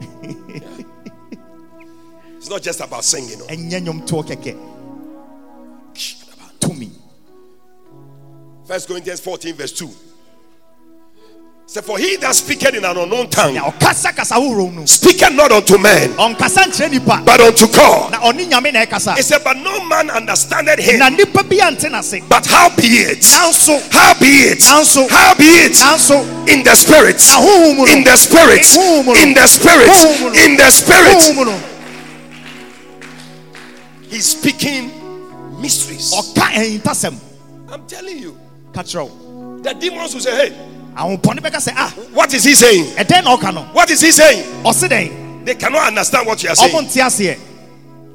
It's 2.38 2.48
not 2.48 2.62
just 2.62 2.80
about 2.80 3.04
singing. 3.04 3.38
no. 3.38 3.44
ɛnyɛ 3.46 3.80
nnwomtoɔ 3.84 4.24
kɛkɛ 4.26 4.56
tumi 6.60 6.90
First 8.66 8.86
Corinthians 8.86 9.20
14, 9.20 9.54
verse 9.54 9.72
2. 9.72 9.90
Say, 11.68 11.82
for 11.82 11.98
he 11.98 12.16
that 12.16 12.34
speaketh 12.34 12.74
in 12.74 12.82
an 12.82 12.96
unknown 12.96 13.28
tongue 13.28 13.52
na 13.52 13.68
ɔkasakasa 13.68 14.40
ahohoro 14.40 14.72
no 14.72 14.86
speaketh 14.86 15.34
not 15.34 15.52
unto 15.52 15.76
men, 15.76 16.08
ɔnkasa 16.16 16.64
nkyerɛ 16.64 16.90
nipa 16.92 17.20
but 17.26 17.38
unto 17.42 17.66
God. 17.68 18.12
na 18.12 18.20
ɔne 18.20 18.48
nyame 18.48 18.72
na 18.72 18.86
ɛkasa 18.86 19.16
He 19.16 19.20
said, 19.22 19.44
but 19.44 19.54
no 19.58 19.84
man 19.84 20.08
understandeth 20.08 20.78
him. 20.78 20.98
na 20.98 21.10
nipa 21.10 21.42
bi 21.44 21.60
ante 21.60 21.90
n'ase 21.92 22.26
But 22.26 22.46
how 22.46 22.74
be 22.74 22.84
it? 22.84 23.22
How 23.22 24.14
be 24.18 24.48
it? 24.48 24.64
How 24.64 25.34
be 25.34 25.44
it? 25.44 25.76
In 26.48 26.64
the 26.64 26.74
spirit. 26.74 27.16
ahohom 27.16 27.76
mu 27.76 27.84
no 27.84 27.92
In 27.92 28.02
the 28.02 28.16
spirit. 28.16 28.62
Honhom 28.64 29.04
mu 29.04 29.12
no. 29.12 29.20
In 29.20 29.34
the 29.34 29.46
spirit. 29.46 29.88
Honhom 29.90 30.20
mu 30.22 30.30
no. 30.32 30.44
In 30.44 30.56
the 30.56 30.70
spirit. 30.70 31.20
He's 34.08 34.24
speaking 34.24 34.90
mysteries. 35.60 36.14
I'm 36.16 37.86
telling 37.86 38.16
you. 38.16 38.38
The 38.72 39.76
demons 39.78 40.14
will 40.14 40.20
say, 40.22 40.48
hey, 40.48 40.77
ahompɔne 40.98 41.40
bɛka 41.40 41.56
sɛ 41.60 41.72
ah 41.76 41.90
what 42.12 42.32
is 42.34 42.44
he 42.44 42.54
saying? 42.54 42.84
ɛdɛn 42.96 43.24
na 43.24 43.36
ɔka 43.36 43.54
no 43.54 43.62
What 43.72 43.88
is 43.90 44.00
he 44.00 44.10
saying? 44.10 45.44
They 45.44 45.54
cannot 45.54 45.86
understand 45.86 46.26
what 46.26 46.42
you 46.42 46.50
are 46.50 46.56
saying. 46.56 47.40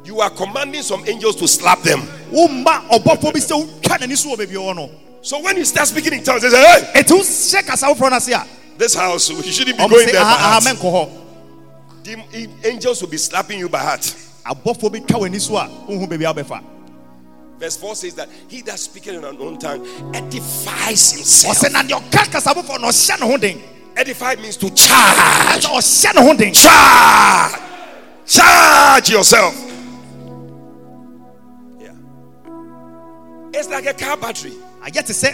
You 0.05 0.19
are 0.19 0.29
commanding 0.29 0.84
some 0.84 1.03
angels 1.07 1.36
to 1.38 1.47
slap 1.47 1.81
them. 1.81 2.01
womma 2.31 2.88
ɔbɔfoɔ 2.89 3.34
bi 3.34 3.39
sɛ 3.39 3.55
wotwa 3.81 3.97
n'ani 3.99 4.17
so 4.17 4.29
wɔ 4.36 4.38
baabi 4.38 4.53
ɔwɔ 4.53 4.75
no 4.75 4.89
So 5.21 5.39
when 5.41 5.55
you 5.55 5.63
start 5.65 5.88
speaking 5.88 6.13
in 6.13 6.23
tongues, 6.23 6.41
they 6.41 6.49
say, 6.49 6.61
hey, 6.91 7.01
ɛti 7.01 7.11
wohyɛ 7.17 7.65
kasa 7.65 7.86
woforɔ 7.88 8.09
no 8.11 8.17
ase 8.17 8.29
a 8.29 8.45
this 8.77 8.93
house, 8.95 9.29
you 9.29 9.41
shouldn't 9.43 9.77
be 9.77 9.88
going 9.88 10.05
there. 10.07 10.15
by 10.15 10.19
heart." 10.29 10.63
aha 10.65 10.73
mɛnkɔ 10.73 10.91
hɔ 10.91 11.09
Dem- 12.03 12.49
angels 12.65 13.01
will 13.01 13.09
be 13.09 13.17
slapping 13.17 13.59
you 13.59 13.69
by 13.69 13.79
heart. 13.79 14.13
Verse 17.64 17.78
4 17.78 17.95
says 17.95 18.16
that 18.16 18.28
he 18.49 18.61
that 18.64 18.78
speaketh 18.78 19.14
in 19.14 19.24
an 19.24 19.24
unknown 19.24 19.57
tongue 19.57 19.86
edifies 20.14 21.14
himself. 21.14 21.57
ɔsɛ 21.57 21.72
na 21.72 21.82
deɛ 21.82 22.09
ɔka 22.09 22.30
kasa 22.30 22.49
foforɔ 22.49 22.82
no 22.82 22.88
ɔhyɛ 22.89 23.20
ne 23.22 23.26
ho 23.26 23.38
den 23.38 23.64
Edify 23.95 24.36
means 24.36 24.57
to 24.57 24.70
charge. 24.72 25.64
sɛ 25.64 25.70
ɔhyɛ 25.70 26.16
ne 26.16 26.22
ho 26.28 26.34
den 26.34 26.53
Charge. 26.53 27.61
Charge 28.26 29.09
yourself. 29.11 29.55
Yeah. 31.80 31.93
It's 33.53 33.70
like 33.70 33.86
a 33.86 33.93
car 33.93 34.18
battery 34.18 34.51
I 34.82 34.89
get 34.89 35.05
to 35.05 35.14
say 35.14 35.34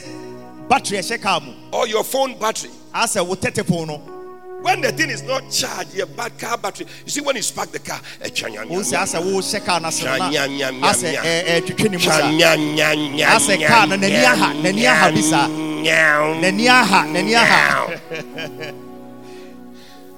battery 0.70 1.00
ɛhyɛ 1.00 1.20
kaa 1.20 1.40
mu 1.40 1.54
or 1.74 1.88
your 1.88 2.04
phone 2.04 2.38
battery. 2.38 2.70
wo 2.70 3.34
tɛtɛfon 3.34 3.88
no 3.88 4.19
When 4.62 4.82
the 4.82 4.92
thing 4.92 5.10
is 5.10 5.24
not 5.24 5.50
charged, 5.50 5.96
your 5.96 6.06
bad 6.08 6.38
car 6.38 6.58
battery. 6.58 6.86
You 7.06 7.12
see, 7.12 7.22
when 7.22 7.36
you 7.36 7.42
spark 7.42 7.72
the 7.72 7.80
car, 7.80 8.00
eh. 8.22 8.30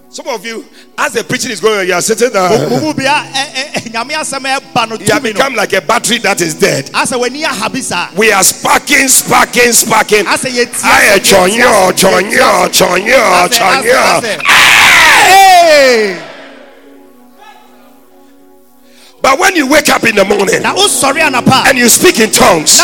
Some 0.09 0.27
of 0.27 0.45
you, 0.45 0.65
as 0.97 1.13
the 1.13 1.23
preaching 1.23 1.51
is 1.51 1.61
going 1.61 1.87
you 1.87 1.93
are 1.93 2.01
sitting 2.01 2.31
there. 2.33 2.49
You 3.93 5.13
have 5.13 5.23
become 5.23 5.55
like 5.55 5.73
a 5.73 5.81
battery 5.81 6.17
that 6.19 6.39
is 6.41 6.53
dead. 6.55 6.85
asɛ 6.93 7.17
w'ani 7.19 7.43
aha 7.43 7.69
bi 7.69 7.79
saa 7.81 8.09
We 8.15 8.31
are 8.31 8.43
sparking, 8.43 9.07
sparking, 9.07 9.73
sparking. 9.73 10.25
asɛ 10.25 10.49
yɛtia 10.49 10.83
Aye, 10.83 11.19
chonyo, 11.19 11.91
chonyo, 11.91 12.67
chonyo, 12.71 13.47
chonyo. 13.49 14.41
Hey! 14.43 16.27
But 19.21 19.37
when 19.39 19.55
you 19.55 19.67
wake 19.67 19.89
up 19.89 20.03
in 20.03 20.15
the 20.15 20.25
morning 20.25 20.61
na 20.63 20.73
wosɔre 20.73 21.21
anapa 21.21 21.67
and 21.67 21.77
you 21.77 21.89
speak 21.89 22.19
in 22.19 22.31
tongues, 22.31 22.79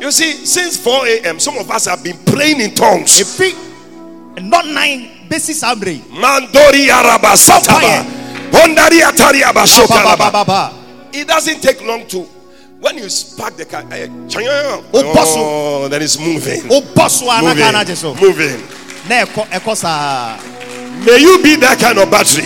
you 0.00 0.10
see, 0.12 0.32
since 0.44 0.76
4 0.76 1.06
a.m., 1.06 1.38
some 1.40 1.56
of 1.58 1.70
us 1.70 1.86
have 1.86 2.02
been 2.04 2.18
praying 2.26 2.60
in 2.60 2.74
tongues. 2.74 3.18
ɛfi 3.22 3.54
nnɔnan 4.36 5.28
bɛsi 5.28 5.54
saa 5.54 5.74
mmerɛ 5.74 5.92
yi 5.94 6.02
Mandori 6.20 6.90
araba 6.90 7.28
sataba. 7.36 8.21
It 11.14 11.26
doesn't 11.28 11.60
take 11.60 11.82
long 11.84 12.06
to 12.08 12.20
when 12.80 12.98
you 12.98 13.08
spark 13.08 13.56
the 13.56 13.64
car. 13.64 13.84
eh. 13.92 14.06
Oh, 14.94 15.14
boss. 15.14 15.34
Oh, 15.36 15.88
then 15.88 16.00
moving. 16.20 16.62
wobɔ 16.62 17.08
so 17.10 17.30
a 17.30 17.42
na 17.42 17.54
kaa 17.54 17.70
no 17.72 17.78
agye 17.78 17.96
so 17.96 18.14
Moving. 18.14 18.60
Moving. 18.60 18.68
na 19.08 19.24
ɛkɔ 19.24 19.48
ɛkɔ 19.50 19.76
saa 19.76 20.38
May 21.04 21.18
you 21.18 21.42
be 21.42 21.56
that 21.56 21.78
kind 21.80 21.98
of 21.98 22.10
battery. 22.10 22.44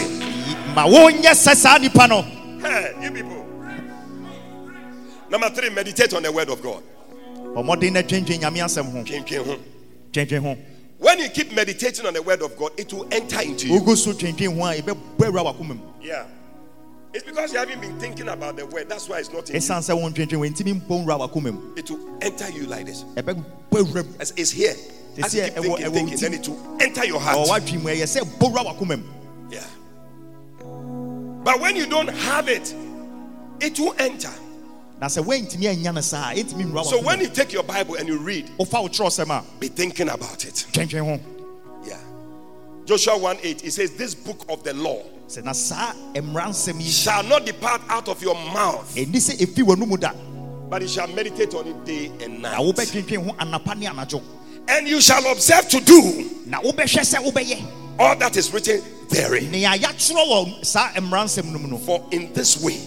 ma 0.75 0.87
wonyɛ 0.87 1.33
sɛ 1.35 1.55
saa 1.57 1.79
nipa 1.79 2.07
no 2.09 2.23
Hey, 2.61 2.93
you 3.03 3.11
people. 3.13 3.45
Number 5.31 5.51
three, 5.51 5.71
meditate 5.71 6.15
on 6.15 6.23
the 6.23 6.31
word 6.33 6.49
of 6.49 6.63
God. 6.63 6.83
Ɔmmɔden 11.01 11.05
na 11.05 11.05
dwendwen 11.05 11.05
nyame 11.05 11.05
asɛm 11.05 11.05
ho 11.05 11.05
Twin, 11.05 11.05
twin, 11.05 11.05
dwendwen 11.05 11.05
ho 11.05 11.05
When 11.05 11.19
you 11.19 11.29
keep 11.29 11.53
meditating 11.53 12.07
on 12.07 12.15
the 12.15 12.23
word 12.23 12.43
of 12.43 12.57
God, 12.57 12.73
it 12.77 12.93
will 12.93 13.07
enter 13.13 13.41
into 13.43 13.69
you. 13.69 13.81
wogu 13.81 13.97
so 13.97 14.13
dwendwen 14.13 14.57
ho 14.57 14.65
a 14.65 14.83
ɛbɛbɔ 14.83 14.97
awura 15.19 15.45
wakoma 15.55 15.75
mu 15.77 15.81
Yeah. 16.03 16.25
It's 17.15 17.25
because 17.25 17.53
you 17.53 17.59
haven't 17.59 17.81
been 17.81 17.99
thinking 17.99 18.29
about 18.29 18.57
the 18.57 18.67
word. 18.67 18.89
That's 18.91 19.09
why 19.09 19.21
it's 19.21 19.33
not 19.33 19.49
in 19.49 19.55
you. 19.55 19.61
ɛsiane 19.61 19.83
sɛ 19.83 19.95
wo 20.01 20.09
ndwendwen 20.11 20.53
wɔntimi 20.55 20.83
mbɔ 20.83 21.05
nwura 21.05 21.19
wakoma 21.31 21.53
mu 21.53 21.61
It 21.77 21.91
will 21.91 22.19
enter 22.21 22.51
you 22.51 22.67
like 22.67 22.87
this. 22.87 23.05
ɛbɛbɔ 23.17 23.45
awura 23.73 24.05
mu 24.07 24.15
As 24.21 24.33
it's 24.37 24.51
here. 24.51 24.75
As 25.23 25.35
you 25.35 25.43
keep 25.45 25.55
thinking, 25.55 25.91
thinking, 25.93 26.19
then 26.19 26.35
it 26.35 26.47
will 26.49 26.77
enter 26.81 27.05
your 27.07 27.21
heart. 27.21 27.49
wadwe 27.49 27.83
mu 27.83 27.89
ɛyɛ 27.89 28.03
sɛ 28.05 28.21
bɔ 28.39 28.53
wura 28.53 28.65
wakoma 28.65 28.97
mu 28.99 29.05
Yeah. 29.51 29.65
But 31.45 31.61
when 31.61 31.77
you 31.77 31.87
don't 31.87 32.09
have 32.09 32.49
it, 32.49 32.75
it 33.61 33.79
will 33.79 33.95
enter. 33.99 34.31
So 35.09 35.23
when 35.23 35.45
you 37.21 37.29
take 37.29 37.53
your 37.53 37.63
Bible 37.63 37.97
and 37.97 38.09
you 38.09 38.19
read, 38.19 38.49
mu 38.59 38.65
wofa 38.65 38.83
wo 38.83 38.89
kyerɛsɛm 38.89 39.31
a 39.31 39.45
be 39.61 39.69
thinking 39.69 40.09
about 40.09 40.45
it. 40.45 40.67
Yeah. 41.85 41.99
Joshua 42.87 43.19
1 43.19 43.39
8, 43.43 43.65
it 43.65 43.73
says, 43.73 43.95
This 43.97 44.15
book 44.15 44.45
of 44.49 44.63
the 44.65 44.73
law 44.75 45.03
sɛ 45.29 45.45
na 45.45 45.53
saa 45.53 45.93
mmara 46.15 46.49
nsɛm 46.49 46.81
shall 46.81 47.23
not 47.25 47.45
depart 47.45 47.83
out 47.89 48.09
of 48.09 48.23
your 48.23 48.35
mouth, 48.35 48.95
ɛni 48.95 49.17
sɛ 49.17 49.37
ɛfi 49.39 49.63
w'anomu 49.65 49.99
da 50.01 50.13
but 50.71 50.83
you 50.83 50.89
shall 50.89 51.07
meditate 51.09 51.55
on 51.55 51.67
it 51.67 51.85
day 51.85 52.11
and 52.25 52.43
night. 52.43 52.57
wobɛdwendwen 52.59 53.25
ho 53.27 53.33
anapa 53.35 53.77
ne 53.77 53.87
anadwo 53.87 54.23
And 54.69 54.89
you 54.89 55.01
shall 55.01 55.25
observe 55.31 55.69
to 55.69 55.81
do 55.81 56.31
na 56.47 56.61
wobɛhwɛ 56.61 57.03
sɛ 57.03 57.17
wobɛyɛ 57.31 57.65
all 57.99 58.17
that 58.17 58.37
is 58.37 58.53
written 58.53 58.83
therein. 59.09 59.51
nea 59.51 59.71
yɛatwerɛ 59.73 60.27
wɔ 60.29 60.65
saa 60.65 60.89
mmara 60.93 61.25
nsɛm 61.25 61.53
no 61.53 61.59
mu 61.59 61.69
no 61.69 61.79
For 61.79 62.07
in 62.13 62.33
this 62.33 62.63
way 62.63 62.81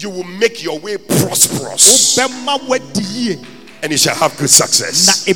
you 0.00 0.10
will 0.10 0.24
make 0.24 0.62
your 0.62 0.78
way 0.80 0.96
prosperous 0.96 2.16
wobɛma 2.16 2.58
woadi 2.68 3.02
yie 3.02 3.38
and 3.82 3.92
you 3.92 3.98
shall 3.98 4.14
have 4.14 4.36
good 4.36 4.50
success. 4.50 5.26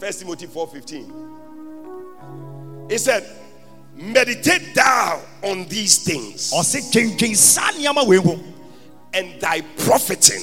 First 0.00 0.18
Timothy 0.20 0.46
4:15. 0.48 2.90
He 2.90 2.98
said, 2.98 3.24
Meditate 3.94 4.74
thou 4.74 5.20
on 5.42 5.66
these 5.68 5.98
things, 5.98 6.50
ɔse 6.52 6.80
dwendwen 6.92 7.36
saa 7.36 7.70
nneɛma 7.72 8.06
wei 8.06 8.16
ho 8.16 8.38
and 9.14 9.40
thy 9.40 9.60
profiting 9.60 10.42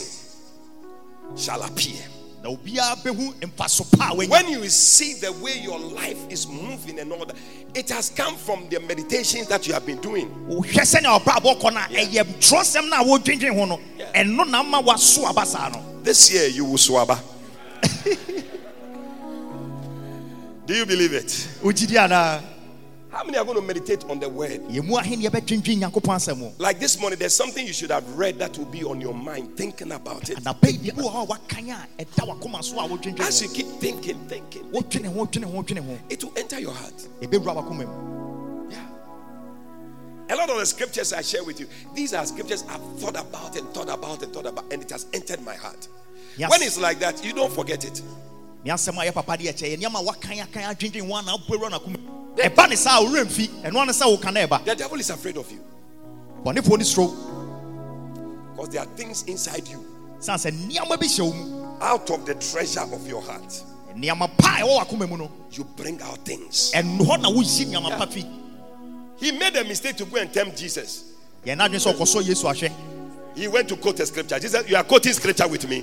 shall 1.36 1.62
appear. 1.64 2.06
Na 2.44 2.50
obiara 2.50 2.96
bɛhu 3.04 3.34
mfaso 3.42 3.84
pa 3.98 4.10
a 4.12 4.16
wanya 4.16 4.30
When 4.30 4.48
you 4.50 4.70
see 4.70 5.14
the 5.16 5.32
way 5.34 5.60
your 5.60 5.80
life 5.80 6.18
is 6.30 6.48
moving 6.48 7.00
and 7.00 7.12
all 7.12 7.26
that, 7.26 7.36
it 7.76 7.90
has 7.90 8.10
come 8.10 8.36
from 8.36 8.68
the 8.70 8.80
meditations 8.80 9.48
that 9.48 9.68
you 9.68 9.74
have 9.74 9.86
been 9.86 10.00
doing. 10.00 10.30
wohwɛ 10.48 10.84
sɛnea 10.84 11.20
ɔbrabɔ 11.20 11.60
kɔ 11.60 11.74
no 11.74 11.80
a 11.80 12.06
ɛyɛ 12.06 12.24
twerɛsɛm 12.40 12.90
no 12.90 12.98
a 12.98 13.04
wɔdwendwen 13.20 13.54
ho 13.58 13.66
no 13.66 13.80
ɛno 14.16 14.50
na 14.50 14.64
ma 14.64 14.80
waso 14.82 15.26
aba 15.26 15.46
saa 15.46 15.70
no 15.70 15.84
This 16.04 16.32
year 16.32 16.48
you 16.48 16.66
will 16.66 16.78
swaba. 16.78 17.20
Do 20.66 20.74
you 20.76 20.86
believe 20.86 21.14
it? 21.14 21.48
How 23.12 23.24
many 23.24 23.38
are 23.40 23.44
going 23.44 23.56
to 23.58 23.62
meditate 23.64 24.06
on 24.06 24.20
the 24.20 24.30
word? 24.30 24.62
yɛmu 24.70 25.00
ahenneɛ 25.02 25.30
bɛdwendwen 25.32 25.80
nyankopɔn 25.82 26.16
asɛm 26.16 26.40
ho 26.40 26.54
Like 26.60 26.80
this 26.80 27.00
morning, 27.00 27.18
there's 27.18 27.34
something 27.36 27.66
you 27.66 27.74
should 27.74 27.90
have 27.90 28.08
read 28.18 28.38
that 28.38 28.56
will 28.58 28.66
be 28.66 28.84
on 28.84 29.02
your 29.02 29.14
mind, 29.16 29.58
thinking 29.58 29.92
about 29.92 30.30
it. 30.30 30.38
anapa 30.38 30.68
yi 30.72 30.78
biribi 30.92 31.02
wɔ 31.02 31.12
hɔ 31.12 31.24
a 31.24 31.28
wakan 31.28 31.70
a 31.98 32.04
ɛda 32.06 32.28
wakoma 32.40 32.64
so 32.64 32.80
a 32.80 32.88
wodwendwen 32.88 33.20
As 33.22 33.42
you 33.42 33.50
keep 33.50 33.66
thinking, 33.80 34.20
thinking, 34.28 34.64
wodwene 34.72 35.12
ho 35.12 35.26
dwene 35.26 35.80
ho 35.84 35.98
it 36.10 36.24
will 36.24 36.34
enter 36.38 36.60
your 36.60 36.74
heart. 36.74 37.08
ɛbɛwura 37.22 37.56
wakoma 37.64 37.86
mu 37.88 38.70
Yeah. 38.70 38.86
A 40.30 40.36
lot 40.36 40.50
of 40.52 40.58
the 40.60 40.66
scriptures 40.68 41.12
I 41.12 41.22
share 41.24 41.44
with 41.44 41.60
you, 41.60 41.68
these 41.96 42.14
are 42.14 42.24
scriptures 42.28 42.64
I've 42.70 43.00
thought 43.00 43.20
about 43.20 43.56
and 43.58 43.68
thought 43.74 43.90
about 43.90 44.22
and 44.22 44.32
thought 44.32 44.46
about, 44.46 44.72
and 44.72 44.84
it 44.84 44.90
has 44.92 45.08
entered 45.14 45.42
my 45.42 45.56
heart. 45.56 45.88
Yes. 46.38 46.52
When 46.52 46.62
it's 46.62 46.78
like 46.78 47.00
that, 47.00 47.26
you 47.26 47.34
don't 47.34 47.52
forget 47.52 47.84
it. 47.86 48.04
Ne 52.40 52.46
asɛm 52.46 52.52
a 52.52 52.52
yɛ 52.52 52.56
papa 52.56 52.66
de 52.66 52.66
ɛkyɛ 52.66 52.66
yɛ 52.66 52.66
nneɛma 52.66 52.66
a 52.66 52.66
wakan 52.66 52.66
akan 52.66 52.66
adwendwen 52.66 52.66
ho 52.66 52.66
a 52.66 52.66
na 52.66 52.66
wobɛwura 52.66 52.66
nakoma 52.66 52.66
mu 52.66 52.66
ɛba 52.66 52.70
ne 52.70 52.76
saa 52.76 53.00
a 53.00 53.04
worɛ 53.04 53.26
mfi 53.26 53.50
ɛno 53.64 53.82
ane 53.82 53.92
sɛ 53.92 54.06
woka 54.06 54.32
na 54.32 54.40
ɛba 54.42 54.66
The 54.66 54.76
devil 54.76 55.00
is 55.00 55.10
afraid 55.10 55.38
of 55.38 55.52
you 55.52 55.60
bɔnefoɔ 56.44 56.78
ne 56.78 56.84
suro 56.84 57.14
because 58.56 58.70
there 58.70 58.82
are 58.82 58.96
things 58.98 59.24
inside 59.24 59.68
you 59.68 59.86
sane 60.20 60.38
sɛ 60.38 60.52
nneɛma 60.52 61.00
bi 61.00 61.08
hyɛ 61.08 61.56
out 61.82 62.10
of 62.10 62.26
the 62.26 62.36
treasure 62.36 62.82
of 62.82 63.08
your 63.08 63.22
heart. 63.22 63.64
nneɛma 63.96 64.30
pa 64.38 64.58
a 64.58 64.64
ɛwɔ 64.64 64.80
wakoma 64.80 65.10
mu 65.10 65.28
you 65.52 65.64
bring 65.76 66.02
out 66.02 66.20
things. 66.26 66.72
ɛno 66.74 67.00
hɔ 67.00 67.22
na 67.22 67.30
woyi 67.30 67.66
nneɛma 67.66 67.98
pa 67.98 68.06
fi 68.06 68.26
He 69.18 69.34
made 69.34 69.54
a 69.58 69.66
mistake 69.66 69.98
to 69.98 70.06
go 70.06 70.16
and 70.18 70.32
tempt 70.32 70.58
Jesus. 70.58 71.04
yɛn 71.46 71.58
n'adwene 71.58 71.80
sɛ 71.80 71.94
ɔkɔsɔ 71.94 72.24
yesu 72.24 72.44
ahwɛ 72.46 72.72
He 73.36 73.48
went 73.48 73.70
to 73.70 73.78
quote 73.78 74.00
a 74.02 74.06
scripture. 74.06 74.38
Jesus, 74.40 74.68
you 74.68 74.76
are 74.76 74.84
quoting 74.84 75.14
scripture 75.14 75.48
with 75.48 75.66
me. 75.70 75.82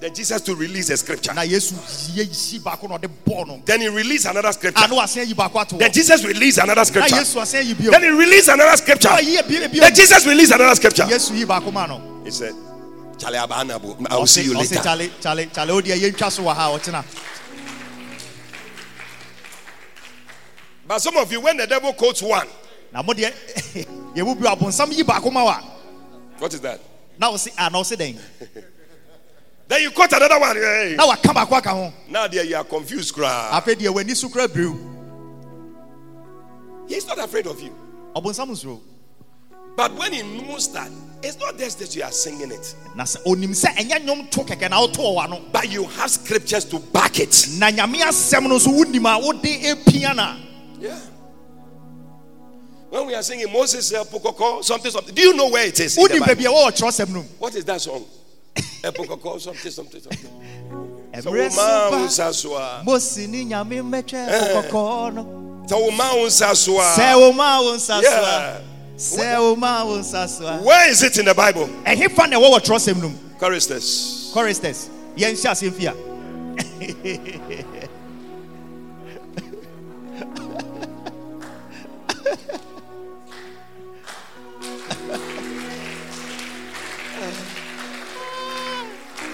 Then 0.00 0.14
Jesus 0.14 0.40
to 0.42 0.54
release 0.54 0.90
a 0.90 0.96
scripture. 0.96 1.34
na 1.34 1.42
yesu 1.42 1.74
yie 2.14 2.24
yi 2.24 2.58
baako 2.60 2.88
na 2.88 2.98
ɔde 2.98 3.64
Then 3.64 3.80
he 3.80 3.88
released 3.88 4.26
another 4.26 4.52
scripture. 4.52 4.84
a 4.84 4.88
na 4.88 4.94
wasen 4.94 5.26
yi 5.26 5.34
baako 5.34 5.60
ato 5.60 5.76
Then 5.76 5.92
Jesus 5.92 6.24
released 6.24 6.58
another 6.58 6.84
scripture. 6.84 7.16
yesu 7.16 7.40
asen 7.40 7.66
yi 7.66 7.74
bio 7.74 7.90
Then 7.90 8.02
he 8.02 8.08
released 8.10 8.48
another 8.48 8.76
scripture. 8.76 9.08
na 9.08 9.16
ɔyi 9.16 9.38
ebie 9.38 9.68
bio 9.68 9.80
Then 9.80 9.94
Jesus 9.94 10.24
released 10.26 10.52
another 10.52 10.74
scripture. 10.76 11.02
yesu 11.04 11.34
yi 11.36 11.44
baako 11.44 11.72
ma 11.72 11.86
no 11.86 12.22
He 12.24 12.30
said, 12.30 12.54
Charlie 13.18 13.38
Abanabo, 13.38 14.06
I 14.08 14.16
will 14.16 14.26
see 14.26 14.44
you 14.44 14.54
later. 14.56 14.76
But 20.86 20.98
some 21.00 21.16
of 21.16 21.32
you, 21.32 21.40
when 21.40 21.56
the 21.56 21.66
devil 21.66 21.92
quotes 21.94 22.22
one, 22.22 22.46
na 22.92 23.02
mo 23.02 23.12
deɛ 23.12 23.32
yɛmu 24.16 24.40
bio 24.40 24.54
abonsam 24.54 24.90
yi 24.96 25.02
baako 25.02 25.32
ma 25.32 25.44
wa 25.44 25.60
what 26.38 26.54
is 26.54 26.60
that? 26.60 26.80
ɔse 27.20 27.48
a 27.58 27.68
na 27.70 27.78
ɔse 27.78 27.96
dɛn 27.96 28.18
Then 29.68 29.82
you 29.82 29.90
quote 29.90 30.12
another 30.12 30.40
one. 30.40 30.56
Hey. 30.56 30.94
na 30.96 31.06
waka 31.06 31.28
baako 31.28 31.52
aka 31.58 31.68
ho 31.70 31.92
Now 32.08 32.26
there 32.26 32.44
you 32.44 32.56
are 32.56 32.64
confused, 32.64 33.14
cry. 33.14 33.50
afei 33.52 33.74
deɛ 33.76 33.92
w'ani 33.94 34.16
so 34.16 34.28
kura 34.28 34.48
biriw 34.48 34.88
He's 36.88 37.06
not 37.06 37.18
afraid 37.18 37.46
of 37.46 37.60
you. 37.60 37.74
But 39.76 39.92
when 39.94 40.12
he 40.12 40.22
knows 40.22 40.72
that, 40.72 40.90
it's 41.22 41.38
not 41.38 41.58
just 41.58 41.78
that 41.80 41.94
you 41.94 42.02
are 42.02 42.10
singing 42.10 42.50
it, 42.50 42.74
na 42.96 43.04
sɛ 43.04 43.22
onim 43.24 43.50
sɛ 43.50 43.76
ɛnyɛ 43.76 44.06
nnwom 44.06 44.70
na 44.70 44.80
woto 44.80 45.14
wɔ 45.14 45.52
but 45.52 45.70
you 45.70 45.84
have 45.84 46.10
scriptures 46.10 46.64
to 46.64 46.78
back 46.78 47.20
it. 47.20 47.46
na 47.58 47.70
nyame 47.70 47.96
asɛm 48.00 48.48
no 48.48 48.56
nso 48.56 48.68
wonim 48.72 49.04
a 49.04 49.18
wode 49.22 49.42
epia 49.42 50.16
na 50.16 50.36
Yeah. 50.80 50.98
When 52.90 53.06
we 53.06 53.14
are 53.14 53.22
singing 53.22 53.52
Moses, 53.52 53.92
uh, 53.92 54.02
something, 54.62 54.90
something, 54.90 55.14
do 55.14 55.20
you 55.22 55.34
know 55.34 55.50
where 55.50 55.66
it 55.66 55.78
is? 55.78 55.98
in 55.98 56.04
the 56.04 56.08
wonim 56.08 56.20
Bible? 56.20 56.34
baabi 56.34 56.46
a 56.46 56.48
ɛwɔ 56.48 56.72
ɔkyerɛwsɛm 56.72 57.08
no 57.10 57.14
mu 57.22 57.28
What 57.38 57.54
is 57.54 57.64
that 57.66 57.80
song? 57.82 58.04
Eh, 58.58 58.90
Epokoko, 58.90 59.40
something, 59.40 59.70
something, 59.70 60.00
something. 60.00 60.30
ɛmmerɛ 61.12 61.50
Sawoma 61.52 61.90
so 61.90 62.46
unsaswa. 62.48 62.84
ba 62.84 62.90
mosi 62.90 63.28
ne 63.28 63.44
nyame 63.44 63.82
mmɛtwɛ 63.82 64.28
eh. 64.28 64.62
kɔkɔɔ 64.62 65.14
no 65.14 65.24
Sawoma 65.68 66.14
unsaswa. 66.24 66.94
sɛ 66.96 67.16
wo 67.20 67.32
ma 67.32 67.60
wo 67.60 67.74
nsa 67.74 68.02
so 68.02 68.08
a 68.08 68.60
sɛ 68.96 69.38
wo 69.40 69.56
ma 69.56 69.84
wo 69.84 69.98
nsa 69.98 70.28
so 70.28 70.46
a 70.46 70.56
Where 70.58 70.88
is 70.90 71.02
it 71.02 71.18
in 71.18 71.24
the 71.26 71.34
Bible? 71.34 71.68
ɛhefa 71.84 72.28
na 72.30 72.36
ɛwɔ 72.38 72.50
wɔ 72.54 72.60
kyerɛwsɛm 72.60 73.00
no 73.02 73.08
mu 73.10 73.18
Choristers. 73.38 74.30
choristers 74.32 74.88
yɛnhyɛ 75.16 75.50
asɛm 75.50 75.72
fi 75.74 75.86
a 75.86 75.94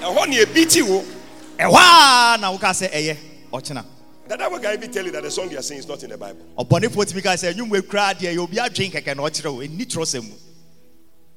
ɛhɔ 0.05 0.29
ne 0.29 0.45
ɛbi 0.45 0.83
wo. 0.89 1.05
Ɛhɔ 1.59 1.75
a 1.77 2.37
na 2.41 2.51
woka 2.53 2.71
sɛ 2.71 2.91
ɛyɛ 2.91 3.17
ɔkyena. 3.53 3.85
Devil 4.29 4.59
can 4.59 4.73
even 4.75 4.91
tell 4.91 5.05
you 5.05 5.13
that 5.13 5.23
the 5.23 5.31
song 5.31 5.51
you 5.51 5.59
are 5.59 5.63
singing 5.63 5.81
is 5.81 5.89
not 5.89 6.03
in 6.03 6.11
the 6.11 6.17
bible? 6.17 6.45
Ɔbɔnefoɔ 6.59 7.05
tumi 7.07 7.23
ka 7.23 7.31
sɛ 7.31 7.53
nnwom 7.55 7.71
ekura 7.81 8.15
deɛ 8.15 8.35
yɛ 8.35 8.39
obi 8.39 8.57
adwen 8.57 8.91
kɛkɛ 8.91 9.17
na 9.17 9.23
ɔkyerɛ 9.23 9.53
wo 9.55 9.61
ɛnni 9.61 9.87
kyerɛwsɛm 9.87 10.23
mu. 10.29 10.35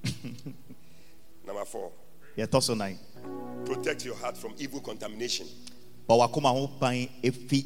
Number 1.45 1.65
four. 1.65 1.91
Yɛtɔ 2.37 2.63
so 2.63 2.73
nan 2.73 2.97
protect 3.65 4.05
your 4.05 4.15
heart 4.15 4.37
from 4.37 4.53
evil 4.57 4.79
contamination. 4.79 5.45
Bɔ 6.09 6.17
wakoma 6.29 6.49
ho 6.53 6.67
ban 6.79 7.07
efi 7.21 7.65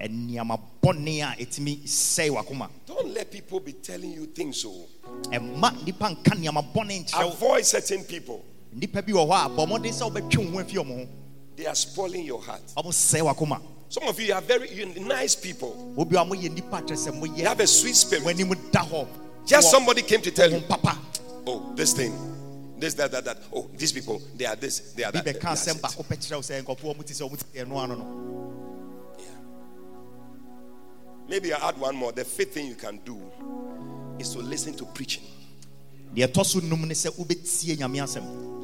nneɛma 0.00 0.58
bɔne 0.82 1.20
a 1.22 1.36
ɛtumi 1.44 1.82
sɛe 1.84 2.30
wakoma. 2.30 2.68
Don't 2.86 3.12
let 3.12 3.30
people 3.30 3.60
be 3.60 3.72
telling 3.74 4.12
you 4.12 4.26
things 4.26 4.62
so 4.62 4.72
ɛma 5.30 5.84
nipa 5.84 6.04
nka 6.08 6.34
nneɛma 6.34 6.72
bɔne 6.72 7.04
nkyerɛ 7.04 7.24
wo. 7.24 7.30
Avoid 7.32 7.66
certain 7.66 8.04
people 8.04 8.42
nipa 8.76 9.02
bi 9.02 9.12
wɔ 9.12 9.26
hɔ 9.26 9.46
a 9.46 9.48
bɔ 9.48 9.66
mmɔden 9.66 9.92
sɛ 9.92 10.10
wobɛtwe 10.10 10.44
wo 10.44 10.50
ho 10.50 10.58
afi 10.60 10.76
ɔmo 10.76 10.96
ho. 10.96 11.08
They 11.56 11.66
are 11.66 11.74
spoiling 11.74 12.24
your 12.24 12.42
heart. 12.42 12.62
Ɔmo 12.76 12.88
sɛe 12.88 13.22
wakoma. 13.22 13.60
Some 13.88 14.04
of 14.04 14.20
you 14.20 14.34
are 14.34 14.42
very 14.42 14.84
nice 15.00 15.34
people. 15.34 15.94
Obi 15.96 16.16
a 16.16 16.20
moyɛ 16.20 16.52
nipa 16.52 16.82
kyerɛ 16.82 17.08
sɛ 17.10 17.36
you 17.38 17.44
have 17.44 17.60
a 17.60 17.66
sweet 17.66 17.96
spirit. 17.96 18.24
w'anim 18.24 18.70
da 18.70 18.80
hɔ. 18.84 19.06
Just 19.46 19.70
somebody 19.70 20.02
came 20.02 20.20
to 20.20 20.30
tell 20.30 20.50
you 20.50 20.60
papa. 20.60 20.98
Oh 21.46 21.72
this 21.74 21.94
thing 21.94 22.12
this 22.78 22.94
that 22.94 23.10
that 23.12 23.24
that. 23.24 23.38
Oh 23.54 23.70
these 23.76 23.92
people 23.92 24.20
they 24.36 24.44
are 24.44 24.56
this 24.56 24.92
they 24.92 25.04
are 25.04 25.12
that. 25.12 25.24
bɛka 25.24 25.40
That's 25.40 25.68
asɛm 25.68 25.76
it. 25.76 25.82
baako 25.82 26.04
pɛ 26.04 26.16
kyerɛ 26.18 26.34
wo 26.36 26.42
sɛ 26.42 26.62
nkɔfoɔ 26.62 26.96
ɔmo 26.96 27.06
ti 27.06 27.14
sɛ 27.14 27.30
ɔmo 27.30 27.38
ti 27.38 27.58
ɛno 27.60 27.82
ano 27.82 27.94
no. 27.94 28.32
Maybe 31.28 31.52
i 31.52 31.68
add 31.68 31.76
one 31.78 31.96
more. 31.96 32.12
The 32.12 32.24
fifth 32.24 32.54
thing 32.54 32.68
you 32.68 32.76
can 32.76 33.00
do 33.04 33.20
is 34.18 34.32
to 34.34 34.38
listen 34.38 34.74
to 34.74 34.84
preaching 34.84 35.24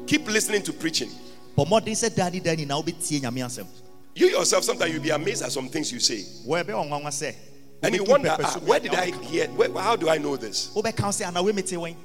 keep 0.07 0.27
listening 0.27 0.61
to 0.63 0.73
preaching. 0.73 1.09
Bɔ 1.57 1.65
mmɔden 1.67 1.93
sɛ 1.93 2.15
daa 2.15 2.29
ne 2.29 2.39
daa 2.39 2.55
nyinaa 2.55 2.83
wobɛtie 2.83 3.21
nyame 3.21 3.45
asɛm. 3.45 3.67
You 4.15 4.27
yourself 4.27 4.63
sometimes 4.63 4.91
you'll 4.91 5.03
be 5.03 5.11
amazed 5.11 5.43
at 5.43 5.51
some 5.51 5.69
things 5.69 5.91
you 5.91 5.99
say. 5.99 6.25
Wɔ 6.47 6.63
ɛbɛ 6.63 6.69
ɔnwanwa 6.89 7.07
sɛ 7.09 7.35
and 7.83 7.95
you 7.95 8.03
wonder 8.05 8.35
ah, 8.39 8.59
where 8.65 8.79
did 8.79 8.95
I 8.95 9.11
hear 9.25 9.47
where, 9.49 9.69
how 9.73 9.95
do 9.95 10.09
i 10.09 10.17
know 10.17 10.35
this? 10.35 10.71
Wobɛka 10.73 11.03
wo 11.03 11.09
sɛ 11.09 11.31
anaa 11.31 11.43
wemete 11.43 11.77
wɔn 11.77 11.95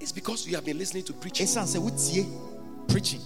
it's 0.00 0.12
because 0.12 0.46
you 0.46 0.54
have 0.54 0.64
been 0.64 0.78
listening 0.78 1.04
to 1.04 1.12
preaching. 1.12 1.46
Ɛsiane 1.46 1.76
sɛ 1.76 1.80
wotie 1.80 2.88
preaching 2.88 3.20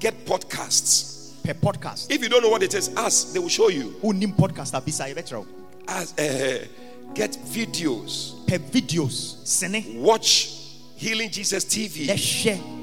get 0.00 0.24
podcasts. 0.24 1.34
Pɛ 1.44 1.54
podcast. 1.54 2.10
If 2.10 2.20
you 2.22 2.28
don't 2.28 2.42
know 2.42 2.50
what 2.50 2.62
it 2.64 2.74
is 2.74 2.90
ask 2.96 3.32
they 3.32 3.38
will 3.38 3.48
show 3.48 3.68
you. 3.68 3.94
Podcast 4.02 4.76
a 4.76 4.80
bisa 4.80 5.04
yɛbɛkyerɛ 5.14 5.38
wo. 5.38 5.46
Ask, 5.86 6.18
uh, 6.20 6.66
get 7.14 7.30
videos. 7.46 8.44
Pɛ 8.46 8.58
videos 8.58 9.46
sene. 9.46 10.02
Watch 10.02 10.65
healing 10.96 11.30
jesus 11.30 11.64
tv 11.64 12.10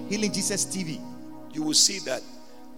healing 0.10 0.32
jesus 0.32 0.66
tv 0.66 1.00
you 1.52 1.64
will 1.64 1.74
see 1.74 2.00
that 2.00 2.22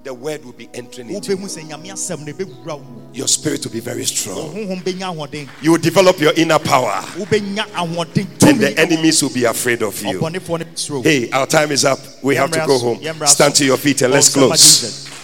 the 0.03 0.13
word 0.13 0.45
will 0.45 0.53
be 0.53 0.69
entering 0.73 1.09
into 1.09 1.35
wobɛhu 1.35 1.45
sɛ 1.45 1.63
nyame 1.67 1.91
asɛm 1.91 2.25
no 2.25 2.31
ɛbɛwura 2.31 2.77
wo 2.77 2.79
mu. 2.79 3.01
Your 3.11 3.27
spirit 3.27 3.65
will 3.65 3.71
be 3.71 3.79
very 3.79 4.05
strong. 4.05 4.53
Honhom 4.53 4.83
bɛnya 4.83 5.11
ahoɔden. 5.15 5.49
You 5.63 5.71
will 5.71 5.79
develop 5.79 6.19
your 6.19 6.31
inner 6.33 6.59
power. 6.59 7.03
And 7.17 7.25
the 7.25 8.75
enemies 8.77 9.23
will 9.23 9.33
be 9.33 9.45
afraid 9.45 9.81
of 9.81 9.99
you. 10.03 10.19
Ɔbɔnefoɔ 10.19 10.59
no 10.59 10.65
bɛsuro 10.65 10.95
wo. 10.97 11.01
hey 11.01 11.31
our 11.31 11.47
time 11.47 11.71
is 11.71 11.85
up. 11.85 11.97
We 12.21 12.35
have 12.35 12.51
to 12.51 12.59
go 12.67 12.77
home. 12.77 12.99
stand 13.25 13.55
to 13.55 13.65
your 13.65 13.77
feet 13.77 14.03
and 14.03 14.13
oh, 14.13 14.15
let's 14.15 14.29
Ɔnsɛm 14.29 14.41
ma 14.41 14.45
close 14.47 15.15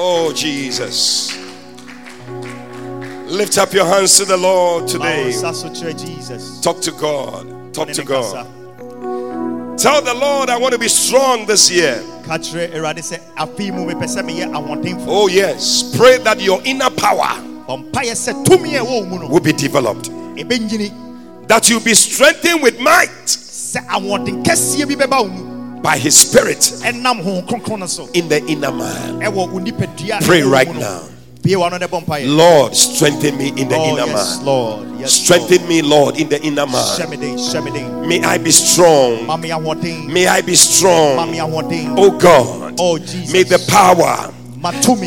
oh 0.00 0.32
jesus 0.32 1.47
lift 3.28 3.58
up 3.58 3.72
your 3.72 3.84
hands 3.84 4.16
to 4.16 4.24
the 4.24 4.36
lord 4.36 4.88
today. 4.88 5.26
Nsa 5.28 5.54
so 5.54 5.68
kyerɛ 5.68 5.98
jesus. 5.98 6.60
Talk 6.60 6.80
to 6.80 6.90
god. 6.92 7.74
Talk 7.74 7.88
to 7.92 8.02
god. 8.02 8.46
Tell 9.78 10.02
the 10.02 10.14
lord 10.14 10.50
i 10.50 10.56
want 10.56 10.72
to 10.72 10.78
be 10.78 10.88
strong 10.88 11.46
this 11.46 11.70
year. 11.70 12.02
Ka 12.24 12.38
kyerɛ 12.38 12.72
awurade 12.74 12.98
sɛ 12.98 13.20
afei 13.36 13.72
mu 13.72 13.86
mepɛ 13.86 14.04
sɛ 14.08 14.22
meyɛ 14.24 14.50
ahoɔdenfo 14.52 15.06
oh 15.06 15.28
yes. 15.28 15.94
Pray 15.96 16.18
that 16.18 16.40
your 16.40 16.60
inner 16.64 16.90
power 16.90 17.36
ɔmpayɛ 17.68 18.14
sɛ 18.16 18.44
tumi 18.44 18.74
a 18.76 18.80
ɛwɔ 18.84 18.86
wo 18.86 19.04
mu 19.04 19.18
no 19.20 19.28
will 19.28 19.40
be 19.40 19.52
developed. 19.52 20.10
That 21.48 21.70
you'll 21.70 21.80
be 21.80 21.94
strengthened 21.94 22.62
with 22.62 22.80
might 22.80 23.08
sɛ 23.26 23.86
ahoɔden 23.88 24.42
kɛseɛ 24.44 24.88
bi 24.88 25.04
bɛba 25.04 25.22
wo 25.22 25.28
mu 25.28 25.80
by 25.82 25.96
his 25.98 26.16
spirit 26.16 26.58
ɛnam 26.82 27.22
honhom 27.22 27.46
kronkron 27.46 27.78
no 27.80 27.86
so. 27.86 28.08
in 28.14 28.28
the 28.28 28.44
inner 28.46 28.72
man. 28.72 29.20
Ɛwɔ 29.20 29.52
wo 29.52 29.58
nipadua 29.60 30.20
a 30.20 30.24
Pray 30.24 30.42
right 30.42 30.74
now. 30.74 31.02
Bie 31.48 31.56
w'ano 31.56 31.78
ne 31.80 31.86
bɔ 31.86 32.00
mpaeɛ 32.04 32.36
lord 32.36 32.76
strengthen 32.76 33.36
me 33.38 33.48
in 33.56 33.68
the 33.68 33.76
Oh, 33.76 33.84
inner 33.96 34.06
yes, 34.06 34.36
man 34.36 34.44
Lord. 34.44 34.86
Yes, 35.00 35.12
strengthen 35.14 35.66
me 35.66 35.80
lord 35.80 36.18
in 36.20 36.28
the 36.28 36.38
inner 36.42 36.66
man 36.66 36.84
Hyɛ 36.98 37.08
me 37.08 37.16
den, 37.16 37.38
hyɛ 37.38 37.64
me 37.64 37.70
den. 37.70 38.06
may 38.08 38.20
i 38.22 38.36
be 38.36 38.50
strong 38.50 39.26
Ma 39.26 39.36
me 39.38 39.48
ahoɔden. 39.48 40.12
may 40.12 40.26
i 40.26 40.42
be 40.42 40.54
strong 40.54 41.16
oh 41.96 42.10
god 42.18 42.74
Oh, 42.78 42.98
Jesus. 42.98 43.32
may 43.32 43.42
the 43.44 43.58
power 43.70 44.30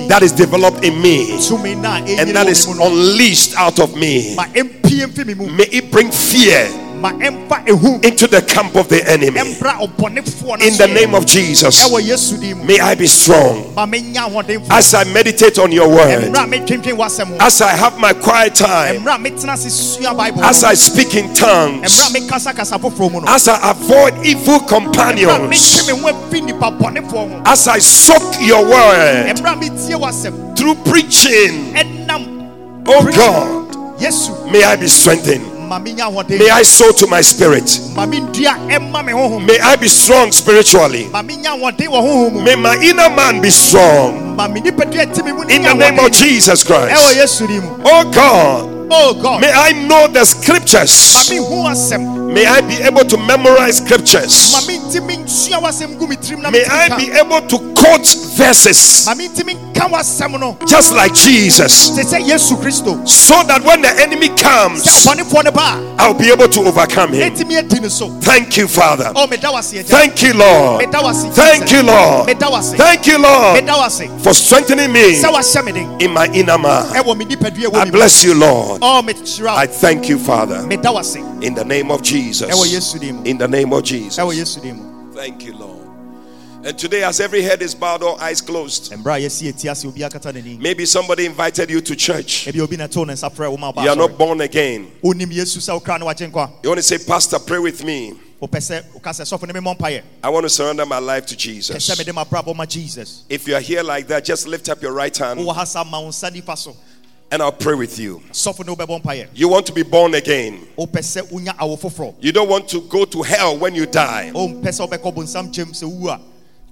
that 0.07 0.23
is 0.23 0.31
developed 0.31 0.83
in 0.83 0.99
me 0.99 1.27
ɛnyini 1.37 2.17
and 2.19 2.29
that 2.35 2.47
is 2.47 2.67
me 2.67 2.73
mu 2.73 2.79
no. 2.79 2.87
unleashed 2.87 3.55
out 3.55 3.79
of 3.79 3.95
me 3.95 4.33
Ma 4.35 4.45
ɛmpie 4.45 5.05
mfi 5.07 5.25
me 5.27 5.33
mu. 5.35 5.45
may 5.51 5.65
it 5.65 5.91
bring 5.91 6.09
fear 6.11 6.67
Ma 6.69 6.75
ɛmfa 6.75 6.87
ehu. 6.87 6.90
Into 7.03 8.27
the 8.27 8.41
camp 8.47 8.75
of 8.75 8.87
the 8.89 9.01
enemy 9.09 9.37
Ɛmbra 9.39 9.79
ɔbɔnefoɔ 9.87 10.59
no 10.59 10.65
in 10.65 10.77
the 10.77 10.87
name 10.87 11.15
of 11.15 11.25
jesus 11.25 11.87
Ɛwɔ 11.89 12.01
Yesu 12.01 12.37
din 12.39 12.57
mu. 12.57 12.63
may 12.65 12.79
i 12.79 12.95
be 12.95 13.07
strong 13.07 13.73
Ma 13.75 13.85
menya 13.85 14.27
ahoɔden 14.29 14.65
fo. 14.67 14.73
as 14.75 14.93
i 14.93 15.03
meditate 15.05 15.57
on 15.59 15.71
your 15.71 15.89
word 15.89 16.23
Ɛmbra 16.31 16.47
metwentwen 16.49 16.95
w'asɛm 16.97 17.27
ho. 17.27 17.37
as 17.39 17.61
i 17.61 17.69
have 17.69 17.97
my 17.99 18.13
quiet 18.13 18.55
time 18.55 18.97
Ɛmbra 19.01 19.17
metena 19.23 19.53
ase 19.53 19.71
sua 19.71 20.13
Bible 20.13 20.43
as 20.43 20.63
i 20.63 20.73
speak 20.73 21.15
in 21.15 21.33
tongues 21.33 21.81
Ɛmbra 21.91 22.27
mekasakasa 22.27 22.79
foforɔ 22.79 23.11
mu 23.11 23.21
no. 23.21 23.27
as 23.27 23.47
I 23.47 23.71
avoid 23.71 24.13
evil 24.25 24.59
companions, 24.61 25.31
metwe 25.31 25.87
me 25.95 26.01
ho 26.01 26.07
afi 26.13 26.41
nipa 26.45 26.71
bɔnefoɔ 26.71 27.11
ho. 27.11 27.41
as 27.45 27.67
I 27.67 27.79
soak 27.79 28.39
your 28.41 28.63
word 28.63 29.35
Ɛmbra 29.35 29.59
metie 29.59 29.95
w'asɛm. 29.97 30.55
through 30.57 30.75
preaching, 30.85 31.73
oh 32.87 33.03
God, 33.15 34.51
may 34.51 34.63
I 34.63 34.75
be 34.75 34.87
strengthened. 34.87 35.50
Ma 35.71 35.79
menya 35.79 36.03
ahoɔden 36.11 36.37
May 36.37 36.49
I 36.49 36.63
sow 36.63 36.91
to 36.91 37.07
my 37.07 37.21
spirit. 37.21 37.79
ma 37.95 38.05
mendua 38.05 38.59
ɛma 38.67 39.05
me 39.05 39.13
honhom 39.13 39.45
May 39.47 39.57
I 39.59 39.77
be 39.77 39.87
strong 39.87 40.29
spiritually. 40.33 41.07
ma 41.07 41.21
menya 41.23 41.55
ahoɔden 41.55 41.87
wɔ 41.87 41.99
honhom 42.03 42.33
mu 42.33 42.41
May 42.43 42.55
my 42.55 42.75
inner 42.83 43.09
man 43.09 43.39
be 43.41 43.49
strong. 43.49 44.35
ma 44.35 44.49
me 44.49 44.59
nipadua 44.59 45.07
ti 45.15 45.21
me 45.23 45.31
mu 45.31 45.43
In 45.47 45.63
the 45.63 45.73
name 45.73 45.97
of 45.99 46.11
Jesus 46.11 46.63
Christ. 46.65 47.15
yesu 47.15 47.47
din 47.47 47.61
mu 47.63 47.71
Oh 47.85 48.03
God, 48.11 48.67
oh 48.91 49.13
god 49.23 49.39
may 49.39 49.51
I 49.51 49.71
know 49.87 50.07
the 50.11 50.25
scriptures. 50.25 50.91
May 52.31 52.45
I 52.47 52.61
be 52.61 52.75
able 52.83 53.03
to 53.07 53.17
memorize 53.17 53.77
scriptures. 53.77 54.51
mentimi 54.67 55.23
nsua 55.23 55.59
w'asɛm 55.63 55.95
gu 55.97 56.07
me 56.07 56.15
tirim 56.17 56.41
na 56.41 56.51
May 56.51 56.65
I 56.67 56.89
be 56.97 57.11
able 57.15 57.39
to 57.47 57.70
quote 57.81 58.05
verses 58.37 59.05
ma 59.07 59.15
mentimi 59.15 59.55
nka 59.55 59.87
w'asɛm 59.89 60.39
no 60.39 60.55
just 60.67 60.93
like 60.93 61.13
Jesus. 61.15 61.89
te 61.95 62.03
sɛ 62.03 62.21
yesu 62.21 62.55
kristo 62.61 63.07
So 63.07 63.41
that 63.43 63.63
when 63.63 63.81
the 63.81 63.89
enemy 63.99 64.29
comes, 64.29 64.83
ɔbɔnefoɔ 64.85 65.45
no 65.45 65.51
ba 65.51 65.95
I'll 65.97 66.13
be 66.13 66.29
able 66.31 66.47
to 66.47 66.59
overcome 66.61 67.13
him. 67.13 67.33
ɛtumi 67.33 67.57
adi 67.57 67.79
ne 67.79 67.89
so 67.89 68.09
Thank 68.21 68.57
you, 68.57 68.67
Father. 68.67 69.11
oh 69.15 69.25
Thank 69.27 70.21
you, 70.21 70.33
Lord. 70.33 70.83
Thank 70.91 71.71
you, 71.71 71.81
Lord. 71.83 72.29
Thank 72.77 73.07
you, 73.07 73.17
Lord, 73.17 74.21
for 74.21 74.33
strengthening 74.33 74.91
me 74.93 75.15
sɛ 75.19 75.31
wahyɛ 75.33 75.65
me 75.65 75.71
den 75.71 76.01
in 76.01 76.11
my 76.13 76.27
inner 76.27 76.57
man. 76.59 76.85
I 76.95 77.01
wɔ 77.01 77.17
me 77.17 77.25
mu 77.25 77.91
bless 77.91 78.23
you, 78.23 78.35
Lord. 78.35 78.79
oh 78.83 79.03
I 79.47 79.65
thank 79.65 80.07
you, 80.07 80.19
Father, 80.19 80.59
in 80.69 81.53
the 81.55 81.63
name 81.65 81.89
of 81.89 82.01
Jesus. 82.03 82.49
yesu 82.69 82.99
din 82.99 83.15
mu 83.17 83.23
In 83.23 83.37
the 83.39 83.47
name 83.47 83.73
of 83.73 83.83
Jesus. 83.83 84.17
yesu 84.17 84.61
din 84.61 84.75
mu 84.77 85.13
Thank 85.15 85.43
you, 85.43 85.53
Lord. 85.57 85.80
And 86.63 86.77
today, 86.77 87.03
as 87.03 87.19
every 87.19 87.41
head 87.41 87.63
is 87.63 87.73
bowed 87.73 88.03
or 88.03 88.21
eyes 88.21 88.39
closed, 88.39 88.91
mmerɛ 88.91 89.17
a 89.17 89.25
yɛsi 89.25 89.51
yɛti 89.51 89.71
ase 89.71 89.83
obi 89.85 90.01
akata 90.01 90.31
n'ani 90.31 90.59
maybe 90.59 90.85
somebody 90.85 91.25
invited 91.25 91.71
you 91.71 91.81
to 91.81 91.95
church. 91.95 92.45
ebi 92.47 92.59
obi 92.61 92.77
na 92.77 92.85
ɛtoo 92.87 93.07
ne 93.07 93.13
nsa 93.13 93.33
frɛ 93.33 93.49
wo 93.49 93.57
ma 93.57 93.71
You 93.83 93.89
are 93.89 93.95
not 93.95 94.15
born 94.15 94.41
again. 94.41 94.91
wonim 95.03 95.31
yesu 95.31 95.57
sɛ 95.57 95.79
wokra 95.81 95.99
ne 95.99 96.05
wakye 96.05 96.29
nkwa 96.31 96.51
You 96.63 96.69
want 96.69 96.77
to 96.77 96.83
say, 96.83 96.99
Pastor, 96.99 97.39
pray 97.39 97.57
with 97.57 97.83
me. 97.83 98.13
wopɛ 98.39 98.57
sɛ 98.59 98.83
woka 98.93 99.09
sɛ 99.09 99.23
sɔfo 99.39 99.47
ne 99.47 99.53
memmɔ 99.59 99.75
mpayɛ 99.75 100.01
I 100.23 100.29
want 100.29 100.43
to 100.43 100.49
surrender 100.49 100.85
my 100.85 100.99
life 100.99 101.25
to 101.27 101.35
Jesus. 101.35 101.89
sɛ 101.89 101.97
mede 101.97 102.13
mabrabɔ 102.15 102.55
ma 102.55 102.65
jesus 102.67 103.23
If 103.27 103.47
you 103.47 103.55
are 103.55 103.59
here 103.61 103.81
like 103.81 104.07
that, 104.09 104.23
just 104.23 104.47
lift 104.47 104.69
up 104.69 104.83
your 104.83 104.91
right 104.93 105.15
hand 105.17 105.39
wowɔ 105.39 105.55
ha 105.55 105.63
sa 105.63 105.83
ma 105.83 105.99
wo 105.99 106.09
nsa 106.09 106.29
nifa 106.29 106.55
so 106.55 106.75
and 107.31 107.41
I'll 107.41 107.51
pray 107.51 107.73
with 107.73 107.97
you. 107.97 108.21
sɔfo 108.31 108.63
ne 108.67 108.75
wobɛbɔ 108.75 109.01
mpayɛ 109.01 109.27
You 109.33 109.47
want 109.47 109.65
to 109.65 109.73
be 109.73 109.81
born 109.81 110.13
again. 110.13 110.67
wopɛ 110.77 110.99
sɛ 110.99 111.27
wonya 111.31 111.57
awo 111.57 111.79
foforɔ 111.79 112.13
You 112.21 112.31
don't 112.31 112.49
want 112.49 112.67
to 112.69 112.81
go 112.81 113.05
to 113.05 113.23
hell 113.23 113.57
when 113.57 113.73
you 113.73 113.87
die. 113.87 114.31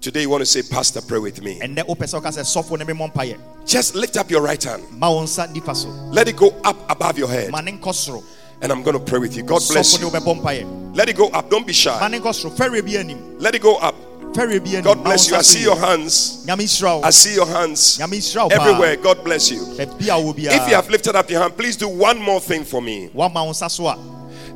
Wompɛ 0.01 0.05
sɛ 0.05 0.07
wobɛkɔ 0.07 0.07
bonsam 0.07 0.07
kyɛm 0.07 0.07
sɛ 0.07 0.07
wowu 0.07 0.07
a 0.07 0.07
Today, 0.09 0.21
you 0.21 0.29
want 0.29 0.41
to 0.41 0.45
say, 0.45 0.61
Pastor, 0.61 1.01
pray 1.01 1.19
with 1.19 1.41
me. 1.43 1.59
ɛnnɛ 1.59 1.85
wopɛ 1.85 2.05
sɛ 2.07 2.21
woka 2.21 2.31
sɛ 2.31 2.41
sɔfo 2.43 2.77
ne 2.79 2.85
memmɔ 2.85 3.13
mpayɛ 3.13 3.37
Just 3.65 3.95
lift 3.95 4.17
up 4.17 4.31
your 4.31 4.41
right 4.41 4.63
hand. 4.63 4.83
ma 4.91 5.09
wo 5.09 5.23
nsa 5.23 5.47
nifa 5.53 5.75
so 5.75 5.89
Let 6.11 6.27
it 6.27 6.37
go 6.37 6.53
up 6.63 6.77
above 6.89 7.17
your 7.17 7.27
head. 7.27 7.51
ma 7.51 7.61
ne 7.61 7.71
nkɔ 7.73 7.93
soro 7.93 8.23
And 8.61 8.71
I'm 8.73 8.83
going 8.83 8.97
to 8.97 9.03
pray 9.03 9.19
with 9.19 9.37
you. 9.37 9.43
God 9.43 9.61
bless 9.69 9.99
you. 10.01 10.09
Let 10.09 11.07
it 11.07 11.15
go 11.15 11.27
up. 11.29 11.49
Don't 11.49 11.65
be 11.65 11.73
shy. 11.73 12.07
ne 12.09 12.19
nkɔ 12.19 12.33
soro 12.33 12.55
fɛreɛ 12.55 13.39
Let 13.41 13.55
it 13.55 13.61
go 13.61 13.75
up. 13.77 13.95
God 14.31 15.03
bless 15.03 15.29
you. 15.29 15.35
I 15.35 15.41
see 15.41 15.63
your 15.63 15.75
hands. 15.75 16.45
I 16.47 17.09
see 17.09 17.33
your 17.35 17.47
hands 17.47 17.99
everywhere. 17.99 18.95
God 18.97 19.23
bless 19.23 19.51
you. 19.51 19.59
baabi 19.61 20.07
a 20.07 20.33
wɔ 20.33 20.37
If 20.37 20.69
you 20.69 20.75
have 20.75 20.89
lifted 20.89 21.15
up 21.15 21.29
your 21.29 21.41
hand, 21.41 21.57
please 21.57 21.75
do 21.75 21.89
one 21.89 22.19
more 22.19 22.39
thing 22.39 22.63
for 22.63 22.81
me. 22.81 23.09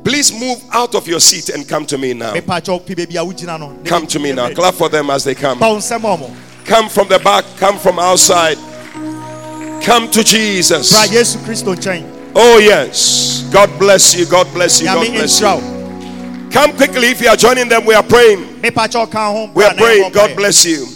Woama 0.04 0.10
wo 0.10 0.10
nsa 0.10 0.10
so 0.10 0.10
a 0.10 0.10
Please 0.10 0.32
move 0.32 0.62
out 0.72 0.94
of 0.94 1.08
your 1.08 1.20
seat 1.20 1.48
and 1.48 1.68
come 1.68 1.86
to 1.86 1.98
me 1.98 2.14
now. 2.14 2.34
mepakyɛw 2.34 2.86
pi 2.86 2.94
baabi 2.94 3.16
a 3.16 3.24
wogyina 3.24 3.58
no 3.58 3.70
ne 3.72 3.82
Come 3.84 4.06
to 4.06 4.18
me 4.18 4.32
now. 4.32 4.50
Clap 4.50 4.74
for 4.74 4.88
them 4.88 5.10
as 5.10 5.24
they 5.24 5.34
come. 5.34 5.58
pa 5.58 5.68
wo 5.70 5.76
nsɛm 5.78 6.04
a 6.04 6.16
mo 6.18 6.30
Come 6.64 6.88
from 6.88 7.08
the 7.08 7.18
back, 7.18 7.44
come 7.58 7.78
from 7.78 7.98
outside. 7.98 8.56
Come 9.82 10.10
to 10.10 10.24
Jesus. 10.24 10.92
bra 10.92 11.04
yesu 11.06 11.38
kristo 11.44 11.74
nkyɛn 11.74 12.10
Oh, 12.36 12.58
yes. 12.58 13.48
God 13.52 13.70
bless 13.78 14.12
you. 14.16 14.26
God 14.26 14.52
bless 14.52 14.80
you. 14.80 14.86
God 14.86 15.06
bless 15.06 15.40
you. 15.40 16.50
Come 16.50 16.72
quickly 16.72 17.10
if 17.10 17.20
you 17.20 17.28
are 17.28 17.36
joining 17.36 17.68
them. 17.68 17.84
We 17.84 17.94
are 17.94 18.02
praying. 18.02 18.60
mepakyɛw 18.62 19.10
ka 19.10 19.30
ho 19.32 19.50
We 19.54 19.64
are 19.64 19.74
praying. 19.74 20.10
God 20.12 20.34
bless 20.36 20.64
you. 20.64 20.86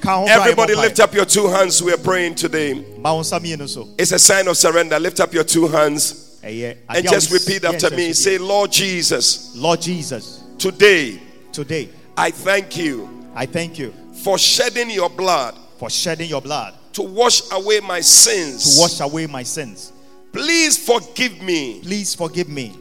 ka 0.00 0.16
ho 0.20 0.24
bra 0.26 0.34
Everybody 0.34 0.74
lift 0.74 1.00
up 1.00 1.12
your 1.14 1.24
two 1.26 1.48
hands. 1.48 1.82
We 1.82 1.92
are 1.92 1.98
praying 1.98 2.36
today. 2.36 2.82
ma 2.98 3.12
wo 3.12 3.20
nsa 3.20 3.38
mmienu 3.40 3.68
so 3.68 3.88
It's 3.98 4.12
a 4.12 4.18
sign 4.18 4.48
of 4.48 4.56
surrender. 4.56 4.98
Lift 4.98 5.20
up 5.20 5.34
your 5.34 5.44
two 5.44 5.68
hands 5.68 6.25
Eh, 6.46 6.74
and 6.88 7.04
just 7.08 7.32
repeat 7.32 7.64
after 7.64 7.90
me. 7.90 8.12
Say, 8.12 8.38
Lord 8.38 8.70
Jesus, 8.70 9.54
lord 9.56 9.80
jesus 9.80 10.44
today 10.58 11.20
today 11.52 11.88
I 12.16 12.30
thank 12.30 12.76
you 12.76 13.26
i 13.34 13.44
thank 13.46 13.78
you 13.78 13.92
for 14.22 14.38
shedding 14.38 14.90
your 14.90 15.10
blood 15.10 15.54
for 15.78 15.90
shedding 15.90 16.28
your 16.30 16.40
blood 16.40 16.74
to 16.92 17.02
wash 17.02 17.42
away 17.52 17.80
my 17.80 18.00
sins. 18.00 18.76
to 18.76 18.80
wash 18.80 19.00
away 19.00 19.26
my 19.26 19.42
sins 19.42 19.92
Please 20.32 20.76
forgive 20.78 21.40
me. 21.42 21.80
please 21.82 22.14
forgive 22.14 22.48
me 22.48 22.74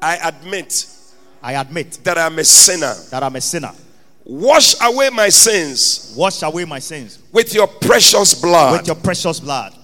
I 0.00 0.16
admit 0.28 0.86
i 1.42 1.52
admit 1.54 2.00
that 2.04 2.18
I'm 2.18 2.38
a 2.38 2.44
sinner. 2.44 2.94
that 3.10 3.22
i'm 3.22 3.36
a 3.36 3.40
sinner 3.40 3.72
Wash 4.24 4.74
away 4.82 5.10
my 5.10 5.28
sins 5.28 6.12
wash 6.16 6.42
away 6.42 6.64
my 6.64 6.78
sins 6.80 7.18
with 7.32 7.54
your 7.54 7.66
precious 7.68 8.34
blood. 8.34 8.72
with 8.78 8.86
your 8.88 8.96
precious 8.96 9.38
blood 9.40 9.74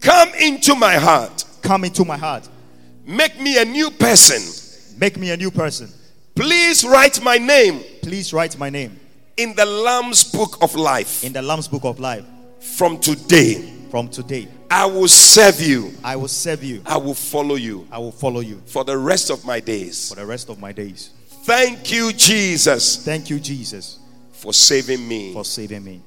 Come 0.00 0.28
into 0.40 0.74
my 0.74 0.94
heart. 0.96 1.44
come 1.62 1.84
into 1.84 2.04
my 2.04 2.16
heart 2.16 2.48
Make 3.06 3.40
me 3.40 3.58
a 3.60 3.64
new 3.64 3.90
person. 3.90 4.40
make 4.98 5.16
me 5.18 5.30
a 5.30 5.36
new 5.36 5.50
person 5.50 5.88
Please 6.34 6.84
write 6.84 7.22
my 7.22 7.38
name 7.38 7.82
please 8.02 8.32
write 8.32 8.58
my 8.58 8.70
name 8.70 8.98
in 9.36 9.54
the 9.54 9.64
Lamb's 9.66 10.24
book 10.24 10.56
of 10.62 10.74
life. 10.74 11.22
in 11.24 11.32
the 11.32 11.42
lamb's 11.42 11.68
book 11.68 11.84
of 11.84 11.98
life 12.00 12.24
From 12.76 12.98
today, 12.98 13.72
from 13.90 14.08
today 14.08 14.48
I 14.70 14.86
will 14.86 15.08
serve 15.08 15.60
you. 15.60 15.92
i 16.02 16.16
will 16.16 16.28
serve 16.28 16.64
you 16.64 16.82
I 16.86 16.96
will 16.96 17.14
follow 17.14 17.56
you 17.56 17.86
i 17.92 17.98
will 17.98 18.12
follow 18.12 18.40
you 18.40 18.60
for 18.66 18.84
the 18.84 18.96
rest 18.96 19.30
of 19.30 19.44
my 19.44 19.60
days. 19.60 20.08
for 20.08 20.16
the 20.16 20.26
rest 20.26 20.48
of 20.48 20.58
my 20.60 20.72
days 20.72 21.10
Thank 21.44 21.92
you, 21.92 22.12
Jesus, 22.12 23.04
thank 23.04 23.28
you 23.30 23.38
jesus 23.38 23.98
for 24.32 24.52
saving 24.54 25.06
me. 25.06 25.32
for 25.32 25.44
saving 25.44 25.84
me 25.84 26.00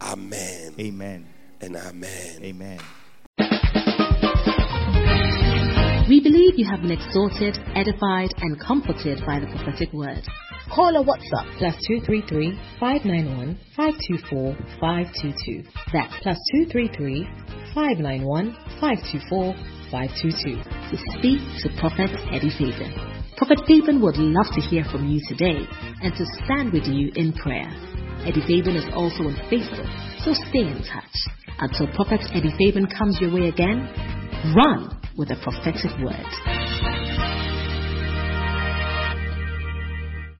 Amen 0.00 0.74
amen 0.78 1.26
and 1.60 1.76
amen. 1.76 2.40
amen 2.42 3.93
We 6.06 6.20
believe 6.20 6.58
you 6.58 6.66
have 6.68 6.82
been 6.82 6.90
exhorted, 6.90 7.56
edified, 7.74 8.28
and 8.42 8.60
comforted 8.60 9.24
by 9.24 9.40
the 9.40 9.46
prophetic 9.46 9.90
word. 9.94 10.20
Call 10.68 10.98
or 10.98 11.04
WhatsApp 11.04 11.48
plus 11.56 11.80
233 11.88 12.52
591 12.78 13.56
524 13.74 14.52
522. 14.76 15.64
That's 15.96 16.12
plus 16.20 16.36
233 16.68 17.24
591 17.72 18.52
524 18.84 19.56
522 19.88 20.60
to 20.60 20.96
speak 21.16 21.40
to 21.64 21.72
Prophet 21.80 22.12
Eddie 22.36 22.52
Fabian. 22.52 22.92
Prophet 23.40 23.64
Fabian 23.64 24.04
would 24.04 24.20
love 24.20 24.52
to 24.52 24.60
hear 24.60 24.84
from 24.92 25.08
you 25.08 25.24
today 25.24 25.64
and 26.04 26.12
to 26.20 26.24
stand 26.44 26.76
with 26.76 26.84
you 26.84 27.16
in 27.16 27.32
prayer. 27.32 27.72
Eddie 28.28 28.44
Fabian 28.44 28.76
is 28.76 28.92
also 28.92 29.24
on 29.24 29.40
Facebook, 29.48 29.88
so 30.20 30.36
stay 30.52 30.68
in 30.68 30.84
touch. 30.84 31.16
Until 31.64 31.88
Prophet 31.96 32.20
Eddie 32.36 32.52
Fabian 32.60 32.92
comes 32.92 33.16
your 33.24 33.32
way 33.32 33.48
again, 33.48 33.88
run 34.52 35.00
with 35.16 35.30
a 35.30 35.36
prophetic 35.36 35.92
word. 36.02 37.43